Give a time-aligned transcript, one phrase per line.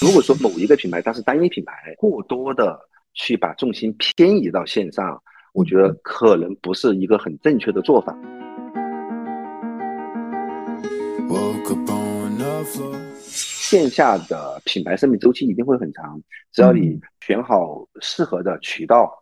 [0.00, 2.78] 如果说某一个品牌它是单一品牌，过多的
[3.14, 5.20] 去把重心偏移到线上，
[5.52, 8.16] 我觉得可能不是一个很正确的做法。
[13.20, 16.20] 线下的品牌生命周期一定会很长，
[16.52, 19.12] 只要你选好适合的渠道，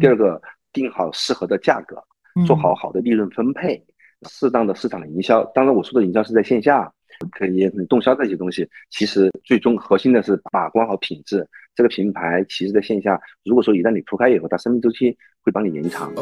[0.00, 0.40] 第二个
[0.72, 2.02] 定好适合的价格，
[2.46, 3.84] 做好好的利润分配，
[4.22, 5.44] 适当的市场营销。
[5.54, 6.90] 当然，我说的营销是在线下，
[7.30, 8.68] 可以动销这些东西。
[8.90, 11.46] 其实最终核心的是把关好品质。
[11.74, 16.12] 这个品牌其实在线下，如果说一旦你铺开以后，它生命周期会帮你延长。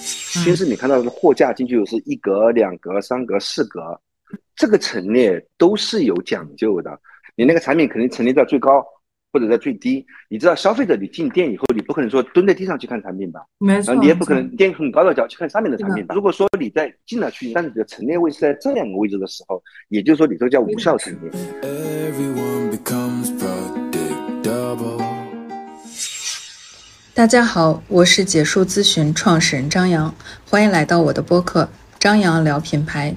[0.00, 4.00] 先是你看到的货架进去是一格、两格、三格、四格，
[4.56, 6.98] 这个陈列都是有讲究的。
[7.36, 8.84] 你那个产品肯定陈列在最高
[9.32, 10.04] 或者在最低。
[10.28, 13.40] 你知道消费者你进店以后，你不可能说蹲在地上去看产品吧？
[13.58, 13.94] 没错。
[13.94, 16.14] 你也不可能垫很高的脚去看上面的产品吧？
[16.14, 21.30] 如果说你在进了去，但是你的陈列位是在这两个位置的时候，也就是说你这个叫无效陈列。
[27.14, 30.14] 大家好，我是解数咨询创始人张扬，
[30.48, 33.12] 欢迎来到我的播客张扬聊品牌。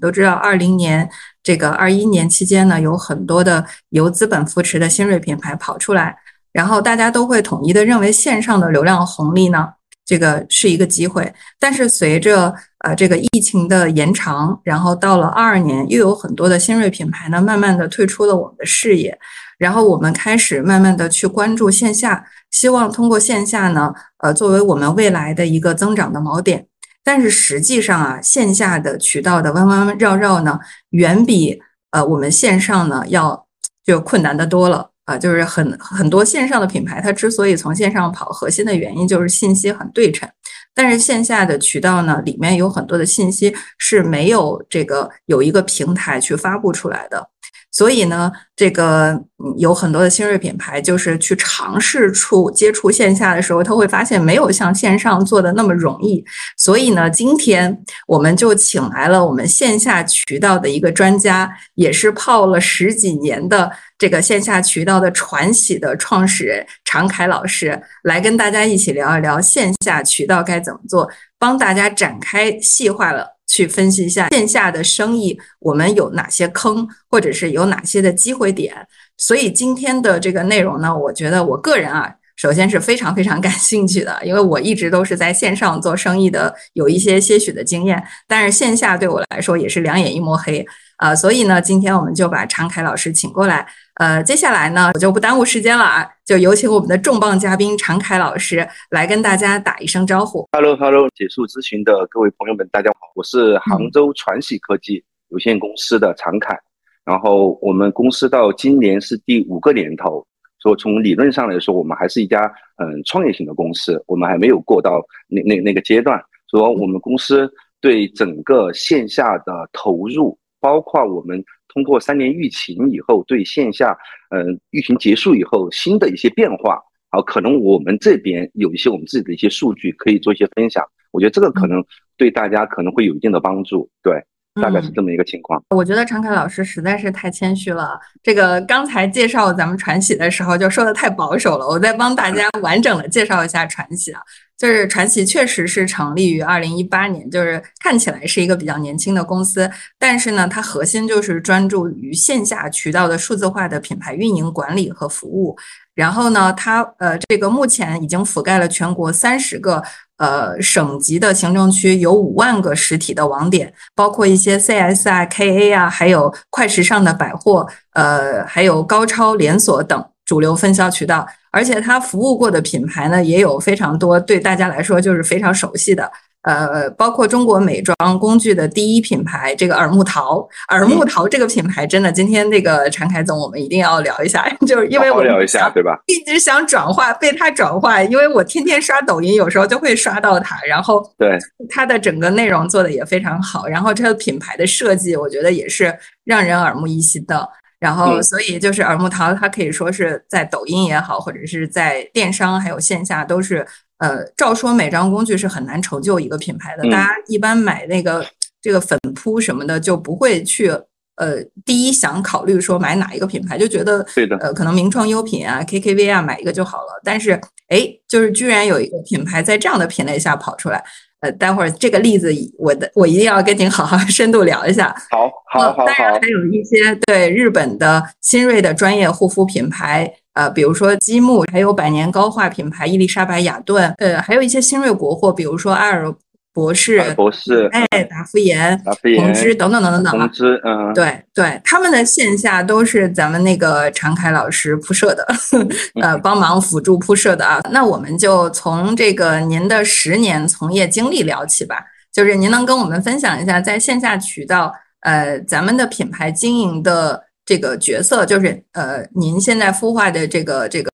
[0.00, 1.06] 都知道，二零年
[1.42, 6.16] 这个二一年期间呢，有很多的由资本扶持的新锐品牌跑出来，
[6.52, 9.68] 然后大家都会统一的认为线上的流量红利呢，
[10.04, 11.32] 这个是一个机会。
[11.58, 19.18] 但是随着呃这个疫情的延长，然后到了二二年，又有很多的新锐品牌呢，慢慢的退出了我们的视野。
[19.58, 26.66] 然后我们开始慢慢的去关注线下，希望通过线下呢，呃，作为我们未来的一个增长的锚点。
[27.04, 30.58] 但是实际上啊，线下的渠道的弯弯绕绕呢，
[30.90, 33.46] 远比呃我们线上呢要
[33.84, 35.18] 就困难的多了啊。
[35.18, 40.28] 就是很很多线上的品牌，它之所以从线上跑，核心的原因就是信息很对称。
[40.74, 47.28] 但是线下的渠道呢，里面有很多的信息是没有这个有一个平台去发布出来的。
[47.72, 49.18] 所以呢，这个
[49.56, 56.22] 有很多的新锐品牌，就是去尝试触接触线下的时候，他会发现没有像线上做的那么容易。
[56.58, 73.31] 所以呢，今天我们就请来了我们线下渠道的一个专家，也是泡了十几年的这个线下渠道的传喜的创始人常凯老师，来跟大家一起聊一聊线下渠道该怎么做，帮大家展开细化了。
[73.46, 78.74] 去分析一下线下的生意，我们有哪些坑，或者是有哪些的机会点。
[79.18, 90.64] 所以今天的这个内容呢，我觉得我个人啊，首先是非常非常感兴趣的，因为我一直都是在线上做生意的，有一些些许的经验，但是线下对我来说也是两眼一抹黑
[90.96, 91.14] 啊。
[91.14, 93.66] 所以呢，今天我们就把常凯老师请过来。
[94.02, 100.44] 呃，接下来呢，我就不耽误时间了啊，就有请我们的重磅嘉宾常凯老师来跟大家打一声招呼。
[100.50, 106.58] Hello，Hello，结束咨询的各位朋友们，大家好，我是杭州传喜科技有限公司的常凯。
[107.04, 110.26] 然后我们公司到今年是第五个年头，
[110.60, 116.20] 说从理论上来说，我们还是一家嗯创业型的公司，我们还没有过到那那那个阶段。
[116.50, 117.48] 说我们公司
[117.80, 121.40] 对整个线下的投入，包括我们。
[121.72, 123.96] 通过三年疫情以后，对线下，
[124.30, 126.78] 嗯，疫情结束以后新的一些变化，
[127.10, 131.84] 好，可能我们这边有一些我们自己的一些数据可以做一些分享，我觉得这个可能
[132.16, 134.22] 对大家可能会有一定的帮助，对。
[134.60, 135.62] 大概是这么一个情况。
[135.70, 137.98] 我觉得常凯老师实在是太谦虚了。
[138.22, 141.66] 这个刚才介绍咱们传喜的时候就说的太保守了。
[141.66, 144.20] 我再帮大家完整的介绍一下传喜啊，
[144.58, 155.56] 就是传奇确实是成立于二零一八年，就是看起来是一个比较年轻的公司，但是呢，它核心就是专注于线下渠道的数字化的品牌运营管理和服务。
[155.94, 159.82] 然后呢，它呃，这个目前已经覆盖了全国三十个
[160.22, 171.26] 呃省级的行政区，有五万个实体的网点，包括一些 CS 啊、KA 啊，还有快时尚的百货，呃，还有高超连锁等主流分销渠道。
[171.50, 176.10] 而且它服务过的品牌呢，也有非常多，对大家来说就是非常熟悉的。
[176.42, 185.96] 呃，包括中国美妆工具的第一品牌，这个耳木桃，耳木桃这个品牌真的，今天那个常凯总，我们一定要聊一下， 就是因为我聊一下，对吧？
[186.06, 191.38] 一直想转化，被他转化，因为我天天刷抖音，有时候就会刷到他，然后对
[191.70, 197.48] 他的整个内容做的也非常好，然后这个品牌的设计，我觉得也是让人耳目一新的。
[197.78, 203.64] 然后，所以就是耳目桃，它可以说是在抖音也好，或者是在电商还有线下都是。
[204.02, 208.26] 呃，照说美妆工具是很难成就一个品牌的，大家一般买那个
[208.60, 210.70] 这个粉扑什么的就不会去
[211.16, 217.00] 呃第一想考虑说买哪一个品牌，就觉得对的，呃可能名创优品啊、KKV 啊买一个就好了。
[217.04, 220.82] 但是哎，就是居然有一个品牌在这样的品类下跑出来，
[221.20, 224.92] 呃，待会儿这个例子，我的我一定要跟您好好深度聊一下。
[225.10, 236.12] 好，好，好，当然还有一些对日本的新锐的专业护肤品牌，呃，比如说积木，还有百年高画品牌伊丽莎白雅顿，呃，还有一些新锐国货，比如说爱尔。
[236.54, 245.26] 博士，博士，哎，达芙妍，达芙妍，红芝等等等等等红芝，嗯，对对，他们的线下都是咱们那个常凯老师铺设的，
[246.02, 247.58] 呃，帮忙辅助铺设的啊。
[247.70, 251.76] 那我们就从这个您的十年从业经历聊起吧，
[252.12, 254.70] 就是您能跟我们分享一下在线下渠道，
[255.00, 260.90] 呃，咱们的品牌经营的这个角色，就是呃，您现在孵化的这个这个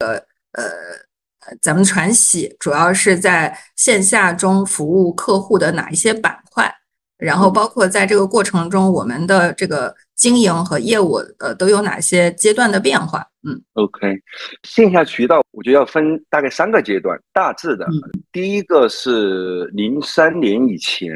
[0.53, 0.65] 呃。
[1.63, 6.71] 咱们传喜主要是在线下中服务客户的哪一些板块？
[7.17, 13.27] 然后包括在这个过程中，我们的这个经营和业务呃都有哪些阶段的变化？
[13.49, 14.15] 嗯，OK，
[14.65, 17.87] 线下渠道我觉得要分大概三个阶段，大致的。
[18.31, 21.11] 第一个是零三年以前，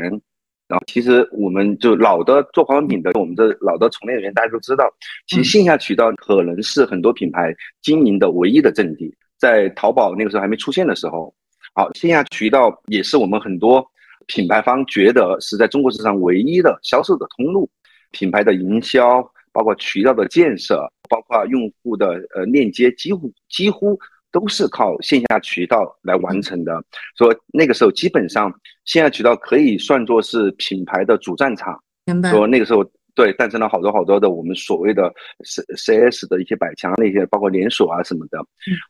[0.73, 4.91] 然后其实我们就老的做化妆品的，我们的老的从业人员大家都知道，
[5.27, 9.15] 其实线下渠道可能是很多品牌经营的唯一的阵地。
[9.39, 11.35] 在淘宝那个时候还没出现的时候，
[11.75, 13.87] 好，线下渠道也是我们很多
[14.27, 17.69] 品牌方觉得是在中国市场唯一的销售的通路。
[18.13, 19.23] 品牌的营销，
[19.53, 23.99] 包括渠道的建设，包括用户的呃链接，几乎几乎
[24.33, 26.83] 都是靠线下渠道来完成的。
[27.17, 28.53] 说那个时候基本上
[28.85, 31.79] 线下渠道可以算作是品牌的主战场。
[32.07, 32.31] 明白。
[32.33, 32.85] 说那个时候。
[33.15, 35.13] 对，诞生了好多好多的我们所谓的
[35.45, 38.39] C C S 的一些百强那些，包括连锁啊什么的。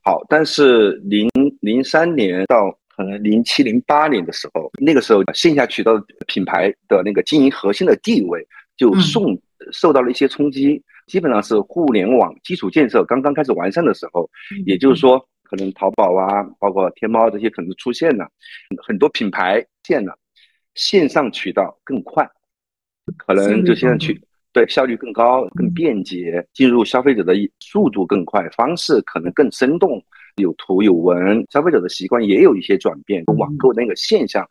[0.05, 1.29] 好，但是零
[1.61, 8.47] 零三年到可能零七零八年的时候，那个时候线下渠道品牌的那个经营核心的地位
[8.77, 9.23] 就受
[9.73, 10.83] 受到了一些冲击。
[11.07, 14.31] 基本上是互联网基础建设刚刚开始完善的时候，
[14.65, 18.27] 也就是说，可能淘宝啊，包括天猫这些可能出现了，
[18.87, 20.17] 很多品牌建了
[20.75, 22.29] 线上渠道更快。
[23.19, 24.19] 可能就现在去
[24.53, 30.03] 对效率更高、更便捷，进入消费者的速度更快，方式可能更生动，
[30.37, 34.47] 有图有文，消费者的习惯也有一些转变，网购那个现象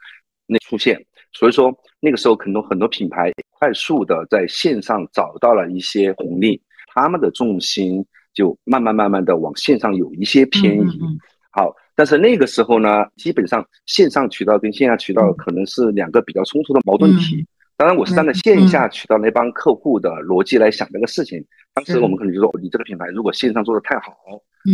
[0.46, 3.32] 那出现，所以说那个时候可能很多品牌
[3.62, 6.60] 快速的在线上找到了一些红利，
[6.96, 8.04] 他们的重心
[8.34, 11.00] 就慢慢慢慢的往线上有一些偏移。
[11.52, 17.46] 好，但是那个时候呢，基本上线上渠道跟线下渠道可能是两个比较冲突的矛盾体。
[17.78, 21.44] 当然，我是站在线下渠道那帮客户的逻辑来想这个事情。
[21.76, 24.12] 当时我们可能就说，你这个品牌如果线上做的太好，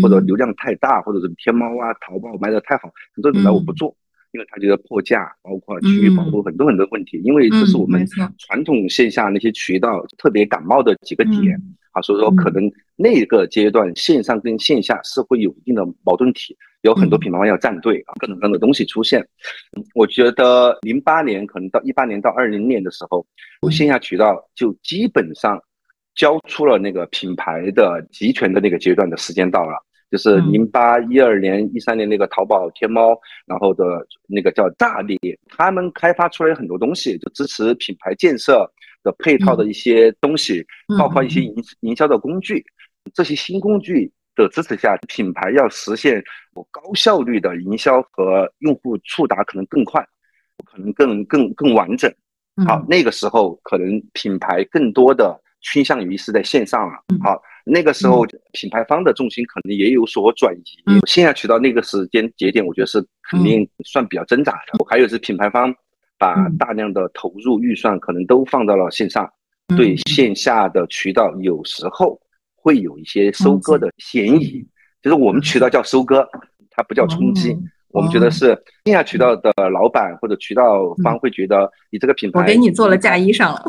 [0.02, 3.94] 或者流量太大，或者是天猫啊、淘宝卖的太好，很多品牌我不做，
[4.32, 7.22] 因为他觉得破价，包括区域保护很多很多问题。
[7.24, 8.06] 因为这是我们
[8.38, 11.56] 传统线下那些渠道特别感冒的几个点
[11.92, 16.56] 啊，所以说可能那个阶段线上跟线下是会有一定的矛盾体。
[16.82, 19.28] 有很多品牌方要站队啊，各种各样的东西出现。
[19.96, 23.26] 我觉得零八年可能到一八年到二零年的时候，
[23.72, 25.60] 线下渠道就基本上
[26.16, 33.84] 交出了那个品牌的集权的那个阶段的时间到了，就是零八一二年一三年那个淘宝天猫，然后的
[34.28, 35.18] 那个叫大力，
[35.48, 38.70] 他们开发出来很多东西，就支持品牌建设
[39.04, 40.66] 的配套的一些东西，
[40.98, 42.66] 包括一些营营销的工具，
[43.14, 44.12] 这些新工具。
[44.38, 46.24] 的支持下，品牌要实现
[46.70, 50.00] 高效率的营销和用户触达，可能更快，
[50.64, 52.08] 可能更更更完整。
[52.68, 57.00] 好，那个时候可能品牌更多的倾向于是在线上了。
[57.20, 60.64] 好，那个时候品牌方的重心可能也有所转移。
[61.06, 64.86] 线下渠道那个时间节点，我觉得是肯定算比较挣扎的。
[64.90, 65.74] 还有是品牌方
[66.18, 69.30] 把大量的投入预算可能都放到了线上，
[69.76, 72.20] 对线下的渠道有时候。
[72.60, 74.62] 会有一些收割的嫌疑，
[75.02, 76.28] 就是我们渠道叫收割，
[76.70, 77.58] 它不叫冲击。
[77.90, 78.48] 我们觉得是
[78.86, 83.64] 线下渠道的老板或者渠道方会觉得你这个品牌，我给你做了嫁衣裳了。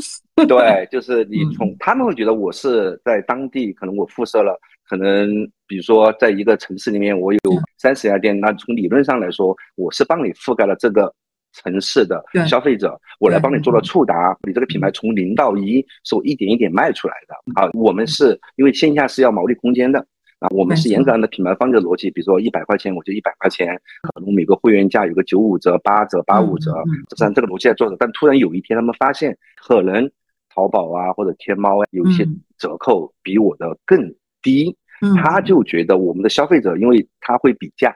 [0.47, 4.59] 对，就是 你从他们会觉得我是在当地，可能我辐射了，
[4.89, 5.29] 可能
[5.67, 7.41] 比如说在一个城市里面我有
[7.77, 11.13] 三十家店，那从理论上来说，我是帮你覆盖了这个。
[11.55, 17.71] 城市的消费者，我来帮你做了触达，你这个品牌从零到一是我一点一点卖出来的啊。
[17.73, 20.07] 我们是因为线下是要毛利空间的
[20.41, 26.73] 啊，我们是严格按照品牌方的逻辑，比如说一百块钱我就一百块钱，可能每个会员价有个九五折、八折、八五折，
[27.09, 27.97] 这是按这个逻辑在做的。
[27.99, 30.09] 但突然有一天他们发现，可能
[30.55, 32.27] 淘宝啊或者天猫啊有一些
[32.57, 34.77] 折扣比我的更低，
[35.17, 37.95] 他就觉得我们的消费者，因为他会比价。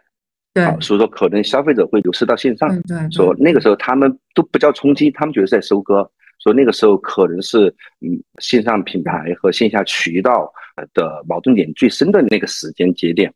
[0.54, 2.68] 对，所以说可能消费者会流失到线上。
[2.82, 6.10] 对，说那个时候他们都不叫冲击，他们觉得是在收割。
[6.40, 10.52] 说那个时候可能是嗯线上品牌和线下渠道
[10.94, 13.32] 的矛盾点最深的那个时间节点。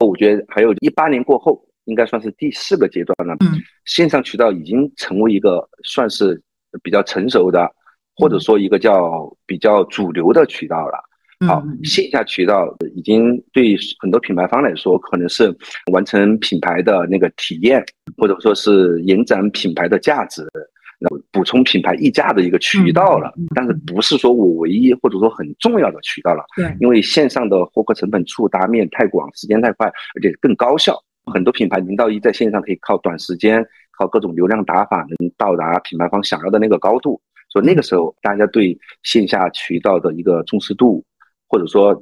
[0.00, 3.36] 我觉得还有一八年过后，应该算是第四个阶段了。
[3.40, 6.40] 嗯，线上渠道已经成为一个算是
[6.82, 7.68] 比较成熟的，
[8.14, 10.98] 或者说一个叫比较主流的渠道了。
[11.46, 15.56] 好，线下渠道已经对很多品牌方来说，可能是
[15.92, 17.84] 完成品牌的那个体验，
[18.16, 20.42] 或者说是延展品牌的价值，
[20.98, 23.32] 然后补充品牌溢价的一个渠道了。
[23.54, 26.44] 但是不是说我唯一或者说很重要的渠道了？
[26.56, 30.96] 对，因为线上的获客成本触达面太广，时间太快，而且更高效。
[31.32, 33.64] 很多品牌零到一在线上可以靠短时间，
[33.98, 37.20] 靠各种流量打法，能到达品牌方想要的那个高度。
[37.50, 41.04] 所以那个时候，大家对线下渠道的一个重视度。
[41.50, 41.98] 或者说，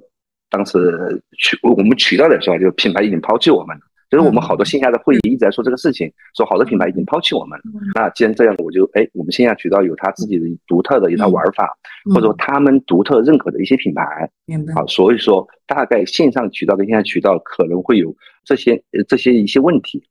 [0.51, 3.83] 当时渠我们渠道来说，就品牌已经抛弃我们了。
[4.11, 7.65] 就是我们好多线下的会议一直在说这个事情，说好多品牌已经抛弃我们了。
[7.95, 11.69] 那既然这样，我就哎，我们线下渠道有它自己的独特的一套玩法，
[12.15, 14.31] 或者说他们独特认可的一些品牌。
[14.47, 14.75] 明白。
[14.75, 20.03] 好，所以说大概线上渠道跟线下渠道可能会有这些这些一些问题。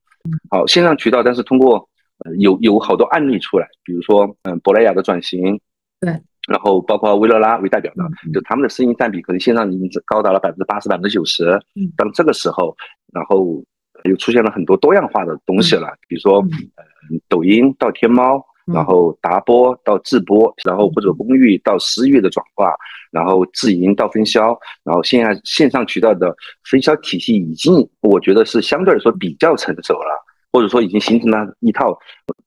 [0.50, 1.88] 好，线上渠道，但是通过
[2.24, 5.60] 呃有有好多案例出来，比如说嗯，珀莱雅的转型。
[6.00, 6.12] 对。
[6.46, 11.50] 然后包括薇诺拉为代表的，就他们的生意占比可能线上已经高达了百分之八十、百分之九十。
[11.74, 12.76] 嗯，当这个时候，
[13.12, 13.64] 然后
[14.06, 16.38] 又出现了很多多样化的东西了，比如说，
[16.76, 16.84] 呃，
[17.28, 22.74] 抖音到天猫，然后达播到自播，然后或者公寓到私域的转化，
[23.10, 26.34] 然后自营到分销，然后线下线上渠道的
[26.70, 31.98] 分销体系已经，我觉得是相对来说比较成熟了，或者说已经形成了一套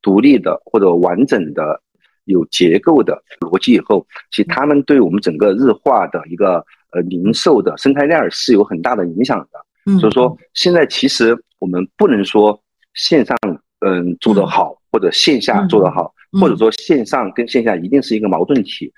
[0.02, 1.82] 独立的或者完整的。
[2.26, 10.00] 有结构的逻辑以后，其实他们对我们整个日化的一个呃零售的生态链是有很大的影响的。
[10.00, 12.60] 所以说，现在其实我们不能说
[12.94, 13.38] 线上
[13.86, 18.92] 嗯做得好，或者线下做得好，或者说线上跟线下一定是一个矛盾体。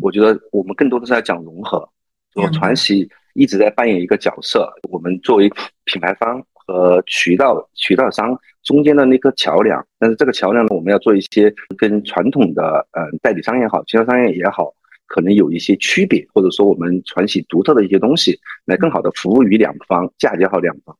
[0.00, 1.88] 我觉得我们更多的是在讲融合。
[2.34, 5.50] 说传奇一直在扮演一个角色，我们作为
[5.84, 6.44] 品牌方。
[6.70, 14.70] 和渠道渠道商中间的那个桥梁，但是这个桥梁呢，我们要做一些跟传统的呃代理商也好，经销商也好，
[15.06, 20.94] 可能有一些区别，或者说我们传喜独特的一些东西，来更好的服务于两方，嫁接好两方。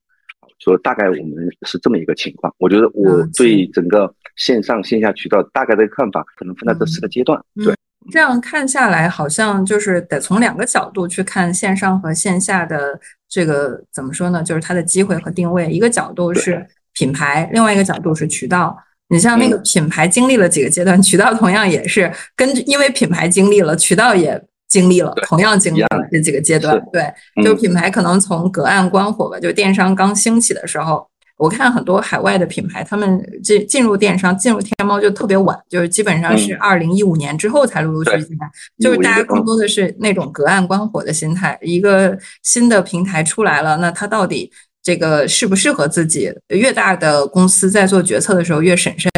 [0.59, 2.53] 说大概我们是这么一个情况。
[2.59, 7.41] 我觉得我对整个线上线下渠道大概的看法，可能分在这四个阶段。
[7.57, 7.75] 对，
[8.11, 13.01] 这样看下来，好像就是得从两个角度去看线上和线下的。
[13.31, 14.43] 这个怎么说呢？
[14.43, 18.75] 就是它的机会和定位，一个角度是品牌，另外一个角度是渠道。
[19.11, 26.81] 你像那个品牌经历了几个阶段，渠道同样也是跟因为品牌经历了，渠道也经历了，同样经历了这几个阶段。
[26.93, 31.09] 对，就品牌可能从隔岸观火吧，就电商刚兴起的时候。
[31.39, 38.51] 我看很多海外的品牌，他们进进入电商、进入天猫就特别晚，就是基本上是二零一五年之后才陆陆续续进来。
[38.81, 44.51] 就是大家更多的是那种隔岸观火的心态，一个新的平台出来了，那它到底
[44.83, 46.29] 这个适不适合自己？
[46.49, 49.09] 越大的公司在做决策的时候越审慎，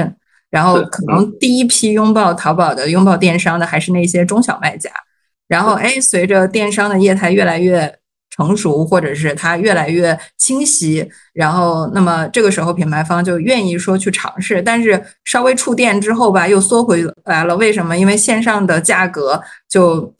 [0.51, 4.91] 然后可能第一批拥抱淘宝的、拥抱电商的还是那些中小卖家。
[5.51, 7.95] 然后哎，随着电商的业态越来越。
[8.33, 17.55] 成熟，或者是它越来越清晰，然后那么这个时候品牌方就愿意说去尝试，但是稍微触电之后吧，又缩回来了。
[17.57, 17.99] 为什么？
[17.99, 20.15] 因为线上的价格就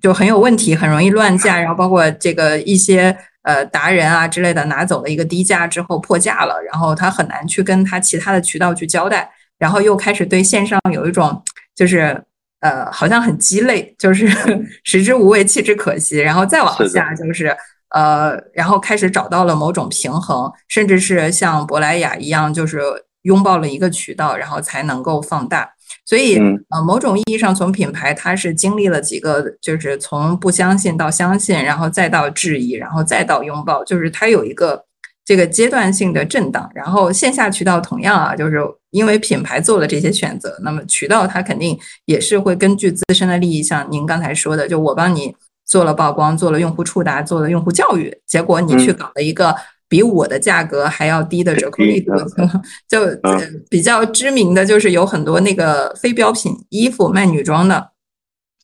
[0.00, 11.40] 就很有问题，很容易乱价，然后包括这个一些呃达人啊之类的拿走了一个低价之后破价了，然后他很难去跟他其他的渠道去交代，然后又开始对线上有一种
[11.76, 12.24] 就是。
[12.60, 14.28] 呃，好像很鸡肋，就是
[14.84, 16.18] 食之无味，弃之可惜。
[16.18, 17.56] 然后再往下就是，
[17.90, 22.80] 呃，然后开始找到了某种平衡，甚至是像珀莱雅一样，就是
[23.22, 25.70] 拥抱了一个渠道，然后才能够放大。
[26.04, 26.38] 所以，
[26.70, 34.84] 呃，某种意义上，从品牌它是经历了几个，就是从不相信到相信，然后再到质疑，然后再到拥抱，就是它有一个。
[35.22, 38.58] 这个阶段性的震荡，然后线下渠道同样啊，就是
[38.90, 49.54] 因为品牌做了这些选择，那么渠道它肯定也是会根据自身的利益，像您刚才说的，就我帮你做了曝光，做了用户触达，做了用户教育，结果你去搞了一个
[49.88, 52.12] 比我的价格还要低的折扣力度，
[52.88, 52.98] 就
[53.68, 57.90] 比较知名的就是有很多那个非标品衣服卖女装的，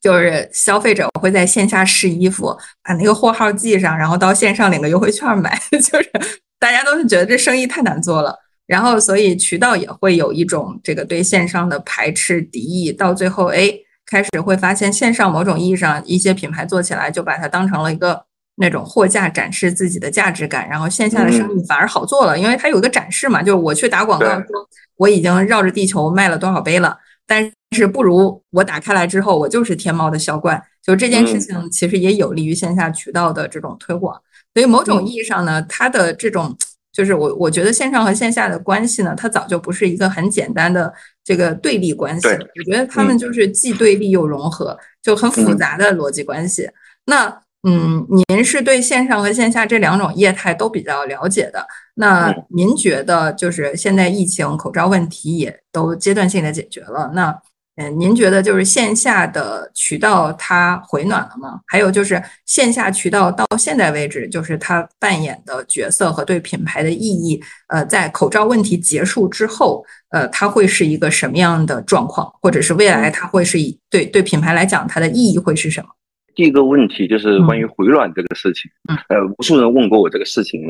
[0.02, 6.10] 就是消费者会在线下试衣服，把那个货号记上，然后到线上领个优惠券买， 就是。
[6.58, 8.34] 大家都是觉得这生意太难做了，
[8.66, 13.72] 然后所以渠道也会有一种这个对线上的排斥敌意，到最后哎，
[14.04, 18.24] 开始会发现线上某种意义上一些品牌做起来就把它当成了一个
[18.56, 26.96] 那种货架展示自己的价值感，然后线下的生意反而好做了，因为它有一个展示嘛，就是我去打广告说我已经绕着地球卖了多少杯了，
[27.26, 34.20] 但是不如我打开来之后我就是天猫的销冠，就这件事情其实也有利于线下渠道的这种推广。
[34.54, 36.56] 所以某种意义上呢，它的这种
[36.96, 40.90] 就是我我觉得线上和线下的关系呢，它早就不是一个很简单的
[41.22, 46.70] 这个对立关系，我觉得他们就是既对立又融合，就很复杂的逻辑关系。
[47.04, 57.36] 那嗯，您是对线上和线下这两种业态都比较了解的，那您觉得就是现在疫情口罩问题也都阶段性的解决了，那？
[57.76, 61.60] 嗯，您觉得就是线下的渠道它回暖了吗？
[61.66, 72.32] 还有就是线下渠道到现在为止，就是它扮演的角色和对品牌的意义，呃，在口罩问题结束之后，呃，它会是一个什么样的状况？
[72.40, 75.88] 或者是未来它会是以对对品牌来讲，它的意义会是什么？
[76.34, 78.70] 第一个问题就是关于回暖这个事情，
[79.08, 80.66] 呃，无数人问过我这个事情，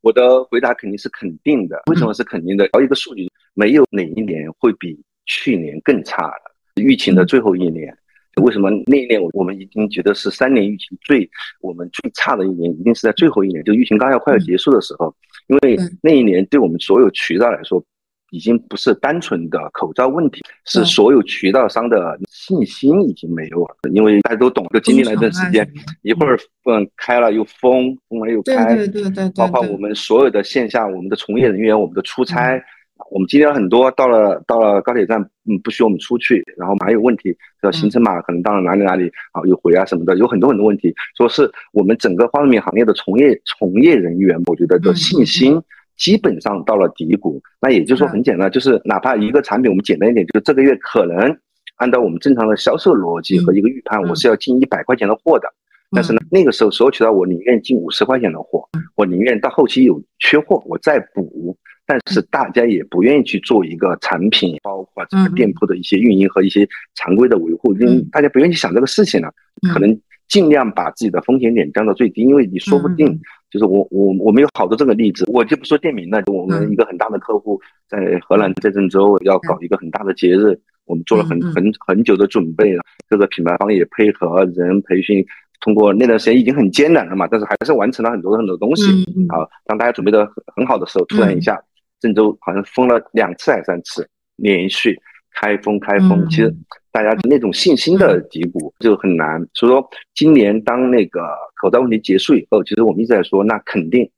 [0.00, 1.76] 我的回答肯定是肯定的。
[1.90, 2.66] 为什么是肯定的？
[2.68, 4.98] 聊一个数据，没有哪一年会比。
[5.28, 7.96] 去年更差了，疫情的最后一年，
[8.42, 11.28] 为什么那一年我我们已经觉得是三年疫情最
[11.60, 15.14] 我们最差的一年，一定是在最后一年，就疫情刚要快要结束的时候，
[15.48, 17.84] 因为那一年对我们所有渠道来说，
[18.30, 25.68] 已经不是单纯的口罩问题，是所有渠道商的信心已经没有了，因为大家都懂，就经历了一段时间，
[26.02, 32.62] 一会儿嗯开了又封，封了又开，对对对对，包括我们所有的线下，我们的从业人员，我们的出差。
[33.10, 40.92] 我们今天很多到了到了高铁站，嗯，不许我们出去，然后马上有问题，叫行程码可能到了哪里哪里啊，有回啊什么的，有很多很多问题。
[41.16, 45.60] 说是我们整个化妆品行业的从业从业人员，我觉得的信心
[45.96, 47.40] 基本上到了低谷。
[47.60, 51.38] 那也就是说很简单，就是哪怕一个产品，我们简单一点，就是这个月可能
[51.76, 55.48] 按照我们正常的销售逻辑和一个预判，我是要进一百块钱的货的。
[55.92, 61.56] 但是呢，那个时候所有渠道我宁愿进五十块钱的货，我宁愿到后期有缺货我再补。
[61.88, 69.32] 但是大家也不愿意去做一个产品，包括这个店铺的一些运营和一些常规的维护，因为大家不愿意去想这个事情了，
[69.72, 73.18] 可能尽量把自己的风险点降到最低，因为你说不定
[73.50, 85.24] 就是我我我们有好多这个例子，我就不说店名了，我们一个很大的客户在荷兰在郑州要搞一个很大的节日，我们做了很很很久的准备了，各个品牌方也配合人培训，
[85.62, 88.84] 通过那段时间已经很艰难了嘛，但是还是完成了很多很多东西。
[89.30, 91.58] 啊，当大家准备的很很好的时候，突然一下。
[92.00, 94.96] 郑州好像封了两次还是三次，连续
[95.32, 96.54] 开封开封，其实
[96.92, 99.40] 大家那种信心的低谷就很难。
[99.54, 101.20] 所以说，今年当那个
[101.60, 104.08] 口罩问题结束以后，其实我们一直在说，那肯定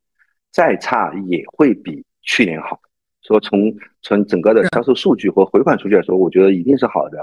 [0.53, 2.79] 再差也会比去年好。
[3.23, 7.19] 说从从整个的销售数据和回款数据来说，我觉得一定是好的。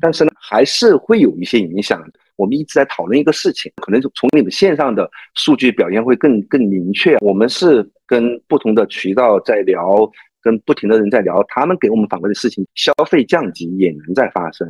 [0.00, 2.02] 但是呢，还是会有一些影响。
[2.36, 7.16] 我们一直在讨论一个事情，可能从你们线上的数据表现会更更明确。
[7.20, 7.88] 我们是。
[8.12, 9.98] 跟不同的渠道在聊，
[10.42, 14.68] 跟不停的人在聊，他们给我们反馈的事情，消费降级也能在发生。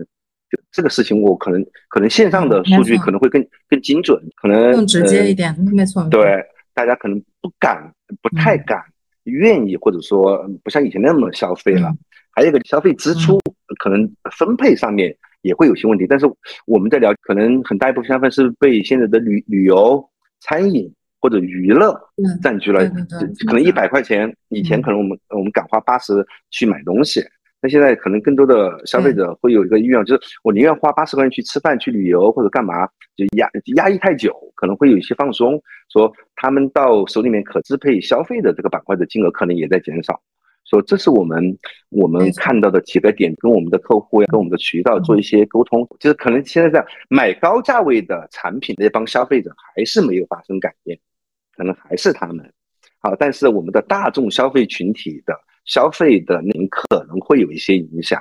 [0.48, 5.52] 就这个事情，我可能可能线上的数据可能会更更精准，可能更直接一点。
[5.74, 6.40] 没错，对，
[6.72, 8.80] 大家可能不敢，不太敢，
[9.24, 11.92] 愿意或者说不像以前那么消费了。
[12.30, 13.40] 还有一个消费支出，
[13.80, 16.06] 可能分配上面也会有些问题。
[16.08, 16.26] 但是
[16.64, 20.94] 我们在聊，可能很大一部分消费是被现在的旅旅游、餐饮。
[21.22, 21.96] 或者娱乐
[22.42, 22.84] 占据了，
[23.46, 26.12] 可能一百块钱以前可能我们我们敢花八十
[26.50, 27.24] 去买东西，
[27.62, 32.84] 那现在可能更多的消费者会有一个欲望，就是我宁愿花八十块钱去吃饭、去旅游或者干嘛，
[33.16, 40.20] 就压压抑太久，可能会有一些放松，说他们到手里面可支配消费的这个板块的金额可能也在减少，
[40.64, 41.56] 说这是我们
[41.90, 50.98] 我们看到的几个点，跟我们的客户呀、跟我们的渠道做一些沟通，就是可能现在在买高价位的产品那帮消费者还是没有发生改变。
[51.56, 52.44] 可能还是他们，
[52.98, 55.34] 好，但是我们的大众消费群体的
[55.64, 58.20] 消费的您可能会有一些影响，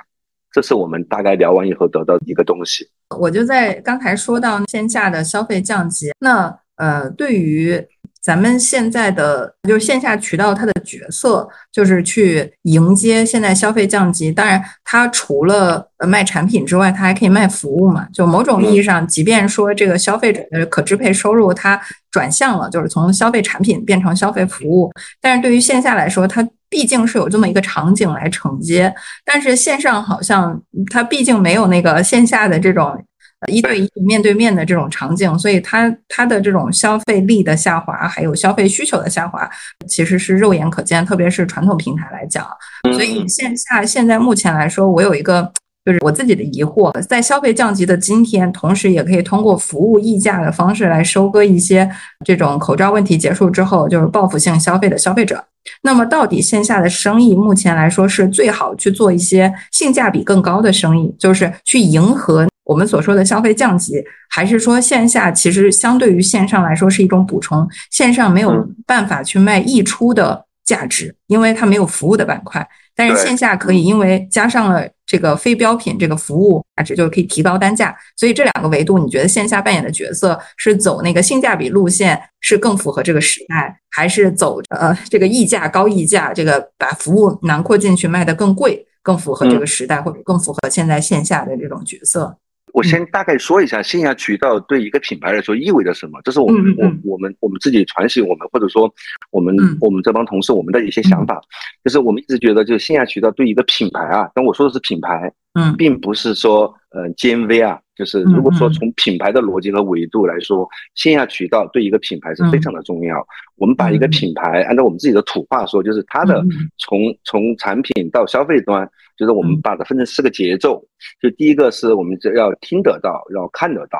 [0.52, 2.88] 这是我们大概聊完以后得到一个东西。
[3.18, 7.86] 我就在刚才说到线下的消费降级，那呃，对于。
[8.24, 14.30] 咱们现在的就是线下渠道，它的角色就是去迎接现在消费降级。
[14.30, 18.06] 当然，它除了卖产品之外，它还可以卖服务嘛。
[18.12, 28.94] 就某种意义上，即便说这个消费者的可支配收入它转向了，就是从消费产品变成消费服务，但是对于线下来说，它毕竟是有这么一个场景来承接。
[29.24, 33.04] 但是线上好像它毕竟没有那个线下的这种。
[33.48, 39.50] 一对一面对面的这种场景，所以它它的这种消费力的下滑，还有消费需求的下滑，
[39.88, 41.04] 其实是肉眼可见。
[41.04, 42.46] 特别是传统平台来讲，
[42.92, 45.52] 所以线下现在目前来说，我有一个
[45.84, 51.90] 就是我自己的疑惑，在消费降级的今天，同时也可以通过服务溢价的方式来收割一些
[52.24, 55.44] 这种口罩问题结束之后就是报复性消费的消费者。
[55.82, 62.48] 那么，到底线下的生意目前来说是最好去做一些性价比更高的生意，就是去迎合。
[62.64, 63.94] 我们所说的消费降级，
[64.30, 72.66] 还是说线下其实相对于线上来说是一种补充，线上没有办法去卖溢出的价值，因为它没有服务的板块。
[72.94, 77.94] 但是线下可以，因为加上了这个非标品这个服务价值，就可以提高单价。
[78.16, 92.38] 所以这两个维度，你觉得线下扮演的角色是走那个性价比路线，是更符合这个时代，还是走呃这个溢价高溢价，这个把服务囊括进去卖的更贵，更符合这个时代，或者更符合现在线下的这种角色？
[92.72, 98.92] 我先大概说一下线下渠道对一个品牌来说意味着什么，这是我们我我们我们自己传习我们或者说
[99.30, 101.40] 我们我们这帮同事我们的一些想法，
[101.84, 113.26] 就是我们一直觉得就是线下渠道对一个品牌啊，但我说的是品牌，嗯，并不是说呃 GMV 啊，就是如果说从品牌的逻辑和维度来说，线下渠道对一个品牌是非常的重要。
[113.56, 116.42] 我们把一个品牌按照我们自己的土话说，就是它的
[116.78, 118.88] 从从产品到消费端。
[119.16, 120.82] 就是我们把它分成四个节奏，
[121.20, 123.98] 就第一个是我们要听得到，要看得到，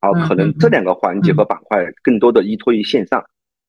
[0.00, 3.22] 好，可能这两个环节和板块更多的依托于线上，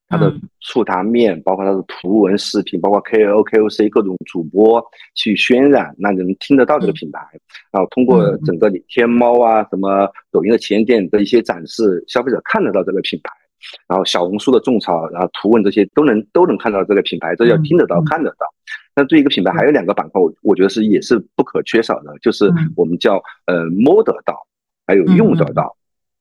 [0.07, 4.83] 它的触达面，包括它的图文视频，包括 KOL、KOC 各种主播
[5.15, 7.19] 去渲染，那能听得到这个品牌，
[7.71, 13.33] 然后通过整个天猫啊、什么抖音的旗舰店的一些展示，消费者看得到这个品牌，
[13.87, 18.45] 然后小红书的种草，然后图文这些都能都能看到这个品牌，这叫听得到、看得到。
[18.97, 24.35] 那对一个品牌还有两个板块，我我觉得是也是不可缺少的，就是我们叫呃摸得到，
[24.87, 25.77] 还有用得到，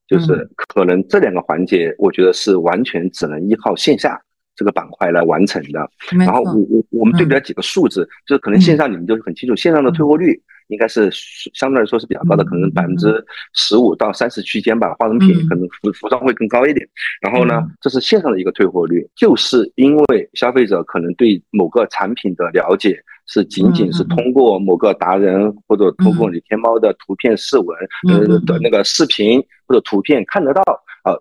[0.07, 4.21] 就是可能这两个环节，我觉得是完全只能依靠线下
[4.55, 5.91] 这个板块来完成的。
[6.19, 10.39] 然后我我我们对比了几个数字，就是可能线上你们就很清楚，线上的退货率。
[10.69, 11.09] 应该是
[11.55, 14.93] 相对来说是比较高的，可能百分之十五到三十区间吧。
[14.99, 16.87] 化妆品可能服服装会更高一点。
[17.21, 30.63] 然后呢，这是线上的一个退货率，就是因为消费者可能对某个产品的了解是仅仅是通过某个达人或者通过你天猫的图片视文呃的那个视频或者图片看得到
[31.03, 31.15] 啊，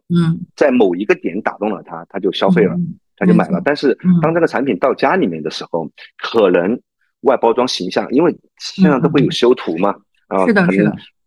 [0.56, 2.76] 在某一个点打动了他，他就消费了，
[3.18, 3.62] 他就买了。
[3.64, 6.80] 但是当这个产品到家里面的时候，可能。
[7.26, 9.90] 外包装形象，因为现在都会有修图嘛，
[10.28, 10.70] 啊，可能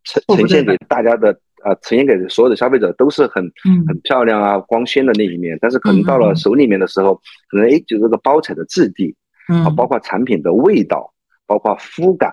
[0.04, 1.28] 呈呈现给大家的，
[1.64, 3.44] 呃，呈现给所有的消费者都是很
[3.86, 5.58] 很漂亮啊，光鲜的那一面。
[5.60, 7.14] 但是可能到了手里面的时候，
[7.50, 9.14] 可能哎，就这个包材的质地，
[9.48, 11.12] 啊，包括产品的味道，
[11.46, 12.32] 包括肤感，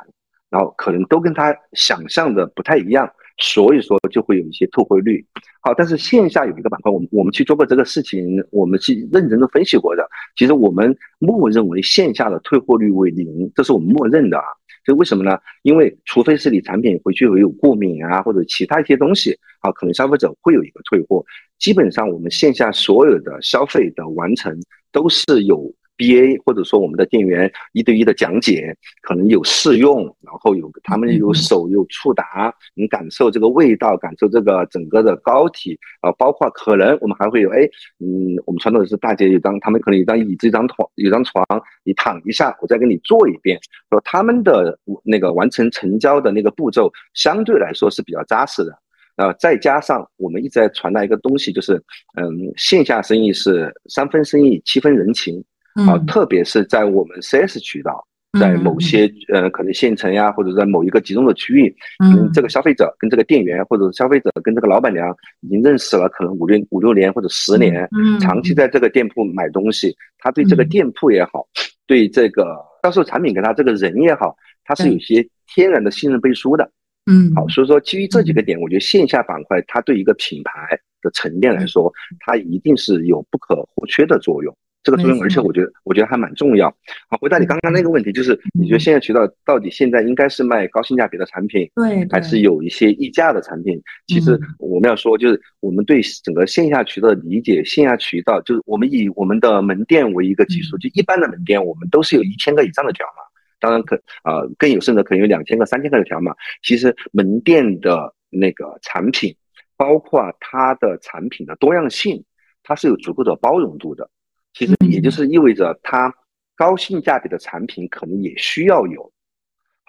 [0.49, 3.12] 然后可能都跟他想象的不太一样。
[3.38, 5.26] 所以说就会有一些退货率，
[5.62, 10.08] 好，但是线下有一个板块，我们我们去做过这个事情，我们去认真的分析过的。
[10.38, 14.45] 其实我们默认为线下的退货率为零，这是我们默认的啊。
[14.86, 15.38] 这为什么呢？
[15.63, 21.26] 因为除非是你产品回去有过敏啊，或者其他一些东西啊，可能消费者会有一个退货。
[21.60, 24.58] 基本上我们线下所有的消费的完成
[24.91, 25.74] 都是有。
[25.97, 37.62] B A 或者说我们的店员一对一的讲解，可能有试用，然后有他们有手有触达，你感受这个味道，感受这个整个的膏体啊，包括可能我们还会有哎，
[37.99, 41.45] 嗯，我们传统的是大姐有张，他们可能有张椅子一张床有张床，
[41.84, 48.77] 你躺一下，我再给你做一遍，说他们的那个完成成交的那个步骤相对来说是比较扎实的，
[49.15, 51.81] 啊，再加上我们一直在传达一个东西，就是
[52.19, 55.43] 嗯，线下生意是三分生意七分人情。
[55.75, 58.05] 啊，特别是在我们 CS 渠道，
[58.39, 71.45] 在某些呃可能县城呀，或者在某一个集中的区域，嗯，这个消费者跟这个店员，或者消费者跟这个老板娘已经认识了，可能五六五六年或者十年，嗯，长期在这个店铺买东西，他对这个店铺也好，
[71.85, 76.69] 对这个销售产品给他这个人也好，他是有些天然的信任背书的，
[77.11, 84.55] 嗯，好，所以说基于这几个点，我觉得线下板块它对一个品牌的沉淀来说，它一定是有不可或缺的作用。
[84.86, 86.69] 这个作用，而且我觉得，我觉得还蛮重要。
[87.10, 93.82] 好，回答你刚刚那个问题，就是你觉得线下渠道到底现在应该是卖高性价比的产品，对，还是有一些溢价的产品？
[94.06, 103.24] 其实我们要说，就是我们对整个线下渠道的理解，线下渠道就是我们以我们的门店为一个基数，就一般的门店，我们都是有一千个以上的条码，
[103.60, 106.32] 当然可啊更有甚者可能有两千个、三千个的条码。
[106.62, 109.36] 其实门店的那个产品，
[109.76, 112.24] 包括它的产品的多样性，
[112.62, 114.08] 它是有足够的包容度的。
[114.56, 116.12] 其实也就是意味着，它
[116.56, 119.12] 高性价比的产品可能也需要有，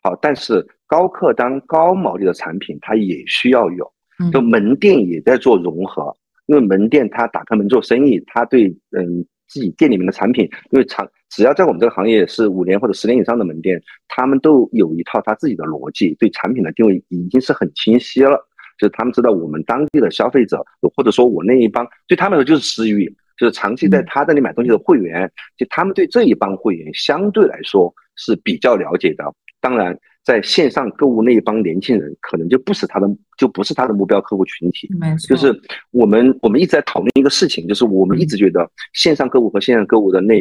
[0.03, 3.91] 好，但是高客单、高毛利的产品它也需要有。
[4.33, 6.13] 就门店也在做融合，
[6.47, 18.37] 因为门店它打开门做生意，它对嗯自己店里面的产品，因为长只要在我们这个行业是五年或者十年以上的门店，他们都有一套他自己的逻辑，对产品的定位已经是很清晰了，
[18.79, 20.65] 就是他们知道我们当地的消费者，
[20.97, 23.15] 或者说我那一帮对他们来说就是私域。
[23.37, 29.25] 就是长期在他这里买东西的会员，就他们对这一帮会员相对来说是比较了解的。
[29.61, 34.89] 当然，在线上购物那一帮年轻人，可能就不是他的，就不是他的目标客户群体。
[35.29, 40.39] 就是我们我们一直在讨论一个事情，就是我们一直觉得线上购物和线上购物的那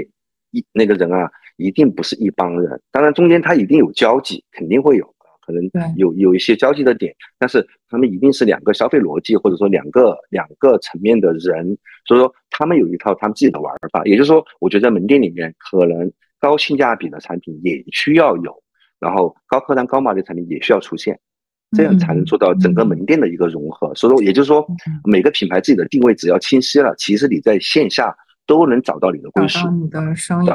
[0.51, 2.81] 一那个人啊，一定不是一帮人。
[2.91, 5.14] 当然中间他一定有交集，肯定会有，
[5.45, 5.61] 可能
[5.95, 11.77] 有有一些交集的点，但是他们一定是两个消费逻辑，或者说两个两个层面的人。
[12.05, 14.03] 所以说他们有一套他们自己的玩法。
[14.05, 18.63] 也就是说，我觉得在门店里面，可能高性价比的产品也需要有，
[18.99, 21.19] 然后高客单高毛利的产品也需要出现。
[21.75, 23.93] 这样才能做到整个门店的一个融合。
[23.95, 24.65] 所以说，也就是说，
[25.03, 30.49] 每个品牌自己的定位只要清晰了，其实你在线下都能找到你的归属，你的生意。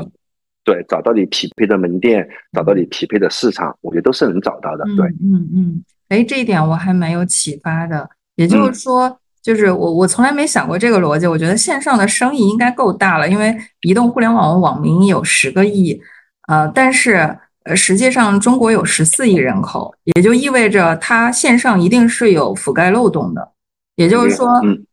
[0.64, 4.85] 对，找到你匹配的门店，找到你匹配的市场，我觉得都是能找到的。
[4.96, 5.85] 对，嗯嗯。
[6.09, 8.09] 哎，这一点我还蛮有启发的。
[8.37, 11.27] 也就是说，就是我我从来没想过这个逻辑。
[11.27, 16.01] 我觉得线上的生意应该够大了，因为移动互联网网民有十个亿，
[16.49, 17.38] 呃，但是。
[17.64, 23.53] 呃，实际上中国有十四亿人口，也就意味着它线上一定是有覆盖漏洞的。
[23.96, 24.49] 也就是说，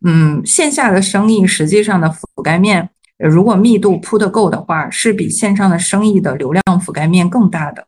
[0.06, 7.86] 嗯，线下的生意实际上的覆盖面，如果密度铺得够的话，是比线上的生意的流量覆盖面更大的。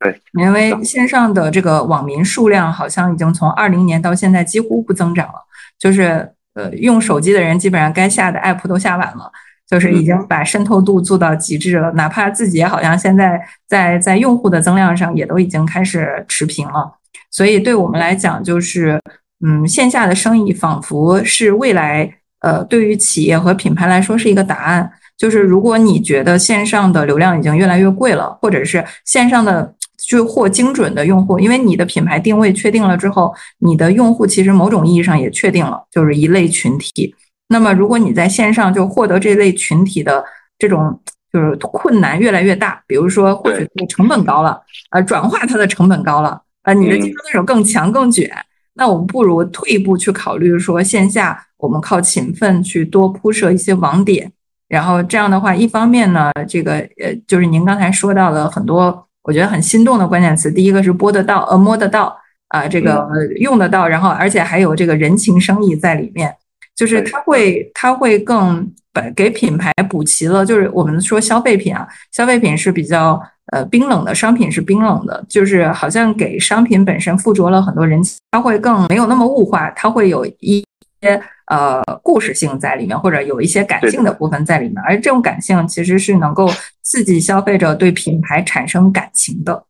[0.00, 5.34] 对，因为线上的这个网民数量好像已经从二零年到现在几乎不增长了，
[5.78, 9.30] 就是呃，用手机的人基本上该下的 app 都下完了。
[9.66, 16.98] 就是已经把渗透度做到极致了，哪怕自己好像现在在在用户的增量上也都已经开始持平了。
[17.30, 19.00] 所以对我们来讲，就是
[19.44, 24.90] 嗯，线下的生意仿佛是未来呃，对于企业和品牌来说是一个答案。
[25.16, 37.14] 就是如果你觉得线上的流量已经越来越贵了，或者是线上的去获精准的用户，因为你的品牌定位确定了之后，你的用户其实某种意义上也确定了，就是一类群体。
[37.48, 40.22] 那么，如果你在线上就获得这类群体的
[40.58, 41.00] 这种
[41.32, 48.28] 就是困难越来越大，比如说获取的成本高了，呃，转化它的成本高了，呃，你的竞争对手更强更卷，
[48.74, 54.30] 那我们不如退一步去考虑说线下我们靠勤奋去多铺设一些网点，
[54.68, 56.72] 然后这样的话，一方面呢，这个
[57.02, 62.14] 呃，就是您刚才说到的很多我觉得很心动的关键词，第一个是播得到，呃，摸得到，
[62.48, 63.08] 啊，这个
[63.40, 66.36] 用得到，然后而且还有这个人情生意在里面。
[66.76, 70.44] 就是它会，它会更把给品牌补齐了。
[70.44, 73.20] 就是我们说消费品啊，消费品是比较
[73.52, 80.66] 呃冰冷的，商品是冰冷的，就是好像给商品本身附着了很多人情，它会更没有那么物化，它会有一
[81.00, 84.76] 些呃故事性在里面，或者有一些感性的部分在里面。
[84.86, 86.48] 而这种感性其实是能够
[86.82, 89.64] 刺激消费者对品牌产生感情的。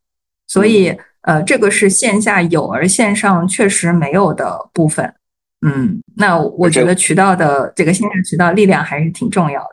[0.46, 5.14] 所以呃，这个是线下有而线上确实没有的部分。
[5.66, 9.68] 嗯，那我觉得渠道的这个线下渠道力量还是挺重要的。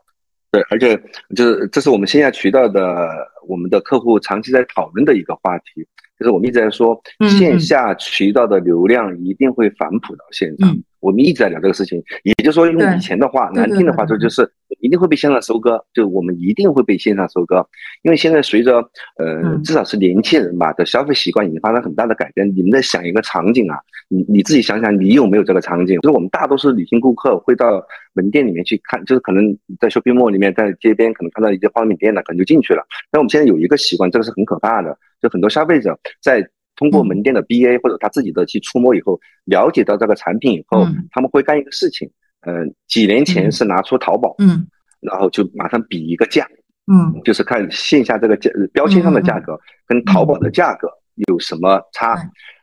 [0.52, 0.98] 对，而且
[1.36, 3.10] 就是这是我们线下渠道的
[3.48, 5.86] 我们的客户长期在讨论的一个话题，
[6.18, 6.98] 就是我们一直在说
[7.38, 10.74] 线下渠道的流量一定会反哺到线上。
[11.02, 17.68] 我们一直在聊这个事情，也就是说用以前的话难听的话说就是一定会被线上收割，就我们一定会被线上收割，
[18.04, 18.78] 因为现在随着
[19.18, 22.48] 呃至少是年轻人吧的消费习惯已经发生很大的改变。
[22.56, 23.78] 你们在想一个场景啊，
[24.10, 26.00] 你你自己想想，你有没有这个场景？
[26.02, 27.84] 就是我们大多数女性顾客会到
[28.14, 29.44] 门店里面去看，就是可能
[29.80, 32.84] 在 shopping mall 里面，在街边可能看到一些化妆品店的，可能就进去了。
[33.10, 36.48] 但我们现在有一个习惯，这个是很可怕的，就很多消费者在。
[36.76, 42.10] 通过门店的 BA 或者他自己的去触摸以后，了解到这个产品以后，他们会干一个事情。
[42.48, 44.66] 嗯，几年前是拿出淘宝，嗯，
[45.00, 46.48] 然后就马上比一个价，
[46.92, 50.90] 嗯，就是看线下这个价标签上的价格跟淘宝的价格
[51.28, 52.18] 有什么差。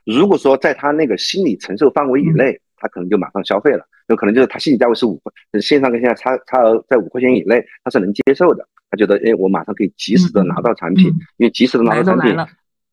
[0.05, 3.87] 如果说在他那个心理承受范围以内，他可能就马上消费了。
[4.09, 8.67] 有可能就是他心理价位是五块，线上跟线下差差额在五块钱以内，他是能接受的。
[8.91, 12.35] 他觉得，哎，我马上可以及时的拿到产品，因为及时的拿到产品。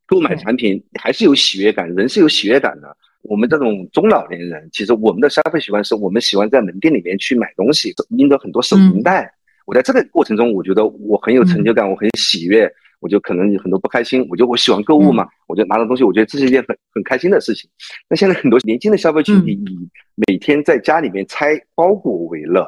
[0.06, 2.96] 购买产品还是有喜悦感，人是有喜悦感的。
[3.24, 9.32] 我们这种中老年人，其实我们的消费习惯是我们喜欢在门店里面去买东西，拎着很多手提袋。
[9.66, 12.72] 我在这个过程中，我觉得我很有成就感，我很喜悦。
[13.02, 17.70] 我就可能有很多不开心，我就我喜欢购物嘛，我就拿着东西，我觉得这是一件很很开心的事情。
[18.10, 19.90] 那现在很多年轻的消费群体以
[20.26, 22.68] 每天在家里面拆包裹为乐，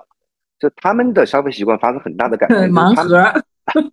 [0.59, 2.69] 就他们的消费习惯发生很大的改变。
[2.69, 3.43] 盲盒。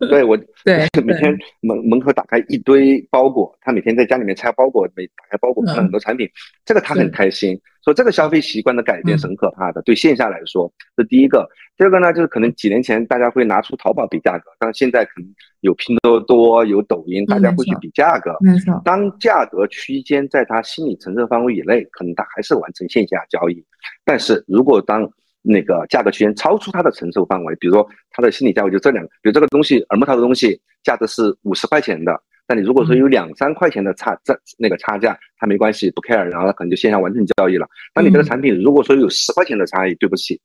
[0.09, 6.29] 对我，对每天门门口打开一堆包裹，他每天在家里面拆包裹，每打开包裹看很多产品，
[6.63, 7.59] 这个他很开心。
[7.83, 11.47] 说这个消费习惯的改变是很可怕的，对线下来说，这第一个。
[11.77, 18.35] 第二个呢，就是可能几年前大家会拿出淘宝比价格，但是现在可能有拼多多、有抖音，大家会去比价格。
[18.39, 18.81] 没错。
[18.83, 23.63] 当价格区间在他心理承受范围以内，可能他还是完成线下交易。
[24.03, 25.07] 但是如果当
[25.45, 37.67] 那个价格区间超出他的承受范围，比如说他的心理价位就这两，比如这个东西耳木桃的东西价值是五十块钱的，但你如果说有两三块钱的差这那个差价，他没关系不 care，然后他可能就线下完成交易了。
[37.93, 40.39] 那你这个产品如果说有十块钱的差异，对不起，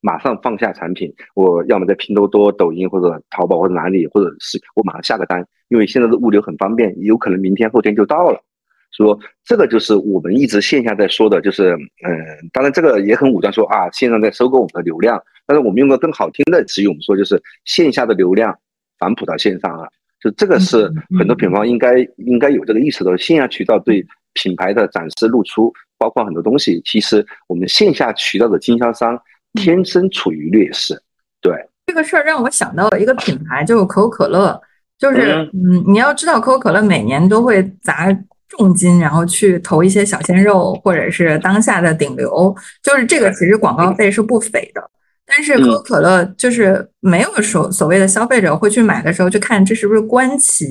[0.00, 8.40] 马上放下产品，我要么在拼多多、抖音或者淘宝或者哪里，或者是我马上下个单，因为现在的物流很方便，有可能明天后天就到了。
[8.96, 12.10] 说这个就是我们一直线下在说的，就是嗯，
[12.50, 18.58] 当然这个也很武断，说啊线上在收购我们的流量，但是我们用个更好听的词语，我们说就是线下的流量
[18.98, 19.86] 反哺到线上了，
[20.18, 29.20] 就这个是很多品牌应该应该有这个意识的，线下渠道对品牌的展示露出，包括很多东西，其实我们线下渠道的经销商
[29.52, 30.98] 天生处于劣势。
[31.42, 31.54] 对
[31.86, 34.58] 这个事儿让我想到了一个品牌，就是可口可乐，
[34.98, 38.08] 就是嗯，你要知道可口可乐每年都会砸。
[38.48, 44.90] 重金，然后去投一些小鲜肉，或者是当下的顶流，就是这个其实广告费是不菲的。
[45.28, 50.64] 但是可口可乐就是没有所所谓的消费者会去买的时候，去看这是不是官旗，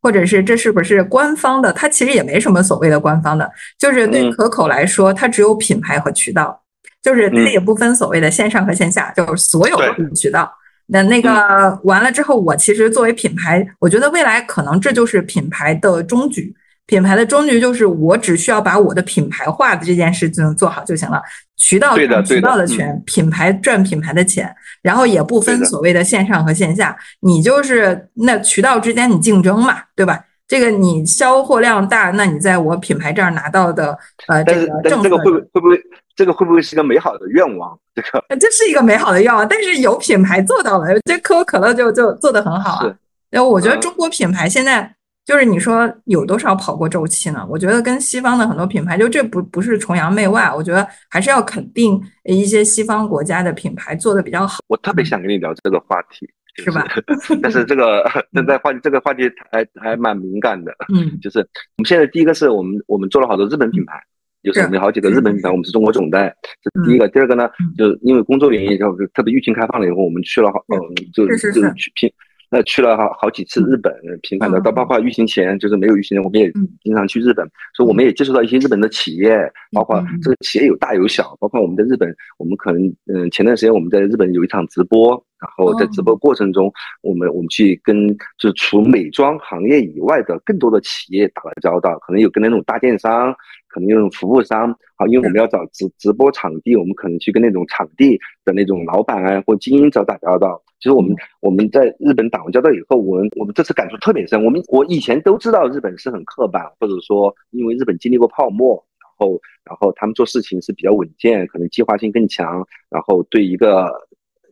[0.00, 1.70] 或者是这是不是官方的。
[1.74, 6.58] 它其实也没什么所谓的官方的，就是对可口来说，它只有品牌和渠道，
[7.02, 10.50] 就是它也不分所谓的线上和线下，就是所有的渠道。
[10.86, 16.54] 那那个完了之后，我其实作为品牌，我觉得未来可能这就是品牌的终局。
[16.90, 21.22] 品牌的终局就是我只需要把我的品牌化的这件事情做好就行了，
[21.56, 30.18] 渠道赚渠道的钱，品牌赚品牌的钱，然后也不分所谓的线上和线下，你就是那渠道之间你竞争嘛，对吧？
[30.48, 35.80] 这个你销货量大，那你在我品牌这儿拿到的呃这个这个会不会会不会
[36.16, 37.78] 这个会不会是一个美好的愿望？
[37.94, 42.92] 这个这是一个美好的愿望，但是有品牌做到了，这可口可乐就就做的很好啊。
[43.30, 44.92] 然后我觉得中国品牌现在。
[45.30, 47.46] 就是你说有多少跑过周期呢？
[47.48, 54.58] 我觉得跟西方的很多品牌，就这不不是崇洋媚外，我觉得还是要肯定一些西方国家的品牌做的比较好。
[54.66, 56.84] 我特别想跟你聊这个话题，是吧？
[57.40, 60.74] 但是这个现在话题这个话题还还蛮敏感的。
[60.92, 64.02] 嗯， 就是我们现在第一个是我们我们做了好多日本品牌，
[64.42, 67.06] 就是我们有好几个日本品牌，我们是中国总代，这是第一个。
[67.08, 70.76] 第二个呢，就是因为工作原因，然后特别疫情开放了以后，我们去了好嗯，
[71.14, 72.12] 就就是去拼。
[72.50, 76.50] 那去了好好几次日本，频繁的到包括疫情前，就是没有疫情前，我们也
[76.82, 79.38] 经常去日本，所以我们也接触到一些日本的企业，
[79.72, 93.32] 包括这个企业有大有小，包括我们在日本，我们可能嗯前段时间我们在日本有一场直播，然后在直播过程中，我们我们去跟就是除美妆行业以外的更多的企业打了交道，可能有跟那种大电商，
[93.68, 100.62] 可能有那种服务商，好，因为我们要找直直播场地，我们可能去跟那种场地的那种老板啊或经营者打交道。
[100.78, 104.44] 其实我们我们在日本打完交道以后，我们我们这次感触特别深。
[104.44, 113.90] 我们我以前都知道日本是很刻板，或者说因为日本经历过泡沫，然后然后他们做事情是比较稳健，可能计划性更强，然后对一个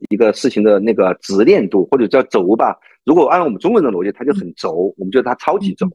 [0.08, 2.74] 一个事情的那个执念度或者叫轴吧。
[3.04, 5.86] 如果按我们中国人的逻辑，它就很轴，我们觉得它超级轴，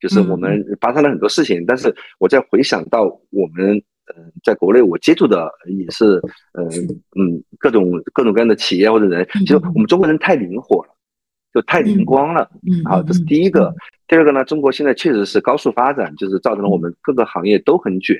[0.00, 1.64] 就是我们发生了很多事情。
[1.66, 3.82] 但是我在回想到我们。
[4.16, 6.18] 嗯，在国内我接触的也是，
[6.54, 6.66] 嗯
[7.14, 10.88] 嗯，各种各种各样的企业或者人，其实我们中国人太灵活了，
[11.52, 12.50] 就太灵光了。
[12.66, 13.70] 嗯，好，这是第一个。
[14.06, 18.16] 第二个呢，中国现在确实是高速发展，就是造成了我们各个行业都很卷，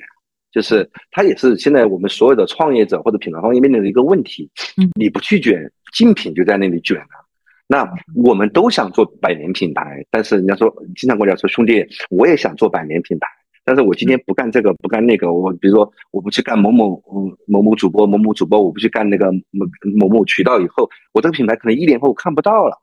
[0.51, 4.47] 就是它也是现在我们所有的创业者或者品牌方面临的一个问题。
[4.77, 7.28] 嗯，你不去卷，竞品就在那里卷了。
[7.71, 13.27] 那我们都想做百年品牌，但是人家说，经常跟我讲说，兄弟，我也想做百年品牌。
[13.63, 19.67] 但是我今天不干这个，不干那个，我比如说我不去干某某嗯某某主播某某主播，我不去干那个某
[19.99, 22.75] 某某渠道以后，我这个品牌可能一年后看不到了，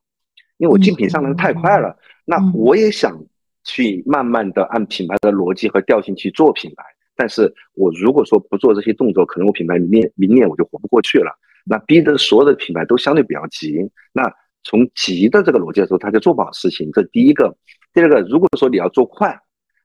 [0.59, 1.96] 因为我竞品上的太快了。
[2.25, 3.20] 那我也想
[3.64, 6.85] 去慢慢的按品牌的逻辑和调性去做品牌，
[7.16, 11.33] 但是我如果说不做这些动作，可能我品牌明年明年我就活不过去了。
[11.64, 13.90] 那逼得所有的品牌都相对比较急。
[14.12, 14.22] 那
[14.66, 16.90] 从急的这个逻辑来说，他就做不好事情。
[16.92, 17.57] 这第一个，
[17.94, 19.35] 第二个，如果说你要做快。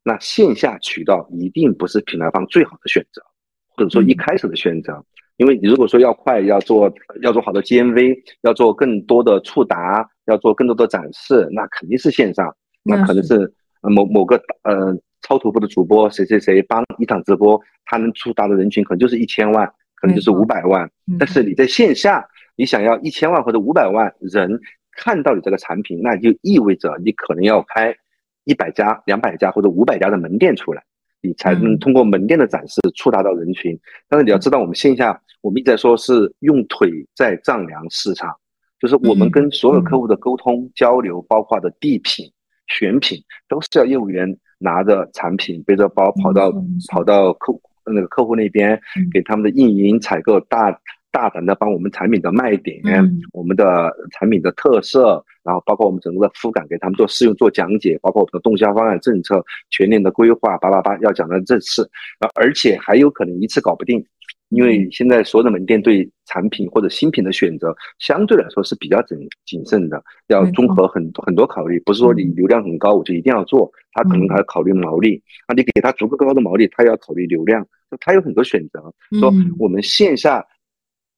[0.04, 3.22] 那线下渠道一定不是品牌方最好的选择，
[3.70, 5.06] 或者说一开始的选择，
[5.38, 6.92] 因为你如果说要快，要做
[7.22, 13.54] 要做好的 GMV，要做更多的触达，要做更多的展示，那肯定是线上，那可能是。
[13.84, 22.24] 某某个呃超头部的主播谁谁谁帮一场直播，他能触达的人群可能就是一千万，可能就是五百万，但是你在线下，
[22.62, 24.60] 你想要一千万或者五百万人
[24.92, 27.96] 看到你这个产品，那就意味着你可能要开。
[28.44, 30.84] 一百家、两百家或者五百家的门店出来，
[31.22, 33.80] 你才能通过门店的展示触达到人群。
[34.10, 38.36] 但是你要知道，我们线下我们一直在说是用腿在丈量市场，
[38.80, 42.26] 就是我们跟所有客户的沟通交流，包括的地品、
[42.68, 46.52] 选品，都是要业务员拿着产品背着包跑到
[46.92, 47.54] 跑到客
[47.86, 48.82] 那个客户那边，
[49.14, 50.72] 给他们的运营采购大。
[51.12, 52.82] 大胆的帮我们产品的卖点，
[53.34, 61.90] 我们的产品的特色，然后包括我们整个的肤感，给他们做试用、做讲解，包括我们的动销方案、政策、全年的规划，八八八要讲到这次，
[62.36, 64.04] 而且还有可能一次搞不定，
[64.50, 77.68] 因为现在所有的门店对产品或者新品的选择相对来说是比较谨谨慎的，要综合很很多考虑，不是说你流量很高我就一定要做，他可能还要考虑毛利，啊，你给他足够高的毛利，他要考虑流量，
[78.00, 78.82] 他有很多选择。
[79.20, 80.46] 说我们线下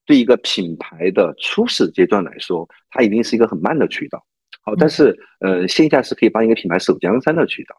[0.05, 4.23] 对一个品牌的初始阶段来说，它一定是一个很慢的渠道。
[4.61, 7.75] 好，但是呃，线下是可以帮一个品牌守江山的渠道。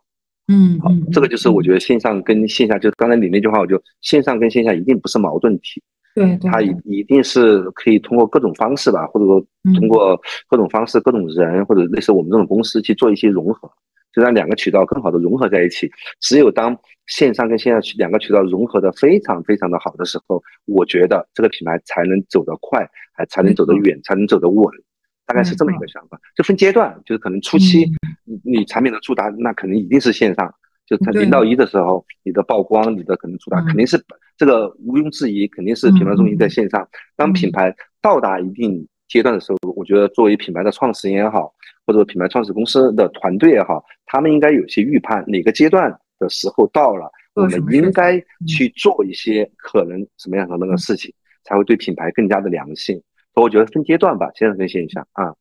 [0.48, 5.82] 嗯，好，这个就是我觉得线上跟线下，就是刚才你那句话，我就线上跟线下一定不是矛盾体，
[6.14, 9.42] 对，它一一定是可以通过各种方式吧，或者说
[9.74, 13.70] 通过各种方式、各种人或者类似我们这种公司去做一些融合，
[14.14, 15.90] 就让两个渠道更好的融合在一起。
[16.20, 24.70] 只有当线上跟线下两个渠道融合的非常非常的好的时候，我觉得这个品牌才能走得快，还才能走得远，才能走得稳。
[25.26, 27.90] 大概是这么一个想法，就分阶段，就是可能初期
[28.24, 30.54] 你你产品的触达，那肯定一定是线上，
[30.86, 33.98] 就它零到一的时候，你的曝光，你的可能触达肯定是
[34.36, 36.86] 这个毋庸置疑，肯定是品牌中心在线上。
[37.16, 41.54] 当品牌到达一定阶段的时候，我觉得作为品牌的创始人也好，
[41.86, 51.12] 或者品牌创始公司的团队也好，他们应该有些预判，哪个阶段的时候到了，我们应该去做一些可能什么样的那个事情，
[51.44, 53.02] 才会对品牌更加的良性。
[53.34, 55.34] 我觉得分阶段吧，线上跟线下啊。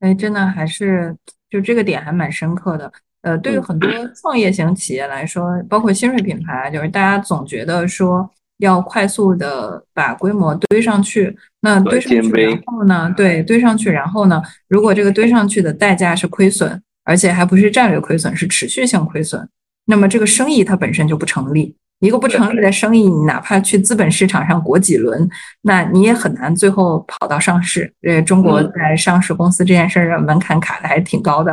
[0.00, 1.16] 哎，真的还是
[1.50, 2.92] 就这个点还蛮深刻的。
[3.22, 11.36] 呃，对于很多创业型企业来说，包括新锐品牌，就是大家总觉得说要快速的把规模堆上去。
[11.60, 13.12] 那堆上去然后呢？
[13.16, 14.40] 对，堆上去然后呢？
[14.68, 19.48] 如果这个堆上去的代价是亏损，而且还不是战略亏损，是持续性亏损，
[19.86, 21.74] 那么这个生意它本身就不成立。
[22.00, 25.28] 一个不成立的生意，你哪怕去资本市场上裹几轮，
[25.62, 27.92] 那你也很难最后跑到上市。
[28.02, 31.52] 呃，中国在上市公司这件事儿门槛卡的还是挺高的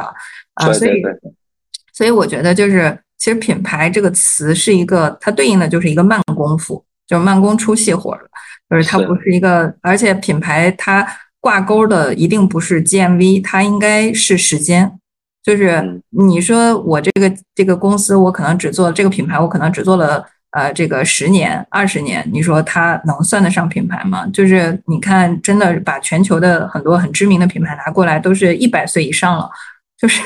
[0.54, 1.02] 啊，所以，
[1.94, 8.22] 所以我觉得就是，其实品牌这个词是一个，它对应的就是一个慢功夫，就是慢工出细活了，
[8.70, 11.06] 就是它不是一个，而且品牌它
[11.40, 14.92] 挂钩的一定不是 GMV，它应该是时间。
[15.44, 20.26] 就是你说我这个这个公司，我可能只做这个品牌，我可能只做了。
[20.52, 24.26] 呃，这个十年、二十年，你说它能算得上品牌吗？
[24.28, 29.50] 就是你看，真的把全球的很多很知名的品牌拿过来，都是一百岁以上了。
[29.98, 30.24] 就是，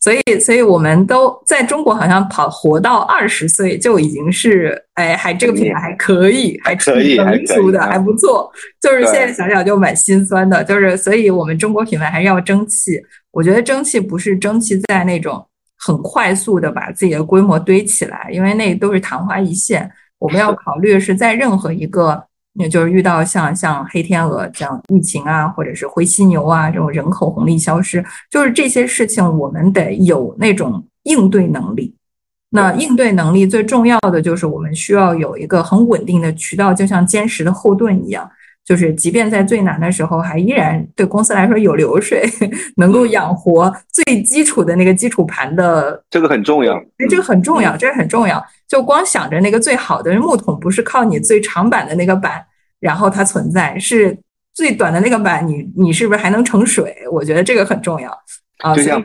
[0.00, 8.50] 所以，所以我们都在中国好像跑活到二十岁就已经是，哎，还这个品牌还可以，还可以，成熟的，还不错。
[8.80, 10.62] 就是现在想想就蛮心酸的。
[10.64, 13.00] 就是，所以我们中国品牌还是要争气。
[13.30, 15.44] 我觉得争气不是争气在那种。
[15.80, 19.88] 很快速的把自己的规模堆起来，因为那都是昙花一现。
[20.18, 22.20] 我们要考虑的是，在任何一个，
[22.58, 31.94] 也就是遇到像像黑天鹅这样疫情啊，或者是灰犀牛啊这种人口红利消失，就是这些事情，我们得有那种应对能力。
[32.50, 38.28] 那应对能力最重要的就是我们需要有一个很稳定的渠道，就像坚实的后盾一样。
[38.64, 42.22] 就是即便在最难的时候，还依然对公司来说有流水，
[42.76, 46.02] 能够养活最基础的那个基础盘的。
[46.10, 48.44] 这个很重要，哎，这个很重要，这个很重要。
[48.68, 52.44] 就光想着那个最好的木桶，不是靠你最长板的那个板，
[52.78, 54.16] 然后它存在，是
[54.54, 56.94] 最短的那个板，你你是不是还能盛水？
[57.10, 58.10] 我觉得这个很重要
[58.58, 58.76] 啊。
[58.76, 59.02] 就像。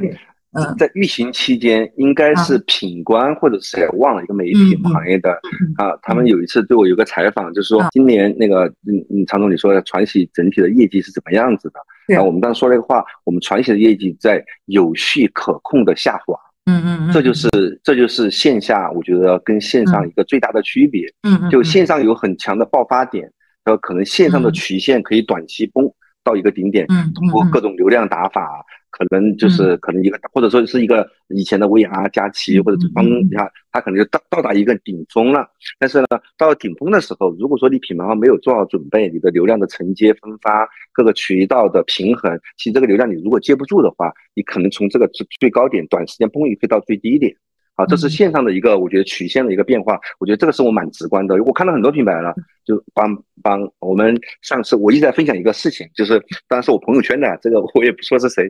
[0.78, 5.32] 在疫情期间，应该是品官或者是忘了一个媒体行业的
[5.78, 11.80] 啊，他们有一次对我有个采访，就是说今年那个嗯嗯，常总你说的传喜整体的业绩是怎么样子的？
[12.08, 16.38] 然后我们当时说了一个话，我们传喜的业绩在有序可控的下滑。
[16.66, 17.50] 嗯嗯嗯，这就是
[17.84, 21.06] 这就是线下我觉得跟线上一个最大的区别。
[21.24, 23.30] 嗯嗯，就线上有很强的爆发点，
[23.66, 25.92] 然后可能线上的曲线可以短期崩
[26.24, 28.66] 到一个顶点，通过各种流量打法。
[28.96, 35.48] 可能就是可能一个，或者说是一个以前的薇娅、佳琦或者方你看它可能就到到达一个顶峰了。
[35.80, 36.06] 但是呢，
[36.38, 47.36] 到了顶峰的时候，如果说你品牌方没有做好准备，你的流量的承接、分发、各个渠道的平衡，其实这个流量你如果接不住的话，你可能从这个最最高点短时间崩一飞到最低点。
[47.76, 50.00] 好，这是线上的一个，我觉得曲线的一个变化。
[50.20, 51.36] 我觉得这个是我蛮直观的。
[51.44, 52.32] 我看到很多品牌了，
[52.64, 58.48] 就帮帮我们上次我一直在分享一个事情，就是当时我朋友圈的这个，我也不说是谁，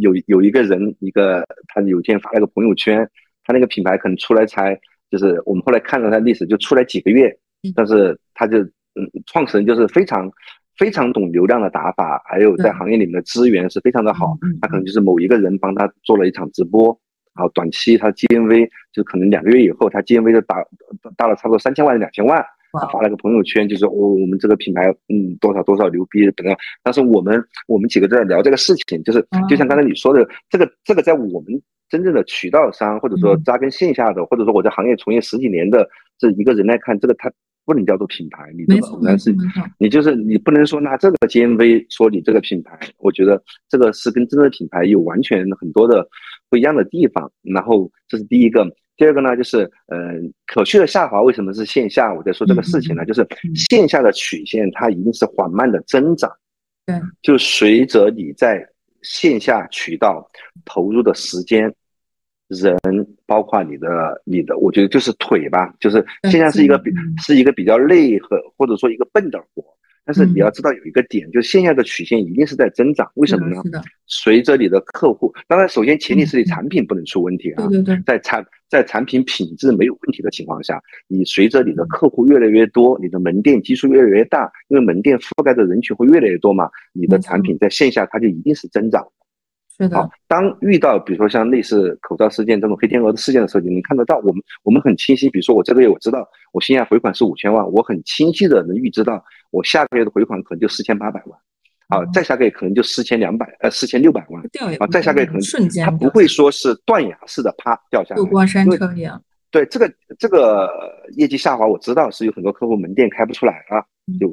[0.00, 3.08] 有有一个人，一个他有一天发了个朋友圈，
[3.44, 4.78] 他那个品牌可能出来才，
[5.10, 7.34] 就是我们后来看了他历史，就出来几个月，
[7.74, 10.30] 但是他就嗯，创始人就是非常
[10.76, 17.00] 非常懂流量的打法，还有在行业里面的资源是非常的好，他可能就是某一个人帮他做了一场直播。
[17.38, 20.56] 然后短期它 GMV 就可能两个月以后，它 GMV 就达
[21.16, 22.44] 达了差不多三千万两千万，
[22.92, 26.58] 发了个朋友圈，就是我我们这个品牌嗯多少多少牛逼怎么样。
[26.82, 37.30] 但是我们我们几个在聊这个事情，就是就像刚才你说的，这个这个在我们真正的渠道商或者说扎根线下的，或者说我在行业从业十几年的这一个人来看，这个它
[37.64, 39.32] 不能叫做品牌，你没错，但是
[39.78, 46.08] 你就是你不能说拿这个 GMV 说你这个品牌，我觉得这个是跟真正的品牌有完全很多的
[46.48, 47.30] 不一样的地方。
[47.42, 48.64] 然后这是第一个，
[48.96, 50.12] 第二个呢，就是呃，
[50.46, 52.12] 可去的下滑为什么是线下？
[52.12, 56.30] 我在说这个事情呢，就是线下的曲线它一定是缓慢的增长，
[56.86, 58.66] 对，就随着你在
[59.02, 60.28] 线下渠道
[60.64, 61.74] 投入的时间。
[62.48, 62.80] 人
[63.26, 69.62] 包括你的你的，我觉得就是腿吧，就是现在是一个比是一个比较累和或者说一个笨的活，
[70.08, 73.82] 但是你要知道有一个点，就是线下的曲线一定是在增长，为什么呢？
[74.06, 89.06] 随着你的客户，当然首先前提是你产品不能出问题啊，对对对，在产在产品品质没有问题的情况下，你随着你的客户越来越多，你的门店基数越来越大，因为门店覆盖的人群会越来越多嘛，你的产品在线下它就一定是增长。
[89.92, 95.30] 好，当遇到比如说像类似口罩事件这种黑天鹅的事件的时候，你能看得到我们我们很清晰。
[95.30, 101.38] 比如说我这个月我知道我线下回款是五千万，我很清晰的能预知到我下个月的回款可能就四千八百万，
[101.88, 104.42] 啊，再下个月可能就四千两百呃四千六百万，
[104.80, 109.22] 啊，再下个月可能瞬间它不会说是断崖式的啪掉下来，坐过山车一样。
[109.50, 110.70] 对这个这个
[111.16, 113.82] 业绩下滑，我知道是有很多客户门店开不出来啊，
[114.20, 114.28] 就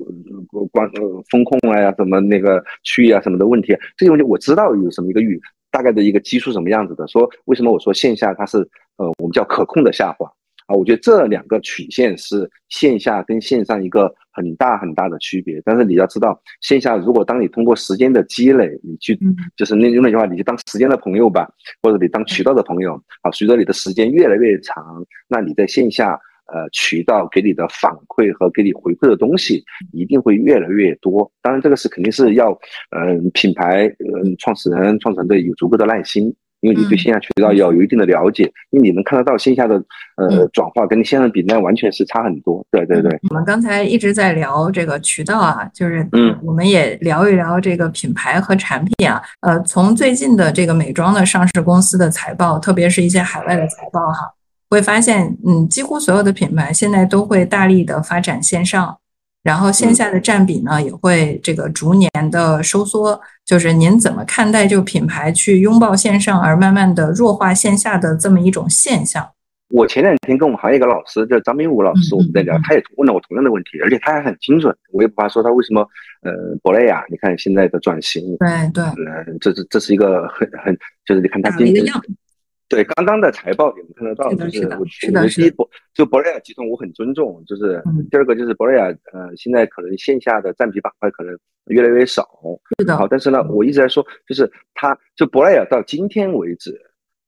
[0.72, 5.40] 关呃风控啊呀，什么那个区域啊什么的问题，这些问题我知道有什么一个预
[5.72, 7.08] 大概的一个基数什么样子的。
[7.08, 8.58] 说为什么我说线下它是
[8.98, 10.30] 呃我们叫可控的下滑。
[10.68, 15.62] 啊，我觉得这两个曲线是线下跟线上一个很大很大的区别。
[15.66, 19.18] 但是你要知道，线下如果当你通过时间的积累，你去
[19.56, 21.50] 就是那用那句话，你就当时间的朋友吧，
[21.82, 23.02] 或者你当渠道的朋友。
[23.22, 26.12] 啊，随着你的时间越来越长，那你在线下
[26.54, 31.32] 呃渠道给你的反馈和给你回馈的东西一定会越来越多。
[31.42, 32.52] 当然，这个是肯定是要
[32.92, 36.36] 嗯品牌嗯创始人创始人队有足够的耐心。
[36.66, 39.76] 因为你对线下渠道要有一定的了解，因为你能看得到线下的
[40.18, 42.66] 呃转化跟线上比，那完全是差很多。
[42.72, 43.16] 对对对。
[43.30, 49.22] 我们刚才一直在聊这个渠道啊，就是嗯，我们也聊一聊这个品牌和产品啊。
[49.42, 54.28] 呃，从最近的这个美妆的上市公司的财报，特别是一些海外的财报哈，
[54.68, 58.98] 会发现嗯，几乎所有的品牌现在都会大力的发展线上。
[59.46, 69.30] 然后线下的占比呢也会这个逐年的收缩，就是您怎么看待就品牌去拥抱线上而慢慢的弱化线下的这么一种现象？
[69.70, 75.82] 我前两天跟我们行业一个老师叫张明武老师，我们在聊，他也问了我同样的问题，而且他还很精准，我也不怕说他为什么
[76.24, 76.32] 呃
[76.64, 80.76] 珀莱雅，你看现在的转型，对对，嗯，这是这是一个很很
[81.06, 81.86] 就是你看他今天。
[82.68, 87.44] 对刚刚的财报，你们看得到，就是我我的第一博就博莱雅集团，我很尊重。
[87.46, 91.38] 就是第二个就是博莱雅，呃，现在可能线下的占比板块可能
[91.68, 92.28] 越来越少。
[92.80, 92.98] 是的。
[92.98, 96.76] 好，但是呢，我一直在说，就是它就博莱雅到今天为止，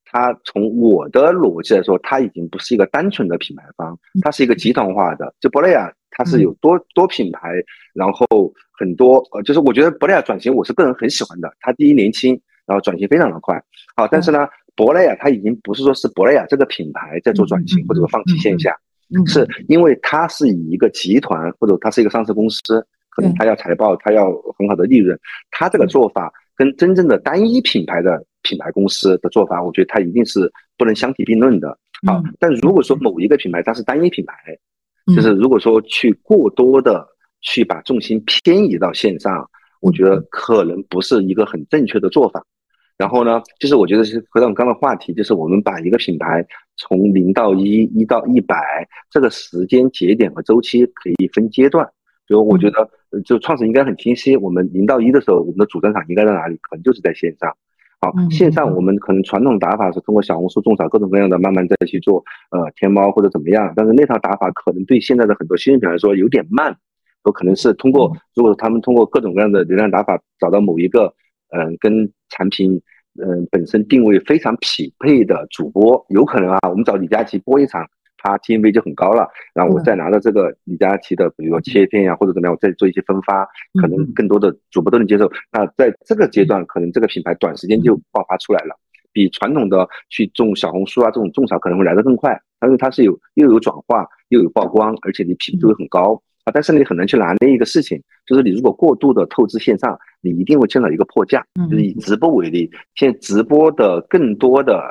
[0.06, 5.32] 它从我的逻辑来说，它已经不是一个单纯的品牌方，它是一个集团化的。
[5.40, 7.64] 就博莱雅，它是有多多品牌，
[7.94, 8.26] 然后
[8.72, 11.54] 很多呃，就是我觉得博莱雅转型，我是个人很喜欢的。
[11.60, 13.64] 它第一年轻，然后转型非常的快。
[13.96, 14.48] 好，但是呢。
[14.78, 18.74] 珀莱雅，它已经不是说是珀莱雅这个品牌在做转型，或者说放弃线下，
[19.26, 25.20] 是因为它是以一个集团或者它是一个上市公司，可能它要财报，它要很好的利润，
[25.52, 31.70] 它这个做法跟真正的单一品牌的品牌公司的做法，我觉得它一定是不能相提并论的。
[32.08, 32.22] 啊。
[32.40, 34.36] 但如果说某一个品牌它是单一品牌，
[35.16, 37.04] 就是如果说去过多的
[37.42, 39.50] 去把重心偏移到线上，
[39.82, 42.46] 我觉得可能不是一个很正确的做法。
[42.98, 46.44] 然后呢，就是我觉得是回到我们刚刚的话题，就是我们把一个品牌
[46.78, 48.58] 从零到一、一到一百
[49.12, 51.88] 这个时间节点和周期可以分阶段。
[52.28, 52.90] 比如我觉得，
[53.24, 56.58] 就创始应该很清晰，我们零到一的时候，我们的主战场应该在哪里？
[56.58, 57.56] 可能就是在线上。
[58.02, 63.72] 好，线上我们可能传统打法是通过小红书种草各种各样的，慢慢再去做呃天猫或者怎么样。
[63.76, 66.76] 但是那套打法可能对现在的很多新人品来说有点慢，
[67.26, 71.14] 有可能是通过如果他们通过各种各样的流量打法找到某一个。
[71.50, 72.82] 嗯，跟产品
[73.22, 77.84] 嗯本身定位非常匹配的主播，有可能啊，我们找李佳琦播一场，
[78.18, 79.28] 他 T M V 就很高了。
[79.54, 83.48] 然后我再拿到这个李佳琦的，比如说切片呀，或者怎么样，我再做一些分发，
[83.82, 85.32] 可能更多的主播都能接受。
[85.52, 88.76] 那在这个阶段，可能这个品牌短时间就爆发出来了，
[89.12, 96.22] 比传统的去种小红书啊这种种草可能会来得更快，但是它是有又有转化又有曝光，而且你品质会很高。
[96.54, 101.46] 但是你很难去拿捏一个事情，就是你如果过度的透支线上，你一定会见到一个破价。
[101.70, 104.82] 就是以直播为例，现在直播的更多的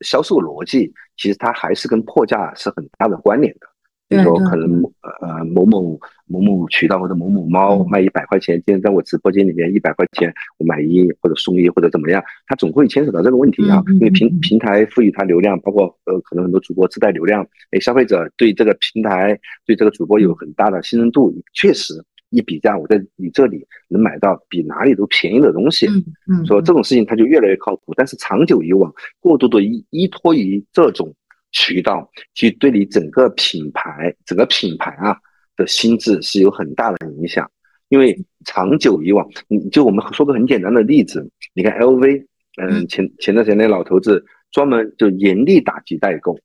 [0.00, 3.67] 销售逻辑，其实它还是跟破价是很大的关联的。
[4.08, 4.82] 比如说可能
[5.20, 13.82] 呃某某某某渠道或者某某猫卖一百块钱，今天在我直播间里面一百块钱我买一或者送一或者怎么样，它总会牵扯到这个问题啊。
[13.94, 21.92] 因为平平台赋予它流量，包括呃可能很多主播自带流量，哎，消费者对这个平台对这个主播有很大的信任度，确实
[22.30, 25.86] 一比价我在你这里能买到比哪里都便宜的东西，
[26.30, 27.92] 嗯说这种事情它就越来越靠谱。
[27.94, 28.90] 但是长久以往，
[29.20, 31.14] 过度的依依托于这种。
[31.58, 35.18] 渠道其实对你整个品牌、整个品牌啊
[35.56, 37.50] 的心智是有很大的影响，
[37.88, 42.24] 因为长久以往，你就我们说个很简单的例子，你看 LV，
[42.60, 46.38] 嗯，前前段时间那老头子专门就严厉打击代购，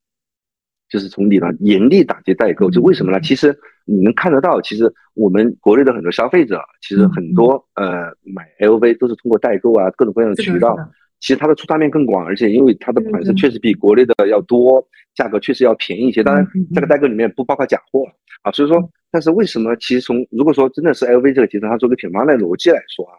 [0.88, 3.20] 就是从里边严厉打击代购，就为什么呢？
[3.20, 10.76] 其实你能看得到，其实我们国内的很多消费者，其实很多呃买 LV 都是通过代购啊各种各样的渠道。
[11.24, 16.22] 其实它的出发面更广，而且因为它的款式确实比国内的要多，价格确实要便宜一些。
[16.22, 18.04] 当然，这个代购里面不包括假货
[18.42, 18.52] 啊。
[18.52, 18.78] 所以说，
[19.10, 19.74] 但是为什么？
[19.76, 23.16] 其实从如果说真的是 LV 这个集团，它做个品牌的逻辑来说啊，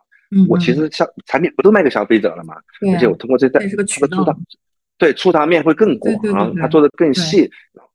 [0.48, 2.54] 我其实消产品不都卖给消费者了嘛？
[2.94, 4.38] 而且我通过这代它的出达，
[5.00, 7.50] 对出达面会更广，它做的更细，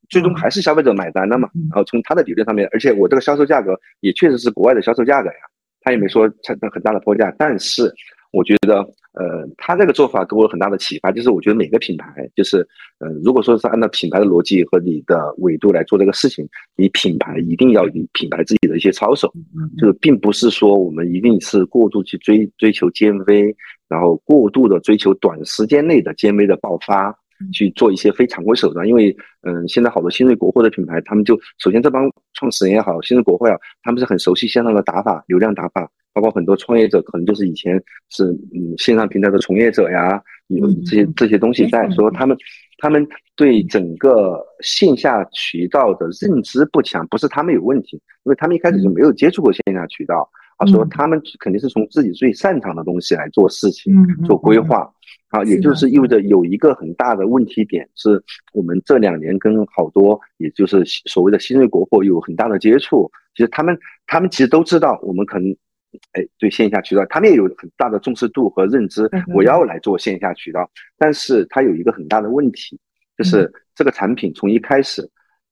[0.08, 1.48] 最终还是消费者买单的嘛。
[1.70, 5.36] 然后从它的理论上面，而且我这个销售价格也确实是国外的销售价格呀，
[5.82, 7.94] 他也没说产生很大的破价，但是。
[8.32, 8.76] 我觉得，
[9.12, 12.58] 呃，他这个做法给我很大的启发，就是我觉得每个品牌，就是，
[12.98, 19.32] 呃，如果说是按照品牌的逻辑和你的维度来做这个事情，你品牌一定要以品牌自己的一些操守，
[19.78, 23.54] 就是并不是说我们一定是过度去追追求尖微，
[23.88, 27.12] 然后过度的追求短时间内的尖微的爆发，
[27.52, 35.90] 去做一些非常规手段，因为，嗯，现在好多新锐国货的品牌，他们就首先这帮创始人也好，新锐国货也好，他们是很熟悉线上的打法、流量打法。
[36.12, 42.36] 包括很多创业者，可能就是以前是嗯线上平台的从业者呀，有这些这些东西在说他们，
[42.78, 43.06] 他们
[43.36, 53.94] 对整个线下渠道的认知不强，不是他们有问题，因为他们一开始就没有接触过线下渠道，啊，说他们肯定是从自己最擅长的东西来做事情，
[54.24, 54.92] 做规划，
[55.28, 58.20] 啊，也就是意味着有一个很大的问题点，是
[58.52, 65.56] 我们这两年跟好多也就是所谓的新锐国货有很大的接触，其实他们他们其实都知道我们可能。
[66.12, 69.09] 哎，对线下渠道，他们也有很大的重视度和认知。
[69.34, 72.78] 我要来做线下渠道，但是它有一个很大的问题，
[73.16, 75.09] 就是这个产品从一开始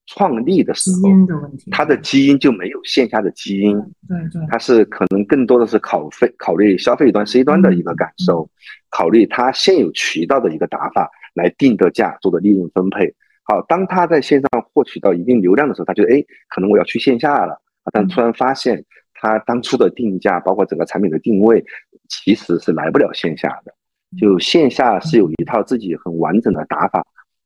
[0.06, 3.76] 创立的时候，它的基因就没有线下的基因。
[4.08, 8.48] 对对，它是可能更多的是考费考虑消费端 C 端的一个感受，
[8.90, 13.14] 考虑它现有渠道的一个打法来定的价，做的利润分配。
[13.42, 17.60] 好，当他在线上获取到一定流量的时候，他觉得哎，可能我要去线下了，
[17.92, 18.84] 但突然发现。
[19.20, 21.64] 他当初的定价，包括整个产品的定位，
[22.08, 23.74] 其实是来不了线下的。
[24.18, 27.04] 就线下是有一套自己很完整的打法，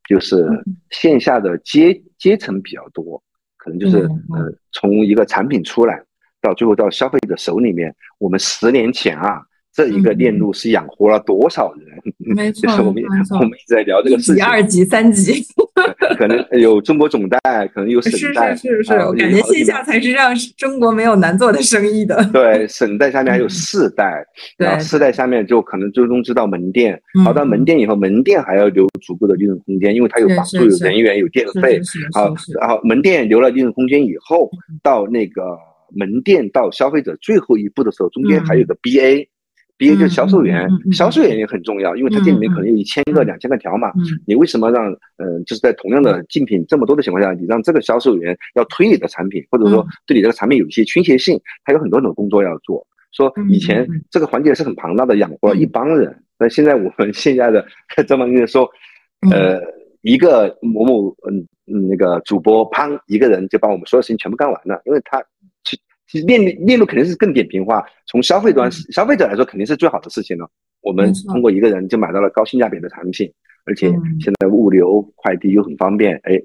[0.08, 0.46] 就是
[0.90, 3.22] 线下的阶阶层比较多，
[3.56, 6.02] 可能就是呃，从一个产品出来
[6.40, 9.42] 到最后到消费者手里面，我们十年前啊。
[9.74, 11.88] 这一个链路是养活了多少人？
[12.36, 14.44] 没错，我们我们一直在聊这个事情。
[14.44, 15.44] 二级、三级，
[16.18, 17.40] 可能有中国总代，
[17.74, 22.22] 可能有省代，是是是是，我感觉线下才是让中国没有难做的生意的。
[22.32, 24.24] 对，省代下面还有四代，
[24.58, 31.80] 然后四代下面就可能最终知道门店，好到门店以后，门店还要留足够的利润空间，因为它有房租、有人员、有电费。
[32.12, 34.50] 好，然后门店留了利润空间以后，
[34.82, 35.42] 到那个
[35.94, 39.28] 门店到消费者最后一步的时候，中间还有个 BA。
[39.82, 43.90] 第一个销售员，销售员也很重要，因为他店里面可能有一千个、两千个条码，
[44.24, 52.86] 你为什么让嗯，就是在同样的竞品这么多的情况下，你让这个销售员要推你的产品，或者说对你这个产品有一些倾斜性，他有很多种工作要做。
[53.10, 57.66] 说以前这个环节是很庞大的，养活了一帮人，那现在我们现在的
[58.06, 58.70] 这么跟你说，
[59.32, 59.60] 呃，
[60.02, 65.20] 一个某某嗯嗯那个主播，砰，一个人就把我们所有事情全部干完了，因为他。
[66.12, 70.46] 其实链链路肯定是更扁平化，从消费端消费者来说肯定是最好的事情了。
[70.82, 73.32] 我们通过一个人就买到了高性价比的产品，
[73.64, 73.88] 而且
[74.20, 76.38] 现在物流快递又很方便，哎，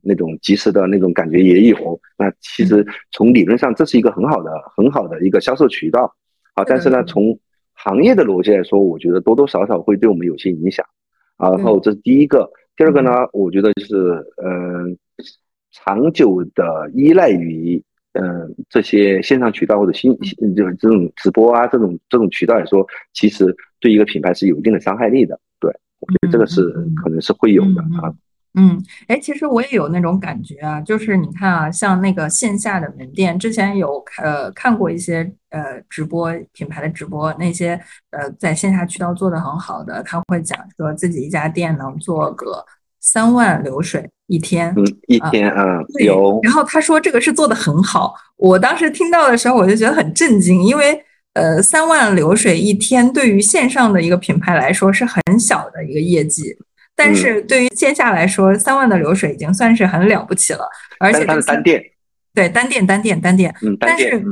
[0.00, 2.00] 那种及时的那种感觉也有。
[2.18, 6.12] 那其实从理论上这是一个很好的很好的一个销售渠道。
[6.56, 7.38] 好，但是呢，从
[7.74, 10.84] 行业的逻辑来说，我觉得多多少少会对我们有些影响。
[11.38, 13.94] 然后这是第一个，第二个呢，我觉得就是
[14.44, 14.98] 嗯，
[15.70, 17.80] 长久的依赖于。
[18.14, 20.14] 嗯，这些线上渠道或者新
[20.54, 25.40] 就是这种直播啊，这种这种渠道来说，其实对一个品牌是有一定的伤害力的。
[25.58, 26.62] 对，我觉得这个是
[27.02, 28.12] 可能是会有的啊。
[28.54, 42.62] 嗯，哎，其实我也有那种感觉啊，就是你看啊，像那个线下的门店，之前有呃看过一些呃直播品牌的直播，那些呃在线下渠道做的很好的，他会讲说自己一家店能做个
[43.00, 44.06] 三万流水。
[44.32, 46.40] 一天，嗯，一天啊，有。
[46.42, 50.98] 然后他说这个是做的很好，我当时听到的时候我就觉得很震惊，因为
[51.34, 56.44] 呃，三万流水一天对于线上的一个品牌来说是很小的一个业绩，
[56.96, 60.66] 但是对于线下来说，三万的流水已经算是很了不起了，
[60.98, 61.82] 而且是单店，
[62.34, 64.22] 对，单店单店单店，嗯，但是。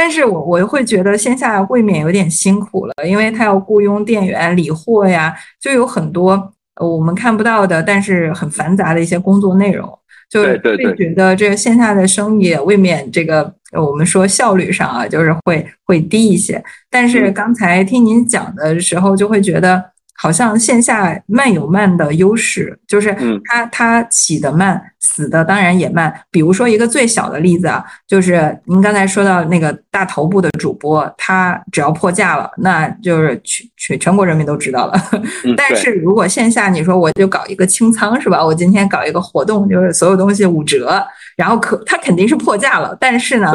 [0.00, 9.86] 但是我我会觉得线下未免有点辛苦了，因为他要雇佣店员、理货呀，就有很多我们看不到的，但是很繁杂的一些工作内容，
[10.30, 16.62] 就会觉得这个线下的生意未免这个我们说效率上啊，就是会会低一些。
[16.90, 19.84] 但是刚才听您讲的时候，就会觉得。
[20.20, 26.12] 好像线下慢有慢的优势，就是它它起的慢，死的当然也慢。
[26.28, 34.94] 比如说一个最小的例子啊，就是您刚才说到那个大头部的主播，他只要破价了，那就是全全全国人民都知道了。
[35.56, 38.44] 但是如果线下你说我就搞一个清仓是吧？
[38.44, 41.00] 我今天搞一个活动，就是所有东西五折，
[41.36, 43.52] 然后可他肯定是破价了，但是呢。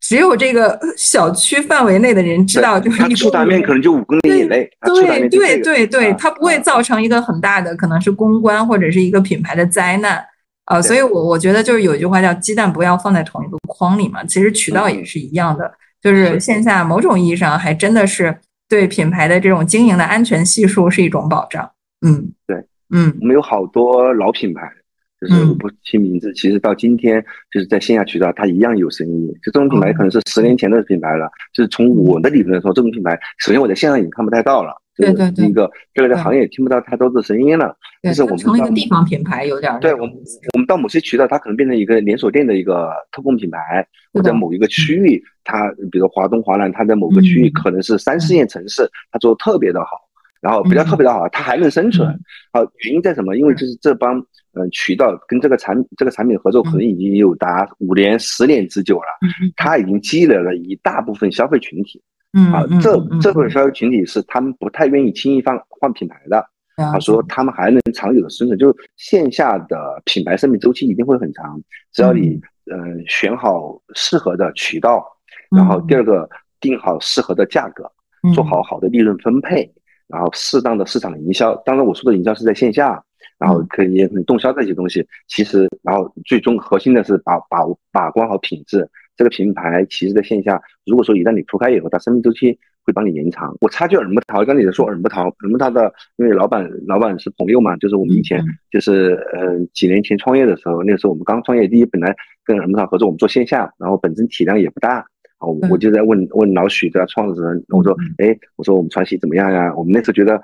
[0.00, 4.68] 只有这个小区范围内的人知道，就是一出单面可能就五公里以内。
[4.80, 10.24] 对对对对，它不会造成一个很大的，可能是公关或者是一个品牌的灾难
[10.64, 10.80] 啊。
[10.80, 14.24] 所以，我我觉得就是有一句话叫“鸡蛋不要放在同一个筐里”嘛。
[14.24, 15.70] 其实渠道也是一样的，
[16.02, 18.34] 就是线下某种意义上还真的是
[18.68, 21.70] 对品牌的这种经营的安全系数是一种保障。
[22.04, 22.56] 嗯，对，
[22.90, 24.62] 嗯，我们有好多老品牌。
[25.20, 29.26] 就是我不提名字，其实到今天就是在线下渠道，它一样有生意。
[29.42, 31.30] 就这种品牌可能是十年前的品牌了。
[31.52, 35.44] 就是从我的理论来说，这种品牌，首先我在线上已经看不太到了，对对对。
[35.44, 37.76] 第一个，第二个，在行业听不到太多的声音了。
[38.02, 39.78] 就是我们成一个地方品牌有点。
[39.80, 40.14] 对我们，
[40.54, 43.86] 我们到某些渠道，它可能变成一个连锁店的一个特供品牌。
[44.12, 49.86] 或者某一个区域，它比如华东、华南，它在某个区域可能是三四线城市，它做的特别的好，
[50.40, 52.08] 然后比较特别的好，它还能生存。
[52.52, 53.36] 好，原因在什么？
[53.36, 54.24] 因为就是这帮。
[54.52, 59.06] 嗯，渠道跟这个产这个产品合作可能已经有达五年、十年之久了。
[59.22, 62.02] 嗯他已经积累了一大部分消费群体。
[62.32, 66.44] 嗯啊，这这部分消费群体是他们不太愿意轻易放换品牌的。
[66.76, 71.56] 他说他们还能长久的生存，就是线下的品牌生命周期一定会很长。
[71.92, 72.40] 只要你
[72.72, 75.06] 嗯选好适合的渠道，
[75.56, 76.28] 然后第二个
[76.58, 77.88] 定好适合的价格，
[78.34, 79.72] 做好好的利润分配，
[80.10, 81.54] 然后适当的市场营销。
[81.64, 83.02] 当然，我说的营销是在线下。
[83.38, 88.86] 然后可以动销这些东西，其实然后最终核心的是把把把关好品质。
[89.16, 93.56] 这个品牌其实在线下，如果说一旦你铺开以后，它生命周期会帮你延长。
[93.62, 105.06] 我插句耳木桃，刚才也说耳木桃，耳木桃的，因为老板老板是朋友嘛，就是我们以前就是嗯几年前创业的时候，那个时候我们刚创业，第一本来跟耳木桃合作，我们做线下，然后本身体量也不大。
[105.40, 109.74] 我我就在问问老许这个创始人，我说，哎，我说我们传喜怎么样呀？
[109.74, 110.40] 我们那时候觉得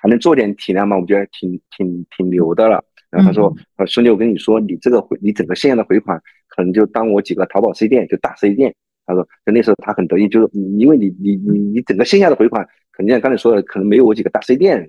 [0.00, 0.96] 还能做点体量嘛？
[0.96, 2.84] 我们觉得挺挺挺牛的了。
[3.10, 8.74] 然后他说，呃，兄弟，我跟你说，你这个回你整个线下的回款，可能就当我几个淘宝 C 店，就大 C 店。
[9.06, 14.86] 他说，就那时候他很得意，就是因为你你你你整个线下的回款，肯定像刚才说的，可能没有我几个大 C 店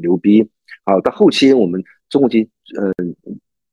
[0.00, 0.48] 牛逼。
[0.84, 2.48] 啊，到后期我们中后期，
[2.78, 2.92] 嗯，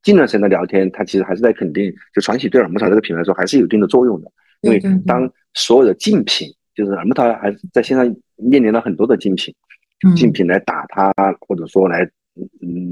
[0.04, 4.30] 近段时间的聊天，他其实还是在肯定，就传奇对耳木萄这个品牌来说还是有一定的作用的。
[4.62, 9.54] 因为当所有的竞品，就是耳木萄还是在线上面临了很多的竞品，
[10.16, 12.12] 竞品来打它，或者说来嗯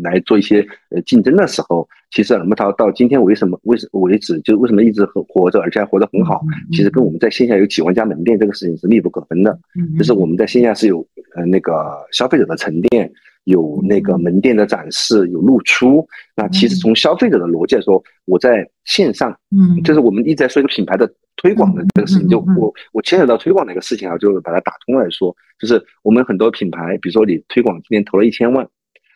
[0.04, 9.58] 来做一些呃竞争的时候，其实耳木桃到今天为什么为什为止，就为什么一直活着，而且还活得很好，其实跟我们在线下有几万家门店这个事情是密不可分的。
[9.98, 11.74] 就是我们在线下是有呃那个
[12.12, 13.12] 消费者的沉淀。
[13.46, 16.08] 有那个门店的展示，有露出。
[16.36, 22.30] 那其实从消费者的逻辑来说，我在线上，嗯，就是我们一直在说一个品牌的推广的这个事情。
[22.30, 28.64] 就我我牵扯到推广的一个事情啊，就把它打通来说，就是我们很多品牌，比如说你推广今年投了一千万，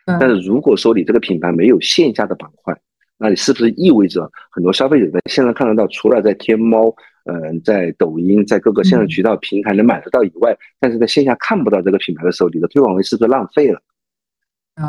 [0.05, 2.77] 但是如果说你这个品牌没有线下的板块，
[3.17, 6.93] 那你是不是意味着很多消费者在线上看得到，除了在天猫、
[7.25, 13.81] 嗯，在抖音、在各个线上渠道平台能买得到以外，但是在线下看不到这个品牌的时候，你的推广费是不是浪费了？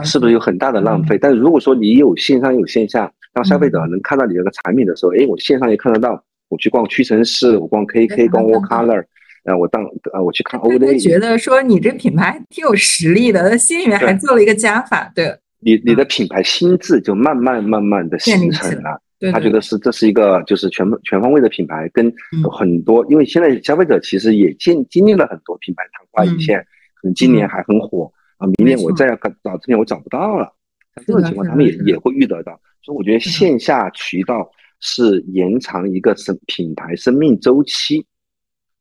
[0.03, 1.17] 是不是有很大的浪费？
[1.17, 9.05] 但是如果说你有线上有线下，当消费者能看到你这个产品的时候，哎，我线上也看得到，我去逛屈臣氏，我逛 KK，逛 Color，
[9.47, 9.83] 呃，我当
[10.13, 19.01] 呃我去看 l a 觉得说你这品牌挺有实力的，他心里面还做了一个加法，对，你你的品牌心智就慢慢慢慢的形成了，
[19.33, 22.13] 他觉得是这是一个就是全全方位的品牌，跟
[22.53, 26.59] 很多，因为现在消费者其实也经经历了很多品牌昙花一现，
[26.95, 28.13] 可能今年还很火。
[28.39, 30.53] 啊，明年我再要找这边我找不到了，
[30.95, 34.47] 像这种情况他们也也会遇得到，所以我觉得线下渠道
[34.81, 38.05] 是延长一个生品牌生命周期，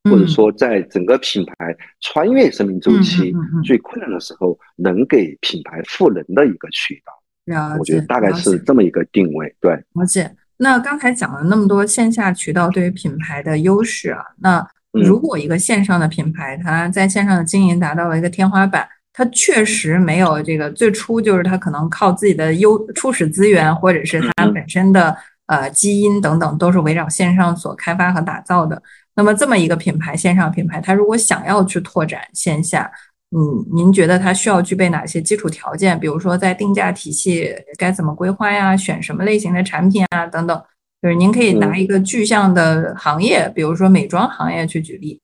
[0.05, 3.33] 或者说在整个品牌穿越生命周期
[3.63, 7.11] 最困难的时候，能给品牌赋能的一个渠道。
[7.53, 9.55] 了我觉得，大概是，这么一个定位。
[9.59, 10.31] 对，了解。
[10.57, 25.15] 那刚才讲了那么多线下渠道对于品牌的优势啊，那如嗯果一个线上的品牌，它在线上的经营达到了一个天花板，它确实没有这个最初就是它可能靠自己的优初始资源，或者是它嗯本身的
[25.47, 28.81] 呃基因等等，都是围绕线上所开发和打造的。
[29.15, 32.91] 那么这么一个品牌，线上品牌，它如果想要去拓展线下，
[33.31, 35.99] 嗯，您觉得它需要具备哪些基础条件？
[35.99, 40.61] 比如说在定价体系该怎么规划呀，选什么类型的产品啊，等等。
[41.01, 45.21] 就是您可以拿嗯一个具象的行业，比如说美妆行业去举例。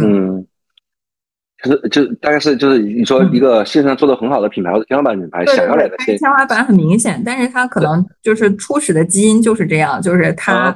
[0.00, 0.46] 嗯，
[1.64, 10.74] 就是就大概是就是你说一个线上做的很好的品牌或者天花板品牌想要来的线天花板很明显，但是它可能就是初始的基因就是这样，就是它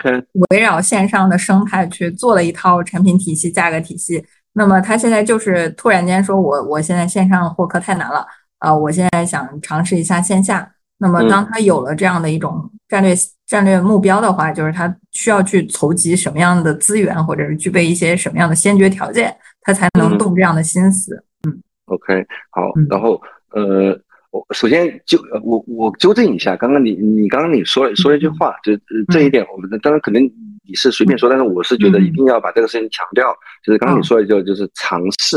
[0.50, 4.24] 围绕线上的生态去做了一套产品体系、价格体系。
[4.54, 8.26] 那么它现在就是突然间说我我现在线上获客太难了
[8.58, 10.70] 啊、我现在想尝试一下线下。
[10.98, 13.12] 那么当它有了这样的一种战略
[13.44, 20.18] 战略目标的话，就是它需要去筹集什么样的资源，或者是具备一些什么样的先决条件，它才能嗯。
[20.18, 21.24] 动这样的心思。
[21.46, 23.98] 嗯 OK 好嗯，然后呃。
[24.32, 28.78] 我首先纠呃我我纠正一下，刚刚你你刚刚你说说了一句话，就呃
[29.12, 30.24] 这一点，我们当然可能
[30.66, 33.30] 你是随便说，但是我是觉得一定要把这个事情强调，
[33.62, 35.36] 就是刚刚你说的就就是尝试，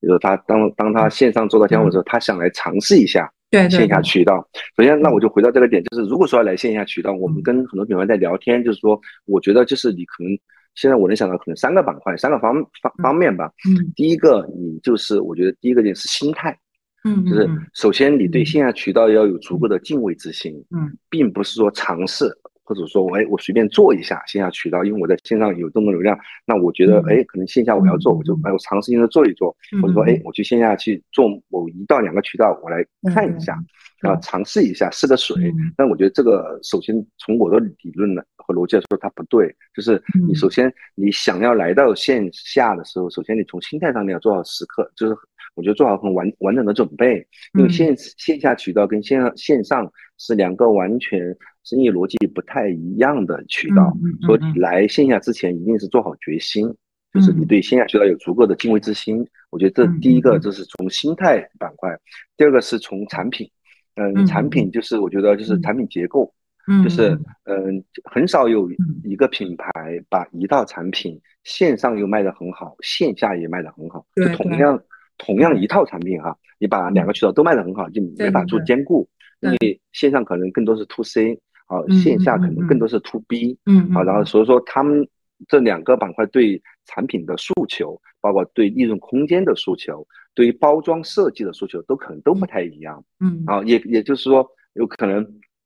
[0.00, 3.32] 就是他当当他线上做到天花板的时候，他想来尝试一下
[3.70, 4.44] 线下，渠道。
[4.76, 10.36] 首先，那我就回到这个点，就是如果说要来线下渠道，我们跟很多品牌在聊天，就是说，我觉得就是你可能
[10.74, 13.50] 现在我能想到可能三个板块、三个方方方面吧。
[13.68, 13.92] 嗯。
[13.94, 16.58] 第一个，你就是我觉得第一个点是心态，
[17.04, 17.24] 嗯。
[17.26, 20.96] 就是嗯首先你对线下渠道要有足够的敬畏之心，嗯。
[21.10, 22.26] 并不是说尝试。
[22.72, 27.08] 或者说我，哎，我随便做一下线下渠道，因为我在线上有这么多流量，那我觉得，嗯。
[27.10, 33.52] 哎，可能线下我要做，我就哎，我尝试性的做一做，嗯，或者说，哎嗯，我去线下去做某一到两个渠道，我来看一下，
[34.00, 35.36] 啊，尝试一下，试个水。
[35.50, 35.72] 嗯。
[35.76, 39.54] 但我觉得这个首先从我的理论呢和逻辑来说，它不对。
[39.74, 40.34] 就是你嗯。
[40.34, 45.14] 首先你想要来到线下的时候，首先你从心态上面要做好时刻，就是
[45.54, 47.26] 我觉得做好很完完整的准备。
[47.54, 47.70] 因为嗯。
[47.70, 56.72] 线线下渠道跟线上线上是两个完全生意逻辑不太一样的渠道，嗯嗯所以嗯你来线下之前一定是做好决心。
[57.12, 57.46] 就是你嗯。
[57.46, 61.90] 对线下渠道有足够的敬畏之心，我觉得这嗯第一个就是从心态板块，
[62.36, 63.50] 第二个是从产品，
[63.96, 65.62] 嗯，嗯产品就是我觉得就是嗯。
[65.62, 66.32] 产品结构，
[66.68, 67.10] 嗯就是
[67.44, 68.76] 嗯嗯，很少有嗯。
[69.04, 69.70] 一个品牌
[70.08, 74.82] 把一套产品线上又卖得很好，线下也卖得很好，就同样
[75.24, 79.08] 同样一套产品哈，你把两个渠道都卖得很好，就没法做兼顾，
[79.40, 85.08] 因为线上可能更多是 to C 啊，嗯线下可能更多是 to B，嗯啊，然后所以说他们
[85.48, 93.04] 这两个板块对产品的诉求，包括对利润空间的诉求，对于包装设计的诉求，都可能都不太一样。
[93.20, 93.42] 嗯。
[93.46, 93.62] 啊。
[93.64, 95.24] 也也就是说，有可能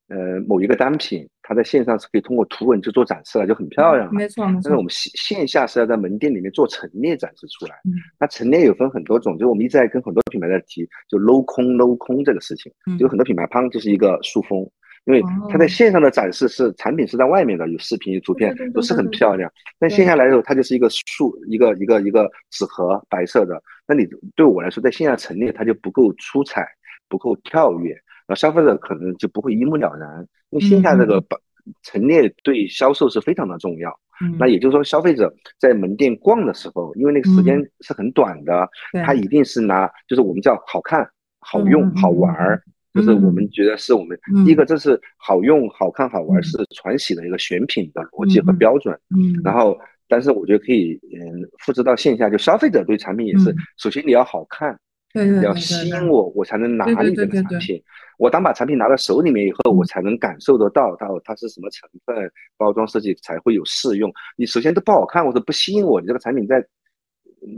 [0.09, 4.13] 呃某一个单品，它在线上是可以通过图文就做展示了，就很漂亮了。
[4.13, 7.75] 没错没错但是我，们线线下是要在门店里面做陈列展示出来。
[7.85, 12.73] 嗯那陈列有分很多种，就我们一直在跟很多品牌在提，就镂空镂空这个事情。
[12.87, 14.61] 嗯就很多品牌旁就是一个塑封，
[15.07, 19.51] 因为它在哦线上的展示是产品是在外面的，有视频、有图片都是很漂亮。
[19.79, 23.61] 但线下来的时候，它就是一个塑一个一个一个纸盒，白色的。
[23.87, 26.67] 那你对我来说，在线下陈列它就不够出彩，
[27.09, 27.97] 不够跳跃，
[28.27, 30.27] 然后消费者可能就不会一目了然。
[30.51, 31.37] 因为线下这个把
[31.83, 33.91] 陈列对销售是非常的重要。
[34.23, 34.37] 嗯。
[34.39, 39.03] 那也就是说，消费者在门店逛的时候，因为那个时间是很短的，对。
[39.03, 41.09] 他一定是拿，就是我们叫好看、
[41.41, 42.63] 好用、好玩儿，
[42.95, 44.45] 就是我们觉得是我们嗯。
[44.45, 46.39] 第一个，这是好用、好看、好玩嗯。
[46.39, 48.99] 儿是传喜的一个选品的逻辑和标准。
[49.17, 49.41] 嗯。
[49.45, 49.77] 然后，
[50.09, 54.79] 但是我觉得可以，嗯，复制到线下，就消费者对产品也是嗯，首先你要好看，
[55.25, 57.83] 你要吸引我，我才能拿你这个产品。
[58.19, 64.13] 我当把产品拿到手里面以后，我嗯才能感受得到到它是什么成分，包装设计才会有适用。
[64.37, 66.65] 你首先都不好看或者不吸引我，你这个产品在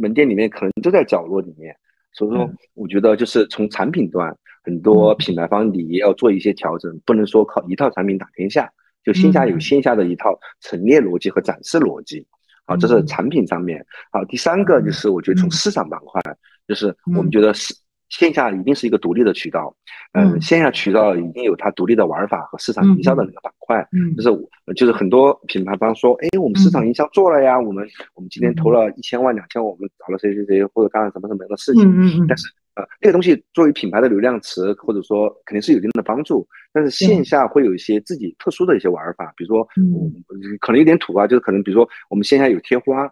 [0.01, 1.77] 门店里面可能都在角落里面。
[2.13, 8.71] 所以说嗯，我觉得就是从产品端，很多品牌方你也要做一些调整，不能说靠一套产品打天下。
[9.05, 12.27] 就线下有嗯线下的一套陈列逻辑和展示逻辑。
[12.67, 13.87] 好，这是嗯产品上面。
[14.11, 16.21] 好，第三个就是我觉得从嗯市场板块，
[16.69, 17.75] 就是我们嗯觉得是
[18.11, 19.75] 线下一定是一个独立的渠道，
[20.13, 20.41] 嗯，嗯。
[20.41, 23.77] 线下渠道一定有它独立的玩法和市场营销的那个板块。
[23.93, 24.15] 嗯。
[24.17, 31.83] 就是我就是很多品牌方说，哎，我们市场营销做了呀，我们我们今天投了一千万、两千万，我们找了谁谁谁，或者干了什么什么样的事情。
[31.85, 40.15] 嗯但是呃，这个东西作为品牌的流量池，或者说肯定是有一定的帮助，但是线下会有一些自己特殊的一些玩法，比如说，嗯。
[40.31, 43.11] 嗯，可能有点土啊，就是可能比如说我们线下有贴花，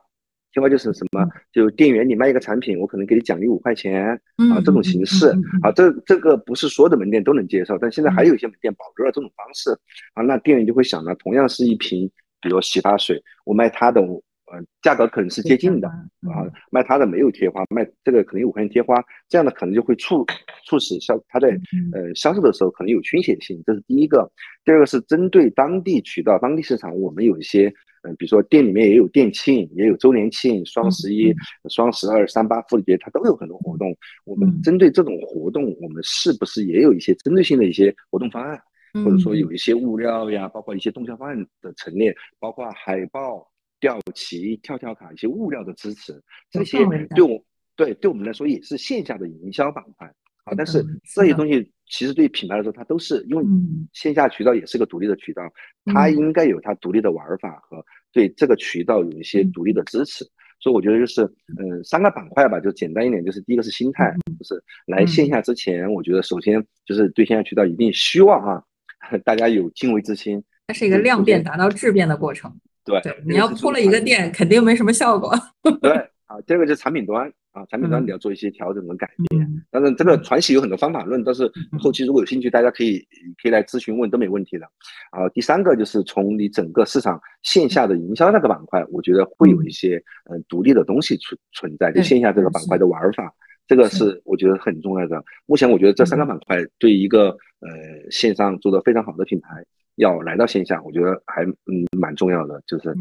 [0.57, 1.23] 贴花就是什么？
[1.53, 4.19] 就店员你卖一个产品，我可能给你奖励五块钱
[4.51, 5.29] 啊，这种形式
[5.63, 9.71] 啊，这这个不是所有的门店都能接受，但现在还有一些门店保留了这种方式
[10.15, 18.97] 啊，那店员就会想呢，同样是一瓶，比如洗发水，我卖他的，呃，价格可能是接近的啊，卖他的没有贴花，卖这个可能有五块钱贴花，
[19.29, 20.25] 这样的可能就会促
[20.65, 21.51] 促使销它在
[21.93, 24.33] 呃销售的时候可能有倾斜性，这是第一个。
[24.65, 27.71] 第二个是针对当地渠道、当地市场，我们有一些。
[28.17, 31.35] 比如说店里面也有店庆，也有周年庆、双十一、
[31.69, 33.95] 双十二、三八妇女节，它都有很多活动。
[34.25, 38.61] 我们针对这种活动，我们是不是也有一些针对性的一些活动方案，
[39.05, 43.51] 或者说有一些物料呀，包括一些动销方案的陈列，包括海报、
[43.81, 46.79] 吊旗、跳跳卡一些物料的支持，这些
[47.15, 47.43] 对我
[47.77, 50.13] 对对我们来说也是线下的营销板块。
[50.47, 50.83] 啊，但是
[51.15, 53.45] 这些东西其实对品牌来说，它都是因为
[53.93, 55.43] 线下渠道也是个独立的渠道，
[55.85, 60.25] 它应该有它独立的玩法和对这个渠道有一些独立的支持。
[60.59, 61.23] 所以我觉得就是，
[61.59, 68.63] 嗯，三个板块吧，就简单一点，就是第一个是心态，就是来线下之前，我觉得首先就是对线下渠道一定希望啊，
[69.23, 70.43] 大家有敬畏之心。
[70.69, 72.51] 它是一个量变达到质变的过程。
[72.85, 75.35] 对，你要铺了一个店，肯定没什么效果。
[75.83, 75.93] 对，
[76.27, 77.31] 啊，第二个就是产品端。
[77.57, 81.51] 啊，产品端你要做一些调整和改变，但是这个传喜有很多方法论，但是
[81.81, 82.99] 后期如果有兴趣，大家可以
[83.43, 84.67] 可以来咨询问都没问题的。
[85.11, 89.97] 啊，第三个就是从你整个市场线下的营销那个板块，我觉得会有一些
[90.31, 93.33] 嗯独立的东西存存在，就线下这个板块的玩法，
[93.67, 94.21] 这个是。
[94.27, 95.25] 我觉得很重要的。
[95.47, 97.31] 目前我觉得这三个板块对一个
[97.61, 102.95] 呃线上做的非常好的品牌要来到线下，我觉得还嗯蛮重要的，就是。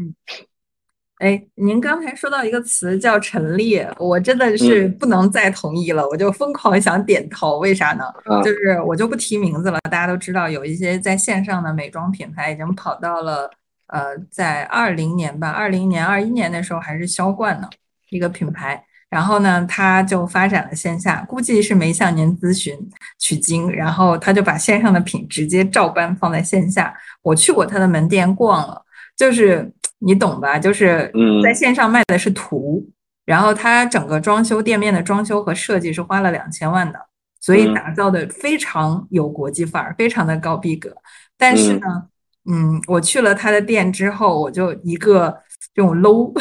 [1.18, 7.58] 哎，您刚才说到一个词叫陈列，我真的是不能再同意了，我就疯狂想点头。
[7.58, 8.04] 为啥呢？
[8.44, 13.50] 就是我就不提名字了，大家都知道有一些在线上的美妆品牌已经跑到了，
[13.86, 17.70] 呃，在二零年吧，二零年、二一年的时候还是销冠呢
[18.10, 22.78] 一个品牌，然后呢，他就发展了线下，估计是没向您咨询
[23.18, 26.94] 取经，然后他就把线上的品直接照搬放在线下。
[27.22, 28.84] 我去过他的门店逛了，
[29.16, 29.72] 就是。
[29.98, 30.58] 你懂吧？
[30.58, 31.10] 就是
[31.42, 32.86] 在线上卖的是图，
[33.24, 36.98] 然后他整个装修店面的装修和设计是花了两千万的，
[37.40, 40.94] 所以打造的非常有国际范儿，非常的高逼格。
[41.38, 41.86] 但是呢，
[42.50, 45.34] 嗯，我去了他的店之后，我就一个
[45.74, 46.32] 这种 low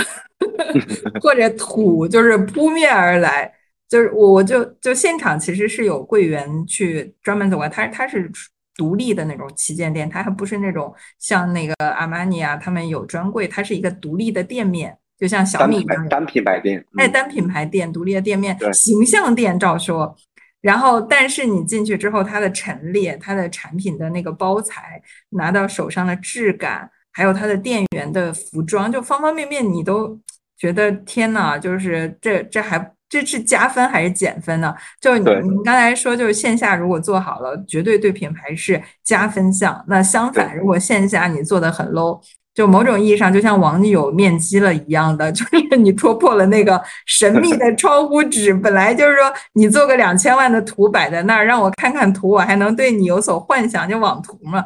[1.22, 3.52] 或者土就是扑面而来，
[3.88, 8.30] 就是我我就就现场其实是有柜员去专门走过，他他是。
[8.76, 20.16] 独立的那种旗舰店，它还不是那种像那个阿玛尼啊，他们有专柜，它是一个独立的店面，就像小米一样，单品牌店，哎，单品牌店，独立的店面，形象店照说。
[20.62, 30.20] 然后，但是你进去之后，它的陈列，它的产品的那个包材，拿到手上的质感，还有它的店员的服装，就方方面面，你都
[30.58, 32.95] 觉得天呐，就是这这还。
[33.08, 34.74] 这是加分还是减分呢？
[35.00, 39.84] 就你你刚才说，就是线下如果做好了，绝对对品牌是加分项。
[39.88, 42.20] 那相反，如果线下你做的很 low，
[42.54, 48.54] 就某种意义上就像网友面基了一样的， 就是你戳破了那个神秘的 窗户纸。
[48.54, 54.66] 本来就是说你做个两千万的图摆在那儿，让我看看图，我还能对你有所幻想，就网图嘛。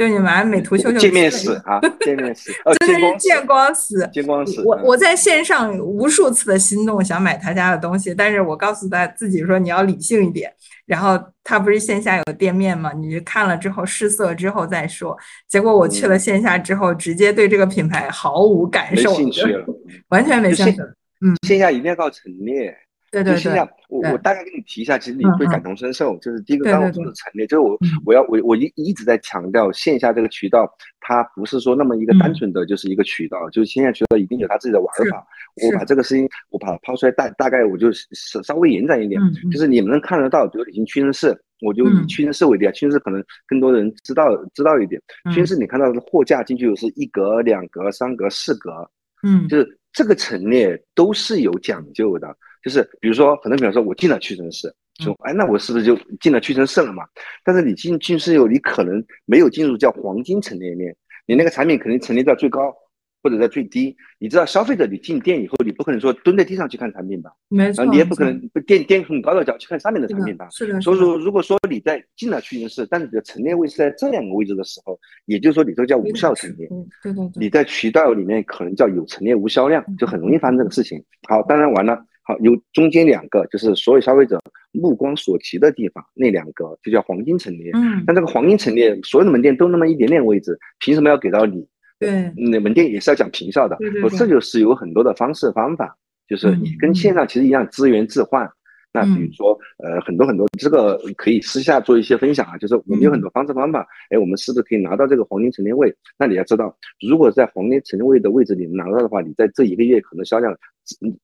[0.00, 4.62] 就你们美图秀秀见面死啊，见面史，真的是见光死，见光死。
[4.64, 10.50] 我我在线上无数次的心动，想买他家的东西，但是我告诉他自己说你要理性一点。
[10.86, 15.14] 然后他不是线下有店面嘛，你看了之后试色之后再说。
[15.46, 19.66] 结果我去了线下之后，直接对这个品牌毫无感受，兴趣了，
[20.08, 20.80] 完全没兴趣。
[21.20, 22.74] 嗯，线下一定要靠陈列。
[23.10, 26.16] 对对对，我我大概跟你提一下，其实你会感同身受。
[26.18, 35.26] 就是第一个刚我说的陈列，就是我我要我我一一直在强调线下这个渠道，它不是说那么一个单纯的就是一个渠道，就是线下渠道一定有它自己的玩法。
[35.60, 45.02] 我把这个事情我把它抛出来，大大概我就稍稍微延展一点，就是你们能看得到，比如已经屈臣氏，我就以屈臣氏为例啊，屈臣氏可能更多人知道知道一点。
[45.30, 48.88] 屈臣氏你看到的货架进去是一格、两格、三格、四格，
[49.24, 52.28] 嗯，就是这个陈列都是有讲究的。
[52.62, 57.04] 就是比如说，很多比方说，我进了屈臣氏，说，哎，那我是不是就进了屈臣氏了嘛？
[57.44, 60.94] 但是你进屈臣氏后，你可能没有进入叫黄金陈列面，
[61.26, 62.74] 你那个产品肯定陈列到最高。
[63.22, 67.30] 或者在最低，你知道消费者你进店以后，你不可能说蹲在地上去看产品吧？
[67.50, 70.48] 没错，你也不可能垫垫很高的脚去看上面的产品吧？
[70.50, 70.80] 是的。
[70.80, 76.66] 所以说，如果说你在进了屈臣氏，但是你的陈列位是在这两个位置的时候，也就是说你这个叫无效陈列。
[77.02, 77.30] 对对对。
[77.34, 81.04] 你在渠道里面可能叫有陈列无销量，就很容易发生这个事情。
[81.28, 84.40] 好，当然完了，好有中间两个，就是所有消费者
[84.72, 87.70] 目光所及的地方，那两个就叫黄金陈列。
[87.74, 88.04] 嗯。
[88.06, 91.66] 但这个黄金陈列，所有的门店都那么一点点位置，凭什么要给到你？
[91.98, 93.76] 对，那门店也是要讲平效的。
[93.76, 95.94] 对对我这就是有很多的方式方法，
[96.28, 98.50] 就是你跟线上其实一样，资源置换。
[98.92, 102.58] 那比如说，呃，很多很多，这个可以私下做一些分享啊。
[102.58, 105.94] 就是我们有很多方式方法，哎，我们是不是可以拿到这个黄金陈列位？
[106.18, 106.76] 那你要知道，
[107.08, 110.52] 如果在黄金陈列位的位置里拿到的话，你在这一个月可能销量，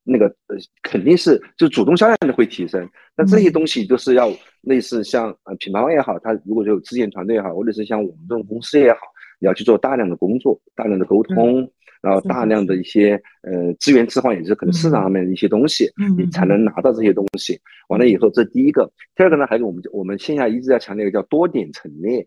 [0.04, 2.88] 那个呃肯定是就主动销量会提升。
[3.16, 4.30] 那这些东西都是要
[4.62, 9.00] 类似像呃品牌方也好，他如果有资源团队也好，或者是像我们这种公司也好，
[9.40, 11.70] 你要去做大量的工作，大量的沟通。
[12.02, 17.58] 然后大量的一些呃资源置换，也是可能市场上面的一些东西，你才能拿到这些东西。
[17.88, 22.24] 完了以后，这第一个，第二个呢，还有我们我们线下一直在强调一个叫多点陈列，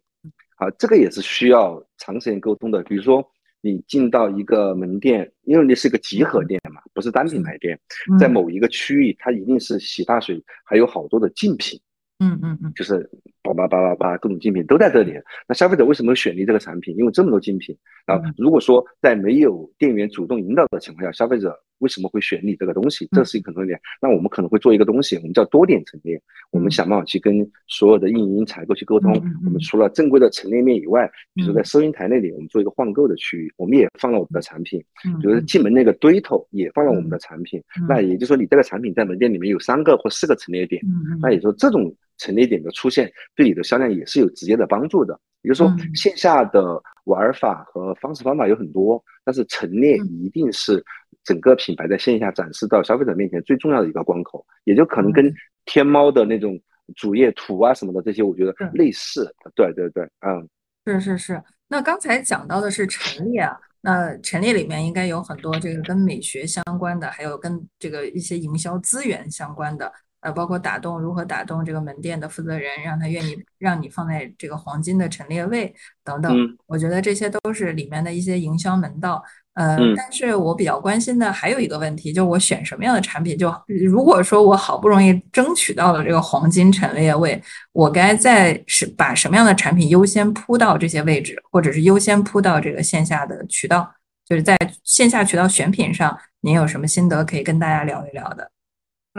[0.57, 2.83] 啊，这个也是需要长时间沟通的。
[2.83, 3.25] 比如说
[3.61, 7.79] 你进到一个门店，因为你是个集合店嘛，不是单品牌店，
[8.19, 11.79] 在某一个区域，它一定是洗发水还有好多的竞品。
[12.21, 13.09] 嗯嗯嗯，就是
[13.41, 15.13] 叭叭叭叭叭，各种竞品都在这里。
[15.47, 16.93] 那消费者为什么选你这个产品？
[16.97, 17.73] 因为这么多竞品。
[18.05, 23.07] 然后如果说在没有店员主动引导的情况下，消费者为什么会选你这个东西？
[23.11, 23.79] 这是一个很重点。
[24.01, 26.21] 那我们可能会做一个东西，我们叫多点陈列。
[26.51, 29.11] 我们想办法去跟所有的运营采购去沟通。
[29.45, 34.79] 我们除了正规的陈列面以外，比如说在收银台那里，我们做一个换购的区域，我们也放了我们的产品。
[35.21, 37.61] 比如进门那个堆头也放了我们的产品。
[37.87, 40.81] 那也就是说，你这个产品在门店里面有三个或四个陈列点。
[41.21, 41.93] 那也就是说这种。
[42.19, 45.19] 陈列点的出现对你的销量也是有直接的帮助的。
[45.41, 50.83] 也就是说，线下的玩法和方式方法有很多，但是陈列一定是
[51.23, 56.59] 整个品牌在线下展示到消费者面前最重要的一个关口，也就可能跟天猫的那种
[56.97, 59.33] 主页图啊什么的这些，我觉得类似。
[59.55, 60.45] 对对对，嗯，
[60.85, 61.41] 是是是。
[61.69, 69.89] 那刚才讲到的是陈列啊，那陈列里面应该有很多这个跟美学相关的，还有跟这个一些营销资源相关的。
[70.21, 79.23] 呃，包括打动如何打动这个门店的负责人，让他愿意让你放在这个黄金的陈列位等等，我觉得这些都是里面的一些营销门道。
[79.55, 83.37] 呃，但是我比较关心的还有一个问题，就我选什么样的产品？
[83.37, 87.41] 就如果说我好不容易争取到了这个黄金陈列位，
[87.73, 93.93] 我该在是把什么样的产品优先铺到这些位置，或者是优先铺到这个线下的渠道？
[94.25, 98.49] 就是在线下渠道选品上，您有什么心得可以跟大家聊一聊的？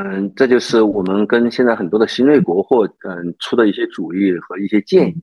[0.02, 5.14] 嗯，这就是我们跟现在很多的新锐国货嗯出的一些主意和一些建议，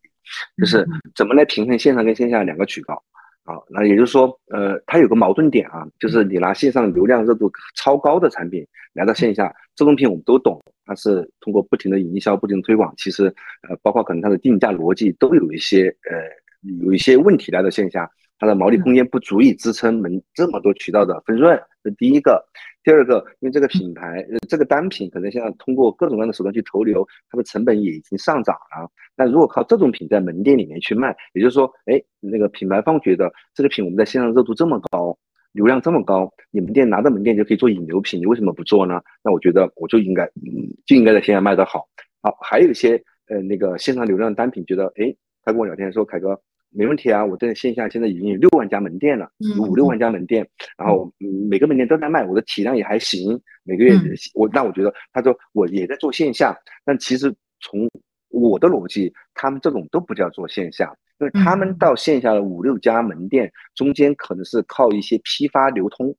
[0.58, 3.04] 就是怎么来平衡线上跟线下两个渠道
[3.44, 3.56] 啊？
[3.70, 13.26] 那也就是说，呃，它有个矛盾点啊，就是你拿线上流量热度超高的产品来到线下，这种品我们都懂，它是通过不停的营销、不停的推广，其实
[13.68, 18.10] 呃，包括可能它的定价逻辑都有一些呃有一些问题来到线下，
[18.40, 22.44] 它的毛利空间不足以支撑门这么多渠道的分润，这第一个。
[22.84, 28.90] 第二个，因为这个品牌，呃，这个单品可能现在通过各种各样的手段去投流，它的成本也已经上涨了。
[29.14, 35.18] 那如果靠这种品在门店里面去卖，也就是说，哎，那个品牌方觉得这个品我们在线上热度这么高，
[35.52, 39.02] 流量这么高，你们店拿到门店就可以做引流品，你为什么不做呢？
[39.22, 41.86] 那我觉得我就应该，嗯，就应该在线下卖得好。
[42.22, 45.14] 好，还有一些，呃，那个线上流量单品觉得，哎，
[45.44, 46.40] 他跟我聊天说，凯哥。
[46.78, 50.48] 没问题啊，我在线下现在已经有六万家门店了，有五六万家门店，
[50.78, 51.12] 然后
[51.50, 54.00] 每个门店都在卖，我的体量也还行，每个月
[54.36, 56.56] 我那我觉得他说我也在做线下，
[56.86, 57.90] 但其实从
[58.30, 66.16] 我的逻辑，他们这种都不叫做线下，因为他们到线下的五六家门店中间可能是靠一些批发流通，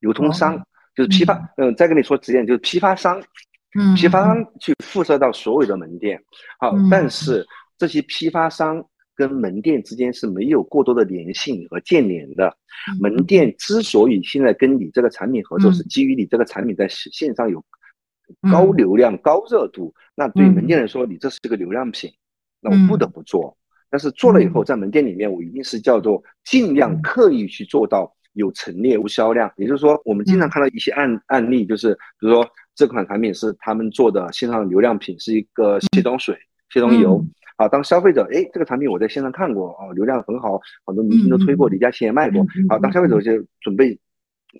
[0.00, 0.62] 流通商
[0.94, 3.18] 就是批发，嗯，再跟你说直接就是批发商，
[3.96, 6.22] 批发商去辐射到所有的门店，
[6.58, 7.46] 好，但是
[7.78, 8.86] 这些批发商。
[9.16, 12.54] 跟门店之间是没有过多的联系和建联的。
[13.00, 17.64] 门店之所以现在跟你这个产品合作，是基于你这个产品在线上有
[18.52, 19.92] 高流量、高热度。
[20.14, 22.12] 那对门店来说，你这是个流量品，
[22.60, 23.56] 那我不得不做。
[23.88, 29.50] 但是做了以后，在门店里面，我一定是叫做尽量刻意去做到有陈列、无销量。
[29.56, 36.36] 也就是说，我们经常看到一些案案例，就是比如说这款产品是他们做的线上流量品，是一个卸妆水、
[36.68, 37.24] 卸妆油。
[37.56, 42.44] 好，当消费者哎，这个产品我在线上看过哦，流量很好，很多明星都推过，李佳琦也卖过。
[42.68, 43.98] 啊，当消费者就准备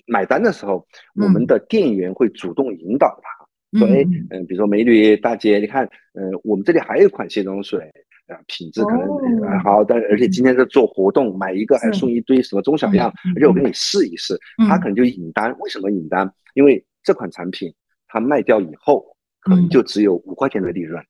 [0.06, 7.80] 买单的时候，我们的店员会主动引导他，说哎，嗯，比如说美女大姐，你看，嗯，我们这里还有一款卸妆水
[8.28, 15.54] 啊，品质可能还好，但而且今天在做活动，买一个还送一堆什么中小样，而且我给你试一试，他可能就引单。
[15.58, 16.30] 为什么引单？
[16.54, 17.72] 因为这款产品
[18.08, 19.04] 它卖掉以后，
[19.40, 21.04] 可能就只有五块钱的利润。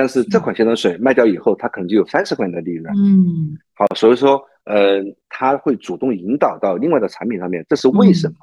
[0.00, 2.90] 但是这款卸妆水卖掉以后，它可能就有三十块钱的利润。
[2.96, 4.98] 嗯，好，所以说，呃，
[5.28, 8.36] 他会主动引导到另外的产品上面，这是为什么？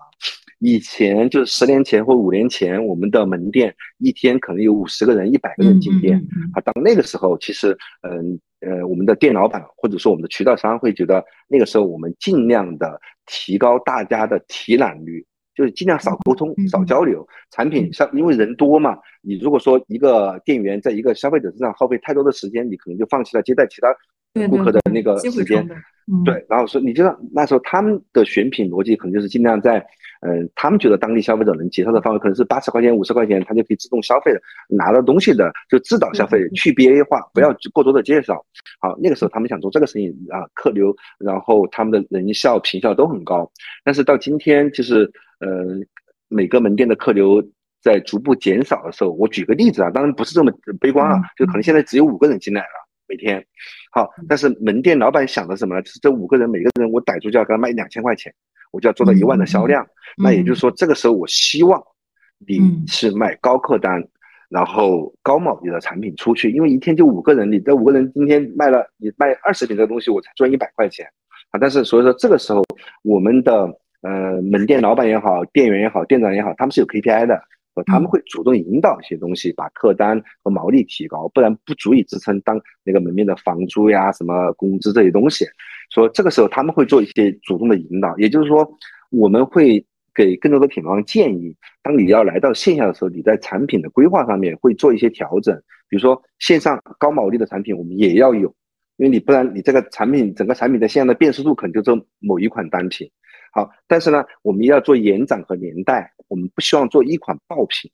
[0.60, 6.24] 以前就是十年前或五年前，我们的门店一天可能有五十个人、一百个人进店。
[6.54, 15.26] 啊，到那个时候，其实，嗯，呃，我们的店老板或者说我们的渠道商会觉得，那个时候我们尽量的提高大家的提览率，
[15.58, 17.28] 就是尽量少沟通、少交流。
[17.50, 23.88] 产品上因为人多嘛，你如果说一个店员在一个消费者身上耗费太多的时间，你可能就放弃了接待其他
[24.48, 25.68] 顾客的那个时间。
[26.24, 29.86] 对，然后说你知道那时候他们的选品逻辑可能就是尽量在。
[30.22, 38.44] 嗯，他们觉得当地消费者能接受的范围可能是八十块钱、五十块钱，他就可以自动消费的，拿到东西的就自导消费，去 BA 化，不要过多的介绍。
[38.80, 43.48] 好，那个时候他们想做这个生意啊，客流，然后他们的人效、品效都很高。
[43.84, 45.04] 但是到今天，就是
[45.40, 45.48] 呃，
[46.30, 47.40] 每个门店的客流
[47.84, 53.46] 在逐步减少的时候，我举个例子啊，当然不是这么悲观啊，就可能现在只有五个人进来了每天。
[53.92, 55.82] 好，但是门店老板想的什么呢？
[55.82, 58.34] 就是这五个人每个人我逮住就要给他卖两千块钱。
[58.70, 61.82] 我就要做到一万的销量，那也就是说，这个时候我希望
[62.46, 64.06] 你是卖高客单，
[64.50, 71.08] 然后高毛利的产品出去，因为一天就五个人，你这五个人今天卖了，你卖二十瓶的东西，我才赚一百块钱
[71.52, 71.58] 啊。
[71.58, 72.62] 但是所以说，这个时候
[73.04, 77.42] 我们的呃门店老板也好，店员也好，店长也好，他们是有 KPI 的，
[77.84, 85.46] 他们会主动引导一些东西，把客单和毛利提高，不然不足以支撑当那个门面的房租呀、什么工资这些东西。
[85.90, 88.70] 说这个时候他们会做一些主动的引导，也就是说，
[89.10, 95.56] 我们会给更多的品牌方建议，当你要来到线下的时候，你在产品的规划上面会做一些调整，
[95.88, 98.54] 比如说线上高毛利的产品我们也要有，
[98.98, 103.10] 因为你不然你这个产品整个产品的线上的辨识度可能就这某一款单品。
[103.54, 107.92] 好，但是呢，我们要做延展和年代，我们不希望做一款爆品。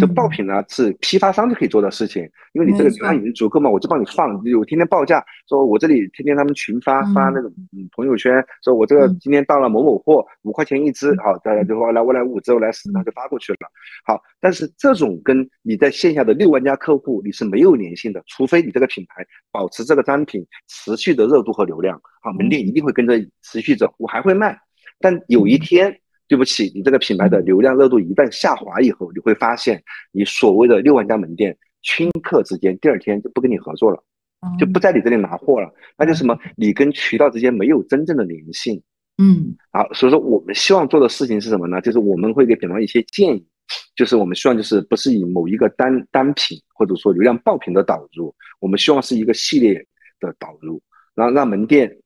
[0.00, 2.22] 这爆品呢是批发商就可以做的事情，
[2.52, 7.52] 因为你这个流量已经足够嘛，我就帮你放，有天天报价，说我这里天天他们群发发那种
[7.94, 8.32] 朋友圈，
[8.62, 13.58] 说我这个今天到了某某货五块钱一只，好，大家就说来我来五只，我来十，那就发过去了。
[14.06, 24.56] 好，但是这种跟你在线下的六万家客户你是没有粘性的，除非你这个品牌保持这个单品持续的热度和流量，好，门店一定会跟着持续走，我还会卖，
[24.98, 26.00] 但有一天。
[26.34, 29.80] 对不起，你这个品牌的流量热度一旦下滑以后，你会发现
[30.10, 34.02] 你所谓的六万家门店，顷刻之间第二天就不跟你合作了，
[34.58, 35.72] 就不在你这里拿货了。
[35.96, 36.36] 那就什么？
[36.56, 38.82] 你跟渠道之间没有真正的粘性。
[39.18, 41.80] 嗯，好，所以说我们希望做的事情是什么呢？
[41.80, 43.46] 就是我们会给品牌一些建议，
[43.94, 49.74] 就是我们希望就是不是以某一个单单品或者说流量爆品的导入，我们希望是一个系列
[50.18, 50.82] 的导入，
[51.14, 51.96] 然后让门店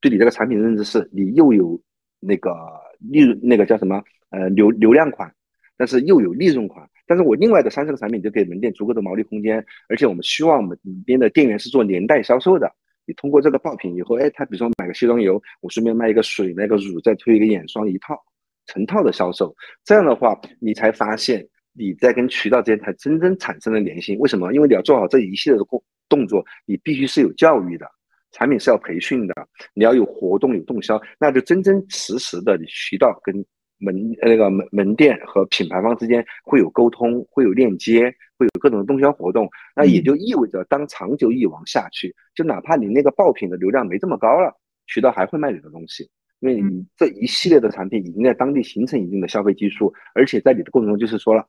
[0.00, 1.80] 对你这个产品认知是你又有
[2.20, 2.52] 那个。
[3.00, 4.02] 利润那个叫什么？
[4.30, 5.32] 呃，流流量款，
[5.76, 6.88] 但是又有利润款。
[7.06, 12.68] 但是我另外的三十个产品就给门店足够的毛利空间，而且我们希望门边的店员是做连带销售的。
[13.06, 18.20] 你通过这个爆品以后，哎，他比如说买个卸妆油，我顺便卖一个水、卖个乳，再推一个眼霜一套，
[18.66, 19.54] 成套的销售。
[19.84, 24.16] 这样的话，你才发现你在跟渠道之间才真正产生了联系。
[24.16, 24.52] 为什么？
[24.52, 27.86] 因为你要做好这一系列的动动作，你必须是有教育的。
[28.32, 29.34] 产品是要培训的，
[29.74, 33.34] 你要有活动有动销，那就真真实实的渠道跟
[33.78, 39.48] 门那个门门店和品牌方之间会有沟通，会有链接，会有各种动销活动。
[39.74, 44.54] 那也就意味着，当长久以往下去，就哪怕你那个爆品的流量没这么高了，
[44.86, 46.08] 渠道还会卖你的东西，
[46.40, 51.46] 因为你这一系列的产品已经在当地形成一定的消费基数，而且在你的过程中就是说了。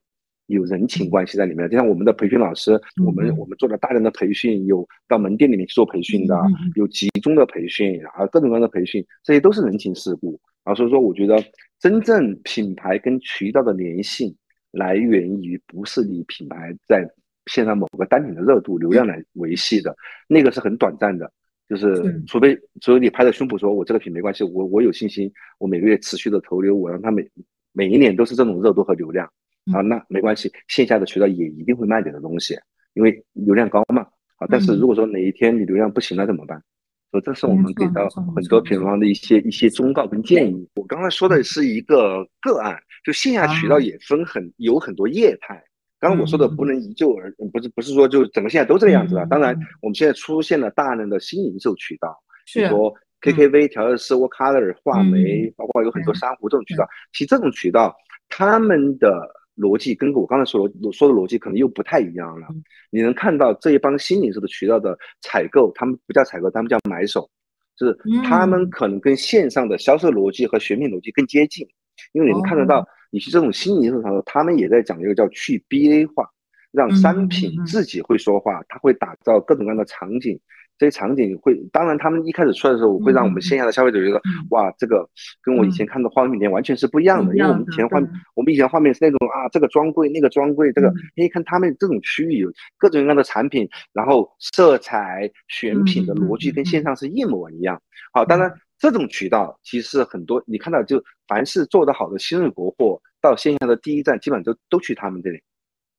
[0.47, 2.71] 有人情关系在里面，就像我们的培训老师，
[3.05, 6.35] 我们我们做了大量的培训，有到门店里面去做培训的，
[6.75, 10.73] 有集中的培训，啊，各种各样的培训，这些都是人情世故啊。
[10.73, 11.37] 所以说，我觉得
[11.79, 14.33] 真正品牌跟渠道的粘性
[14.71, 17.05] 来源于不是你品牌在
[17.47, 19.95] 线上某个单品的热度、流量来维系的，
[20.27, 21.29] 那个是很短暂的，
[21.67, 25.29] 就是除非除非你拍着胸脯说我这个品没关系，我我有信心，
[25.59, 27.29] 我每个月持续的投流，我让它每
[27.73, 29.29] 每一年都是这种热度和流量。
[29.73, 32.57] 啊，那没关系，线下的渠道也一定会卖你的东西，
[32.93, 34.05] 因为流量高嘛。
[34.37, 36.61] 啊，但是如果说哪一天你流量不行了怎么办？
[37.09, 40.67] 所以这是我们给到很多品牌方的一些一些忠告跟建议。
[40.75, 45.63] 我刚才说的是一个个案，就线下渠道也分很有很多业态。
[45.99, 49.25] 刚刚我说的不能一就而不是不是说就整个现在都这个样子了。
[49.25, 52.15] 当然，我们现在出现了大量的新零售渠道，
[52.53, 56.87] 比如说 KKV、调色师、w o Color、画眉，包括有很多珊瑚这种渠道。
[57.13, 57.95] 其实这种渠道，
[58.29, 59.27] 他们的
[59.57, 62.47] 逻辑跟我刚才说说的逻辑可能又不太一样了。
[62.91, 67.29] 你能看到这一帮新零售的渠道的采购，他们不叫采购，他们叫买手，
[67.75, 71.67] 就是他们可能跟线上的销售逻辑和选品逻辑更接近。
[72.13, 76.29] 因为你能看得到，你去这种新零售场所，他们也在讲一个叫去 BA 化，
[76.71, 80.39] 让商品自己会说话，它会打造各种各样的场景，
[80.77, 84.21] 这些场景会，当然他们一开始出来的时候，会让我们线下的消费者觉得，
[84.51, 85.07] 哇，这个
[85.41, 87.99] 跟我以前看的化妆品店完全是不一样的，因为我们以前画，
[88.35, 97.81] 我们以前画面是那种啊，这个专柜那个专柜，这个，哎，看他们这种区域有各种各样的产品，然后色彩选品的逻辑跟线上是一模一样。
[98.13, 105.41] 好，当然这种渠道其实很多，你看到就凡是做得好的新锐国货，到线下的第一站基本上都都去他们这里。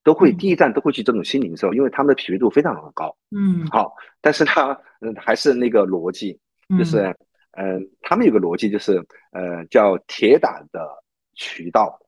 [0.09, 3.15] 都会第一站都会去这种新零售，因为他们的匹配度非常的高。
[3.31, 4.73] 嗯，好，但是它
[5.03, 6.41] 嗯还是那个逻辑，
[6.79, 7.15] 就是
[7.59, 10.89] 嗯他们有个逻辑就是呃叫铁打的
[11.35, 11.99] 渠道，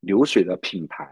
[0.00, 1.06] 流水的品牌，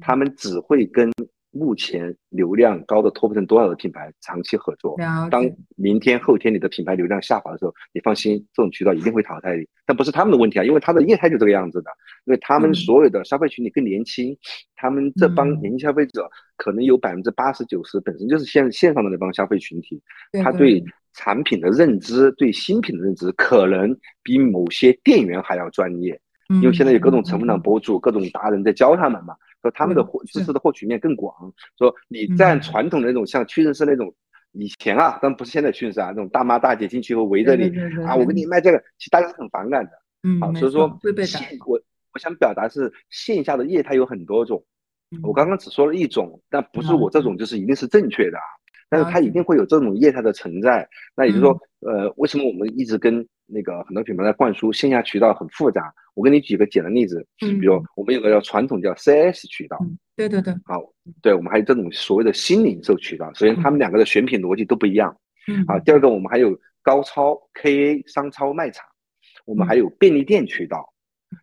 [0.00, 1.08] 他们只会跟。
[1.50, 4.96] 目前流量高的托不成多少的品牌长期合作？
[5.30, 9.56] 当明天后天你的品牌流量下滑的时候，你放心，这种渠道一定会淘汰。
[9.86, 11.90] 但不是他们的问题啊，因为他的业态就这个样子的。
[12.26, 14.36] 因为他们所有的消费群体更年轻，
[14.76, 19.98] 他们这帮年轻消费者可能有百分之八十九十本身就是线线上的那帮消费群体，
[20.44, 20.84] 他对
[21.14, 26.20] 产品的认知、对新品的认知，可能比某些店员还要专业。
[26.48, 29.34] 因为现在有各种成分党博主、各种达人在教他们嘛。
[29.62, 31.34] 说他们的获知识的获取面更广。
[31.76, 34.14] 说你在传统的那种像屈臣氏那种
[34.52, 37.70] 以前啊，但不是现在屈臣氏啊，那种大妈大姐进去以后围着你
[38.04, 39.90] 啊，我给你卖这个，其实大家是很反感的。
[40.22, 41.80] 嗯，好，所以说线我
[42.12, 44.64] 我想表达是线下的业态有很多种，
[45.22, 48.44] 我刚刚只说了一种，但不是我这种就是一定是正确的啊。
[48.90, 50.88] 但是它一定会有这种业态的存在。
[51.14, 55.92] 那也就是说，呃，为什么我们一直跟那个很多品牌在灌输线下渠道很复杂？
[56.14, 59.78] 我给你举个简单例子，比如我们有个叫传统叫 CS 渠道，
[60.16, 60.82] 对对对，好，
[61.22, 63.32] 对我们还有这种所谓的新零售渠道。
[63.34, 65.16] 首先，他们两个的选品逻辑都不一样。
[65.46, 68.84] 嗯，啊，第二个，我们还有高超 KA 商超卖场，
[69.46, 70.92] 我们还有便利店渠道，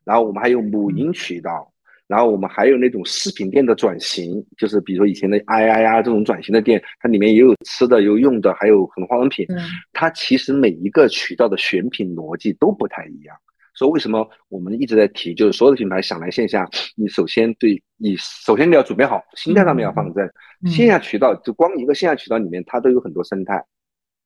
[0.03, 1.71] 然后我们还有母婴渠道。
[2.07, 9.47] 然后我们还有那种饰品店的转型，就是比如说以前的 I I 呀这种转型的店，它里面也有吃的，有用的，还有很多化妆品。
[9.91, 13.35] 它其实每一个渠道的选品逻辑都不太一样。
[13.73, 16.65] 所以为什么我们一直在提，就是所有的品牌想来线下，
[16.95, 20.29] 你首先对你首先你要准备好心态上面要放正。
[20.65, 23.61] 线下渠道就光一个线下渠道里面，它都有很多生态。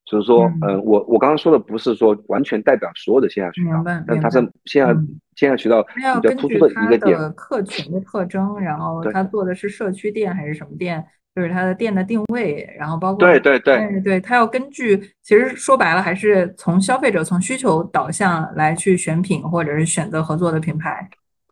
[0.10, 4.91] 所以说，嗯，我我刚刚说的不是说完全代表所有的线下渠道，但它是线下
[5.36, 7.31] 线下渠道比较突出的一个点。
[7.34, 11.06] 客群的特征，然后他做的是社区店还是什么店，
[11.36, 21.07] 就是他的店的定位，然后包括对对对对，他要根据，其实说白了还是从消费者从需求导向来去选品或者是选择合作的品牌。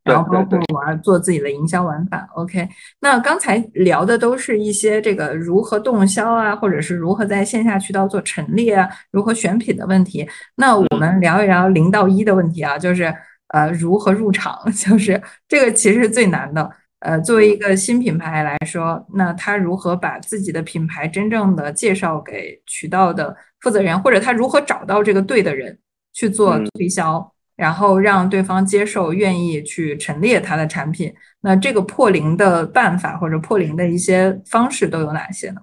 [0.08, 2.68] 然后包括玩做自己的营销玩法，OK。
[3.02, 10.28] 那刚才聊的都是一些这个如何动销啊，或者是如何在线下渠道做陈列啊，如何选品的问题。
[10.56, 13.14] 那我们聊一聊零到一的问题啊，就是
[13.50, 16.72] 呃如何入场， 就是这个其实是最难的。
[17.00, 25.78] 呃，作为一个新品牌来说，那他如何把自己的品牌真正的介绍给渠道的负责人，或者他如何找到这个对的人
[26.12, 27.32] 去做推销？
[27.58, 35.62] 然后让对方接受、愿意去陈列他的产品，那这个破零的办法或者破零的一些方式都有哪些呢？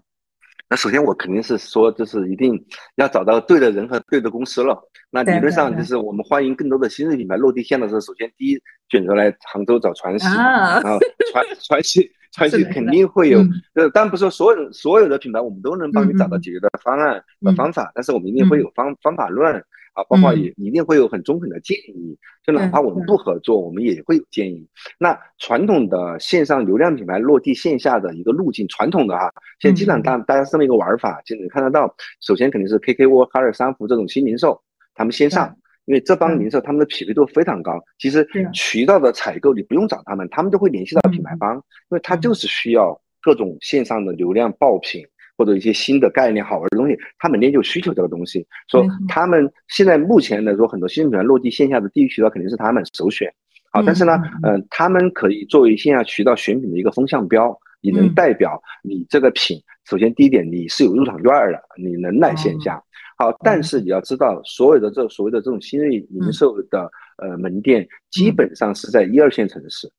[0.68, 2.60] 那首先我肯定是说，就是一定
[2.96, 4.76] 要找到对的人和对的公司了。
[5.10, 8.58] 那理论上就是我们欢迎更多的新锐品牌落地线的时候，首先第一
[8.88, 10.98] 选择来杭州找传喜，然后
[11.30, 13.38] 传传喜传喜肯定会有，
[13.74, 19.62] 呃，当然不是说所有所有的品牌我们都能帮你找到解决的方案和方法，但是我们一定会有方方法论。
[19.94, 24.68] 啊，包括也一定会有很中肯的建议，就哪怕我们不合作，我们也会有建议。
[24.98, 31.94] 那传统的线上流量品牌落地线下的一个路径，传统的哈，现在基本上大大家是这么一个玩法，就能看得到。
[32.20, 34.60] 首先肯定是 KK 窝、哈尔三福这种新零售，
[34.94, 37.80] 他们先上，因为这帮零售他们的匹配度非常高。
[37.98, 45.06] 其实渠道的采购你不用找他们，他们都会联系到品牌方，因为他就是需要各种线上的流量爆品。
[45.36, 48.46] 或者一些新的概念、好玩的东西，他每天就需求这个东西。
[48.68, 53.32] 说他们现在目前来说，很多新品牌落地线下的第一渠道肯定是他们首选。
[53.72, 59.60] 好，但是呢，嗯，他们可以作为线下渠道选品的一个风向标，你能代表你这个品。
[59.84, 62.80] 首先第一点，你是有入场券的，你能来线下。
[63.18, 69.90] 好，但是你要知道，所有的这所谓的这种新锐零售的呃门店，基本上是在一二线城市。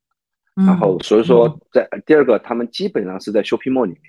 [0.55, 4.01] 然后所以说，在第二个，他们基本上是在 shopping mall 里面。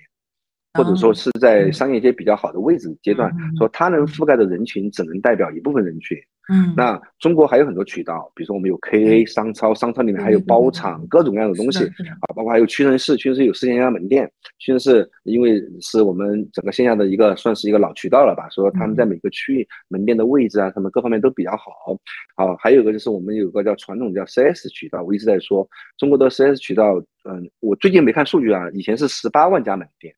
[0.73, 6.17] 或者说是在商业街比较好的位置阶段，说它能覆盖的人群只能代表一部分人群。
[6.49, 11.83] 嗯，那中国还有很多渠道，比如说我们有 KA 商超，商超里面还有包场，各种各样的东西
[12.21, 14.31] 啊，包括还有屈臣氏，屈臣氏有四千家门店。
[14.57, 21.97] 屈臣氏因为是我们整个线下的一个算是一个老渠道了吧，说他们在每个区域门店的位置啊，什么各方面都比较好。
[22.35, 25.67] 啊，还有一个就是我们有个叫传统叫 CS 渠道，我一直在说
[25.97, 30.15] 中国的 CS 渠道，嗯，我最近没看数据啊，以前是十八万家门店。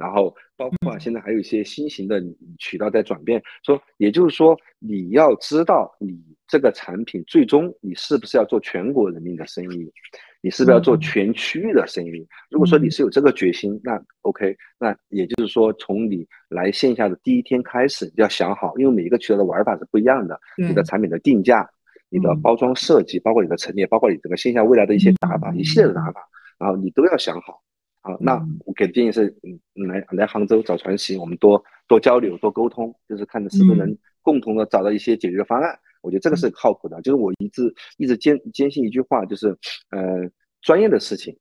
[0.00, 2.18] 然后包括现在还有一些新型的
[2.58, 3.40] 渠道在转变。
[3.62, 6.18] 说，也就是说，你要知道你
[6.48, 9.92] 这个产品最终你是不是要做全国人民的生意，
[10.40, 12.26] 你是不是要做全区域的生意？
[12.48, 21.68] 如果说你是有这个决心，那 OK，那也就是说，从你来线下的第一天开始，要想好，因为每一个渠道的玩法是不一样的，你的产品的定价、
[22.08, 26.20] 你的包装设计，包括你的陈列，包括你整个线下未来的一些打法，一系列的打法，
[26.58, 27.60] 然后你都要想好。
[28.02, 35.78] 好，那我给的建议是，嗯，来来杭州找传奇，我们多多交流，多沟通，就是看是不是能共同的找到一些解决方案。
[36.00, 37.00] 我觉得这个是靠谱的。
[37.02, 39.48] 就是我一直一直坚坚信一句话，就是
[39.90, 40.26] 呃，
[40.62, 41.36] 专业的事情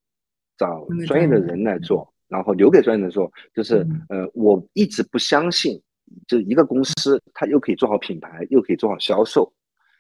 [0.58, 3.32] 找专业的人来做，然后留给专业的人做。
[3.54, 5.82] 就是呃，我一直不相信，
[6.28, 9.50] 就是一个公司它又可以做好品牌，又可以做好销售，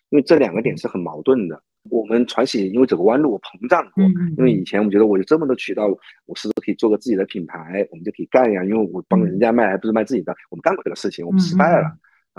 [0.09, 1.63] 因为这两个点是很矛盾的。
[1.83, 4.03] 我们传喜因为走个弯路，我膨胀过。
[4.37, 5.87] 因为以前我觉得我有这么多渠道，
[6.25, 7.87] 我是不是可以做个自己的品牌？
[7.91, 8.63] 我们就可以干呀。
[8.65, 10.35] 因为我帮人家卖，还不是卖自己的。
[10.49, 11.89] 我们干过这个事情，我们失败了。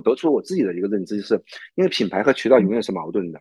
[0.04, 1.34] 得出我自己的一个认知，就是
[1.74, 3.40] 因为品牌和渠道永远是矛盾的。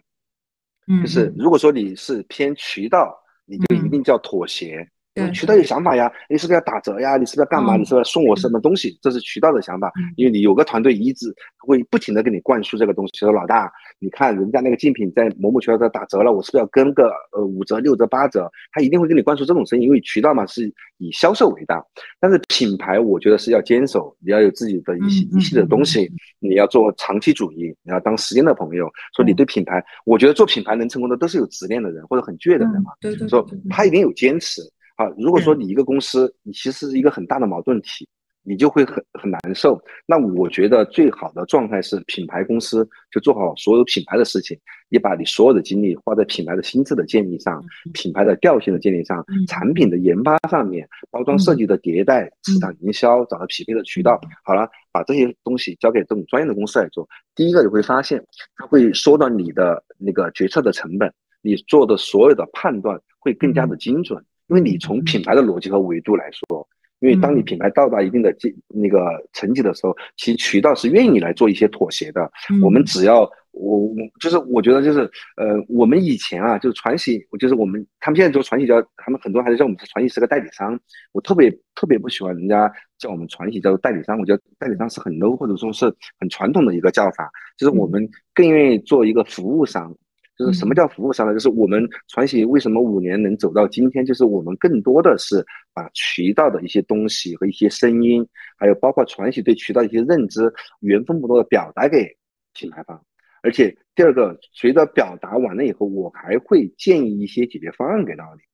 [1.01, 3.15] 就是如果说你是偏渠道，
[3.45, 4.85] 你就一定叫妥协。
[5.31, 7.17] 渠道有想法呀，你是不是要打折呀？
[7.17, 7.75] 你是不是要干嘛？
[7.75, 8.97] 你是不是要送我什么东西？
[9.01, 13.17] 这是渠道的想法，因为你有个团队一直会不停的给你灌输这个东西。
[13.17, 18.49] 说老大，你看人家那个竞品在某某渠道在打折了，我是不是要跟个呃五折、六折、八折？
[18.71, 21.83] 他一定会给你灌输这种声音，因为渠道嘛是以销售为大。
[22.19, 26.09] 但是品牌，我觉得是要坚守，你要有自己的一些一系列的东西，
[26.39, 28.89] 你要做长期主义，你要当时间的朋友。
[29.15, 32.91] 说你对品牌，我觉得做品牌能成功的都是有执念的人或者很倔的人嘛。
[33.01, 33.27] 对对。
[33.27, 34.61] 说他一定有坚持。
[34.99, 38.05] 啊，如果说你一个公司，你其实是一个很大的矛盾体，
[38.43, 39.81] 你就会很很难受。
[40.05, 44.59] 那我觉得最好的状态是品牌公司就做好所有品牌的事情，
[44.89, 47.63] 你把你所有的精力花在品牌的心智的建立上、
[47.93, 54.19] 品牌的调性的建立上、产品的研发上面、包装设计的迭代、市场营销找到匹配的渠道。
[54.43, 57.07] 好了，把这些东西交给这种专业的公司来做。
[57.35, 58.21] 第一个你会发现，
[58.57, 61.09] 它会缩短你的那个决策的成本，
[61.41, 64.21] 你做的所有的判断会更加的精准。
[64.49, 66.67] 因为你从品牌的逻辑和维度来说，
[66.99, 68.99] 因为当你品牌到达一定的阶那个
[69.31, 72.29] 层级的时候，其实渠道是愿意来做一些妥协的。
[72.61, 73.21] 我们只要
[73.51, 80.77] 我我就是我觉得就是呃，我们以前啊，就是传喜，就是我们他们现在做传喜叫他们很多还是叫我们传喜是个代理商。
[81.13, 85.85] 我特别特别不喜欢人家叫我们传喜叫做代理商，我觉得代理商是很 low 或者说是
[86.19, 87.29] 很传统的一个叫法。
[87.57, 89.95] 就是我们更愿意做一个服务商。
[90.39, 91.33] 就是什么叫服务商呢？
[91.33, 98.25] 就是我们传喜为什么五年能走到今天，就是我们更多的是把渠道的一些东西和一些声音，
[98.57, 100.49] 还有包括传喜对渠道一些认知，
[100.79, 102.15] 原封不动的表达给
[102.53, 103.03] 品牌方。
[103.43, 108.48] 而且第二个，随着表达完了以后，我还会建议一些解决方案给到你。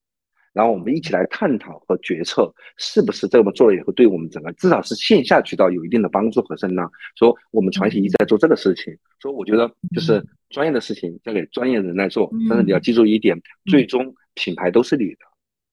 [0.55, 6.89] 然后我们一起来探讨和决策，是不是这么做了以后，对我们整个至少是线下渠道有一定的帮助和声浪。
[7.15, 15.17] 说我们传奇一直在做这个事情，所以我觉得就是专业的事情交给专业人来做，但是你要记住一点，最终品牌都是你的。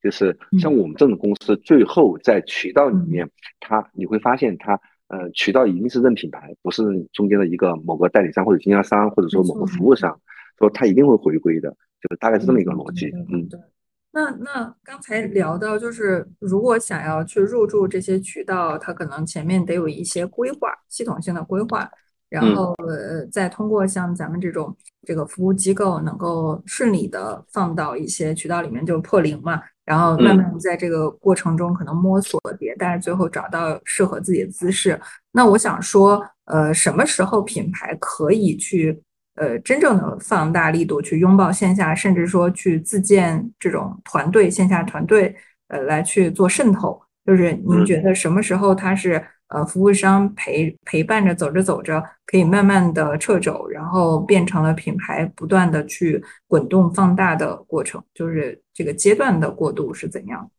[0.02, 3.30] 就是像我们这种公司，最后在渠道里面，
[3.60, 4.72] 它你会发现它
[5.06, 6.82] 呃渠道一定是认品牌，不是
[7.12, 10.20] 中间的一个某个代理商或者经销商，或者说某个服务商，
[10.58, 13.48] 说它一定会回归的，就是大概是这么一个逻辑，嗯。
[14.14, 21.90] 那那刚才聊到，就是如果想要去入驻这些渠道，它可能前面得有一些规划，系统性的规划，
[22.28, 24.76] 然后呃，再通过像咱们这种
[25.06, 35.00] 这个服务机构，能够顺利的放到一些渠道里面，就破零嘛，然后慢慢在这个过程中可能摸索迭代，最后找到适合自己的姿势。
[35.32, 39.02] 那我想说，呃，什么时候品牌可以去？
[39.34, 45.34] 呃，真正的放大力度去拥抱线下，甚至说去自建这种团队，线下团队，
[45.68, 47.00] 呃，来去做渗透。
[47.24, 58.02] 就是您觉得什么时候它是呃服务商陪陪伴着走着走着，可以慢慢的撤走，然后变成了品牌不断的去滚动放大的过程？
[58.12, 60.50] 就是这个阶段的过渡是怎样？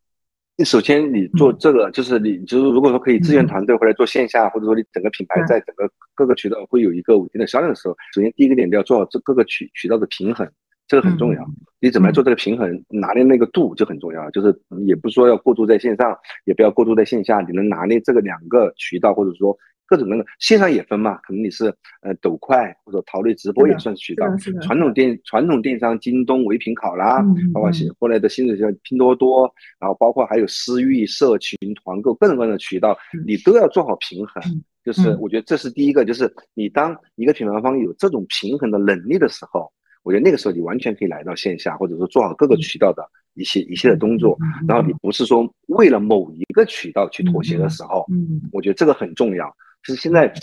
[0.56, 10.48] 你首先你做这个，就是你就是如果说可以支援团队或者做线下，或者说你整个品牌在整个各个渠道会有一个稳定的销量的时候，首先第一个点你要做好这各个渠渠道的平衡，
[10.88, 11.44] 这个很重要。
[11.80, 14.30] 你怎么来做这个平衡，拿捏那个度就很重要。
[14.30, 14.56] 就是
[14.86, 16.16] 也不是说要过度在线上，
[16.46, 19.58] 也不要过度在线下，你能拿捏这个两个渠道，或者说。
[19.86, 21.66] 各种各样的线上也分嘛，可能你是
[22.02, 24.26] 呃抖快或者淘类直播也算渠道。
[24.62, 27.22] 传统电传统电商，京东、唯品、考拉，
[27.54, 34.42] 包括新后来的新的像拼多多，然后包括还有私域、社群、团购各种各样的渠道，你都要做好平衡。
[34.84, 39.72] 就是我觉得这是第一个，就是你当一个品牌方有这种平衡的能力的时候，
[40.04, 43.02] 我觉得那个时候你完全可以来到线下，或者说做好各个渠道的
[43.36, 44.38] 一些一系列动作，
[44.68, 49.56] 然后你不是说为了某一个渠道去妥协的时候，嗯，我觉得这个很重要。
[49.84, 50.34] 就是现在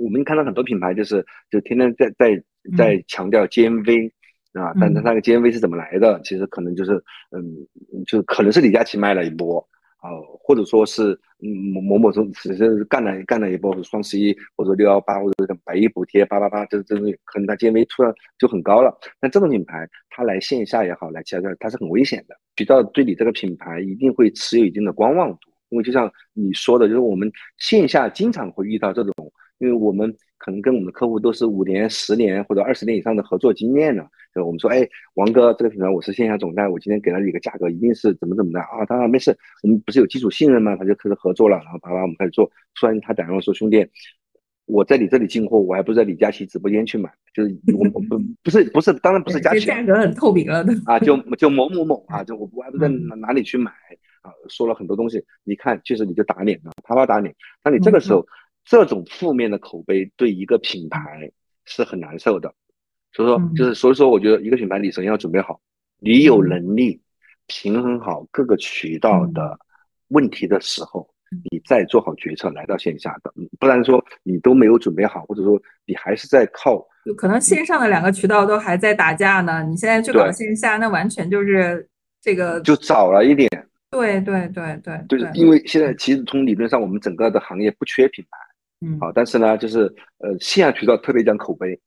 [0.00, 2.42] 我们看到很多品牌，就是就天天在在
[2.76, 4.10] 在强调 GMV
[4.52, 6.20] 啊，但是那个 GMV 是怎么来的？
[6.24, 6.92] 其实可能就是
[7.30, 7.44] 嗯，
[8.06, 9.66] 就可能是李佳琦卖了一波。
[10.00, 11.10] 啊，或者说是
[11.42, 18.96] 嗯某某某种只是干了干了一波双十一或者六幺八或者百亿补贴八八八，这这种可能它 GMV 突然就很高了。
[19.18, 22.36] 但这种品牌它来线下也好，来其他地它是很危险的。
[22.54, 29.12] 渠道对你这个品牌一定会持有一定的观望度，因为就像你说的，就是我们线下经常会遇到这种，
[29.58, 30.14] 因为我们。
[30.40, 34.08] 可能跟我们的客户都是五年、十年或者二十年以上的合作经验了。
[34.32, 38.86] 就我们说，哎，王哥，这个品牌我是线下总代，我今天给了你一个价格，一定是怎么怎么的啊？
[38.86, 40.76] 他说没事，我们不是有基础信任吗？
[40.76, 42.48] 他就开始合作了，然后啪啪，我们开始做。
[42.78, 43.84] 突然他打电话说，兄弟，
[44.66, 53.72] 我在你这里进货，我还不是在李佳琦直播间去买，就是我我不不是不是，当然不是佳琦，价格很透明了的啊， 就就某某某啊， 就我我还不在哪哪里去买
[54.28, 57.34] 啊，说了很多东西，你看，其实你就打脸了，啪啪打脸。
[57.64, 58.26] 那你这个时候。
[58.70, 61.32] 这种负面的口碑对一个品牌
[61.64, 62.52] 是很难受的，
[63.14, 65.58] 所以说就是所以说，我觉得一个品牌你首先要准备好，
[66.00, 67.00] 你有能力
[67.46, 69.58] 平衡好各个渠道的
[70.08, 71.08] 问题的时候，
[71.50, 76.86] 你再做好决策来到线下的，不然说你都没有准备好，或者说你还是在靠，
[77.16, 81.88] 可能线上的两个渠道都还在打架呢，你现在去搞线下，那完全就是
[82.20, 83.48] 这个就早了一点。
[83.90, 88.38] 对对对对，就是因为现在其实从理论上，我们整个的行业不缺品牌。
[88.80, 91.78] 嗯，好，但是呢，就是呃，线下渠道特别讲口碑，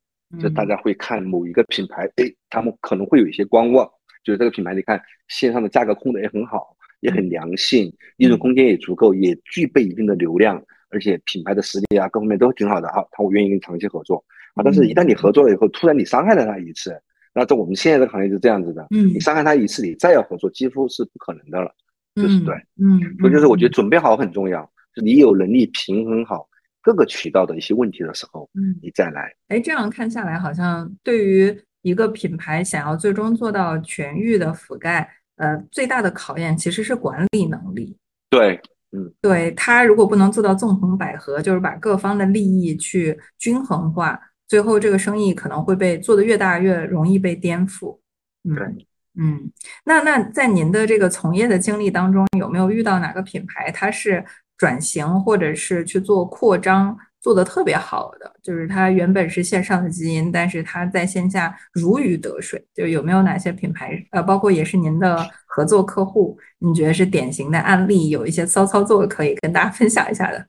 [0.41, 3.89] 就大家会看某一个品牌，哎，他们可能会有一些观望，
[4.23, 14.21] 就是这个品牌，你看线上的价格控的也很好，也很良性，利润空间也足够，也具备一定的流量，而且品牌的实力啊，各方面都挺好的，哈，他我愿意跟你长期合作
[14.55, 14.63] 啊。
[14.63, 16.93] 但是，一旦你合作了以后，突然你伤害了他一次，
[17.33, 21.73] 那在我们现在这个行业是这样子的，嗯，你伤害他一次，你再要合作几乎是不可能的了，
[22.15, 24.63] 就是对，嗯，所以就是我觉得准备好很重要，
[24.95, 26.47] 就你有能力平衡好。
[26.83, 29.31] 各个渠道的一些问题的时候，嗯，你再来。
[29.49, 37.95] 哎，这样看下来，好像对于一个品牌想要最终做到全域的覆盖，呃，最大的考验其实是管理能力。
[38.31, 38.59] 对，
[38.93, 47.99] 嗯，对他如果不能做到纵横捭阖，就是把各方的利益去均衡化，最后这个生意可能会被做得越大越容易被颠覆。
[48.43, 49.51] 对，嗯，
[49.85, 54.23] 那那在您的这个从业的经历当中，有没有遇到哪个品牌它是？
[54.57, 62.63] 转型或者是去做扩张做的特别好的，就是它原本是线上的基因，但是它在线下如鱼得水。
[62.71, 70.45] 就有没有哪些品牌，呃，包括也是您的合作客户，你觉得是典型的案例，有一些骚操作可以跟大家分享一下的？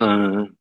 [0.00, 0.54] 嗯，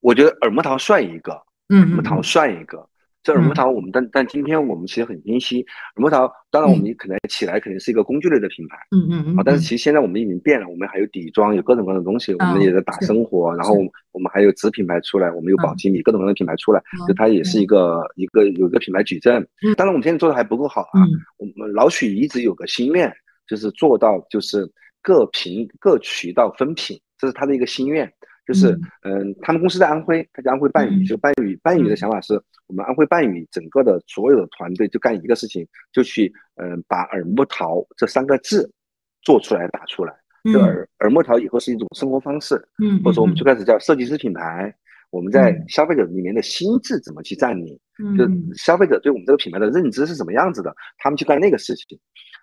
[0.00, 2.88] 我觉得耳目桃算一个，嗯，耳目桃算一个。
[3.28, 5.60] 这耳目桃，我们但但今天我们其实很清晰，
[5.96, 13.74] 耳目桃当然我们可能起来肯定是一个工具类的品牌，嗯嗯嗯，啊，但是其实现在我们已经变了，我们还有底妆，有各种各样的东西，我们也在打生活，然后
[14.12, 19.46] 我们还有子品牌出来，我们有宝吉米，各种各样的品牌出来，就它也是一个一个有一个品牌矩阵。
[19.76, 21.04] 当然我们现在做的还不够好啊，
[21.36, 23.12] 我们老许一直有个心愿，
[23.46, 24.66] 就是做到就是
[25.02, 28.10] 各平各渠道分品，这是他的一个心愿。
[28.48, 28.72] 就是，
[29.02, 31.04] 嗯，他们公司在安徽，他叫安徽半宇。
[31.04, 32.32] 就半宇，半宇的想法是
[32.66, 38.72] 我们安徽半宇整个的所有的团队就干一个事情，就去，嗯，把耳目桃这三个字
[39.20, 40.14] 做出来、打出来。
[40.50, 44.74] 就耳耳目桃以后是一种生活方式，嗯，或者说我们最开始叫设计师品牌，
[45.10, 47.78] 我们在消费者里面的心智怎么去占领？
[48.16, 50.74] 就消费者对我们这个品牌的认知是什么样子的？
[50.96, 51.98] 他们去干那个事情。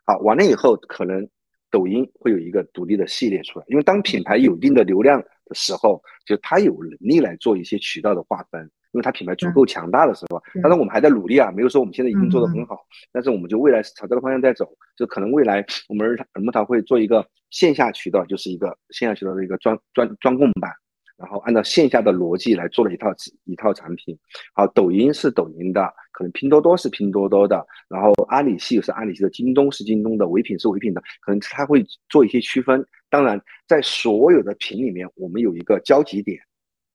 [0.06, 1.28] 好，完了以后可能。
[1.72, 8.62] 抖音会有一个独立的系列出来，因为当品牌有一定的流量的时候，就它有能力来做一些渠道的划分，
[8.92, 10.42] 因为它品牌足够强大的时候。
[10.62, 12.78] 当然，我们还在努力啊，没有说我们现在已经做得很好，
[13.12, 14.68] 但是我们就未来朝这个方向在走，
[14.98, 20.72] 就可能未来我们耳耳目桃会做一个线下渠道，就是一个线下渠道的一个专专专供版。
[21.18, 23.08] 然后按照线下的逻辑来做了一套
[23.46, 24.18] 一套产品，
[24.54, 32.86] 好，抖音是抖音的，可能拼多多是拼多多的，然后阿里系是阿里系的，京东是京东的，唯品是唯品的，可能它会做一些区分。
[33.10, 36.38] 当然，在所有的品里面，我们有一个交集点，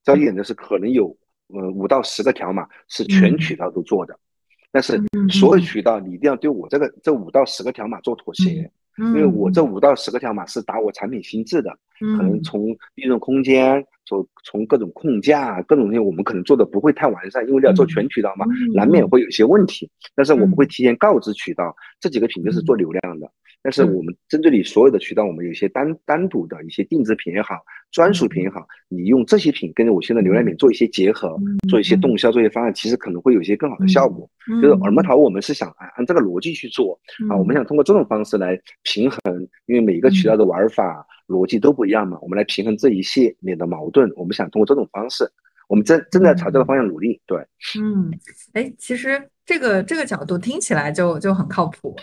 [0.04, 1.16] 交集点就是可能有
[1.46, 4.18] 呃五到十个条码是全渠道都做的，
[4.70, 11.74] 但是所有渠道你一定要对我这个这五到十个条码做妥协，因为我这五到十个条码是打我产品心智的。
[12.16, 19.90] 可能从利润空间，从从各种控价、各种东西，我们可能做的不会太完善，因为要做全渠道嘛，难免会有一些问题。
[20.14, 23.30] 但是我们会提前告知渠道，这几个品就是做流量的。
[23.62, 27.56] 但是我们针对你所有的渠道，我们有一些单单独的一些定制品也好，
[27.92, 31.36] 专属品也好，你用这些品跟我现在流量品做一些结合，
[31.68, 34.26] 做一些动销，做一些方案，其实可能会有一些更好的效果。
[34.62, 36.98] 就是耳膜桃，我们是想按按这个逻辑去做
[37.28, 44.10] 啊，我们想通过这种方式来平衡，因为每一个渠道的玩法逻辑都不一样嘛，我们来平衡这一系列的矛盾。
[44.16, 45.30] 我们想通过这种方式，
[45.68, 47.20] 我们正正在朝这个方向努力。
[47.26, 47.38] 对，
[47.80, 48.10] 嗯，
[48.52, 49.30] 哎，其实。
[49.46, 51.96] 这个这个角度听起来就就很靠谱，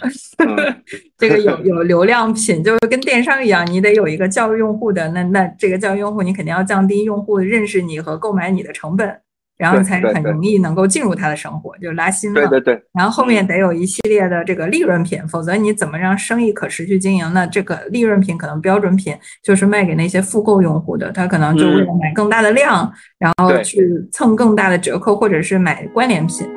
[1.17, 9.21] 这个有有流量品，就是跟电商一样，你得有一个教育用户的，那那这个教育用户，你肯定要降低用户认识你和购买你的成本。
[9.57, 12.41] 然后才很容易能够进入他的生活，就拉新了。
[12.41, 12.83] 对对对。
[12.93, 17.33] 然后后面得有一系列的这个利润品，否则你怎么让生意可持续经营？
[17.33, 23.81] 呢这个利润品可能标准品就是卖给那些复购用户的，他可能就为了买更大的量，然后去
[24.11, 26.47] 蹭更大的折扣，或者是买关联品。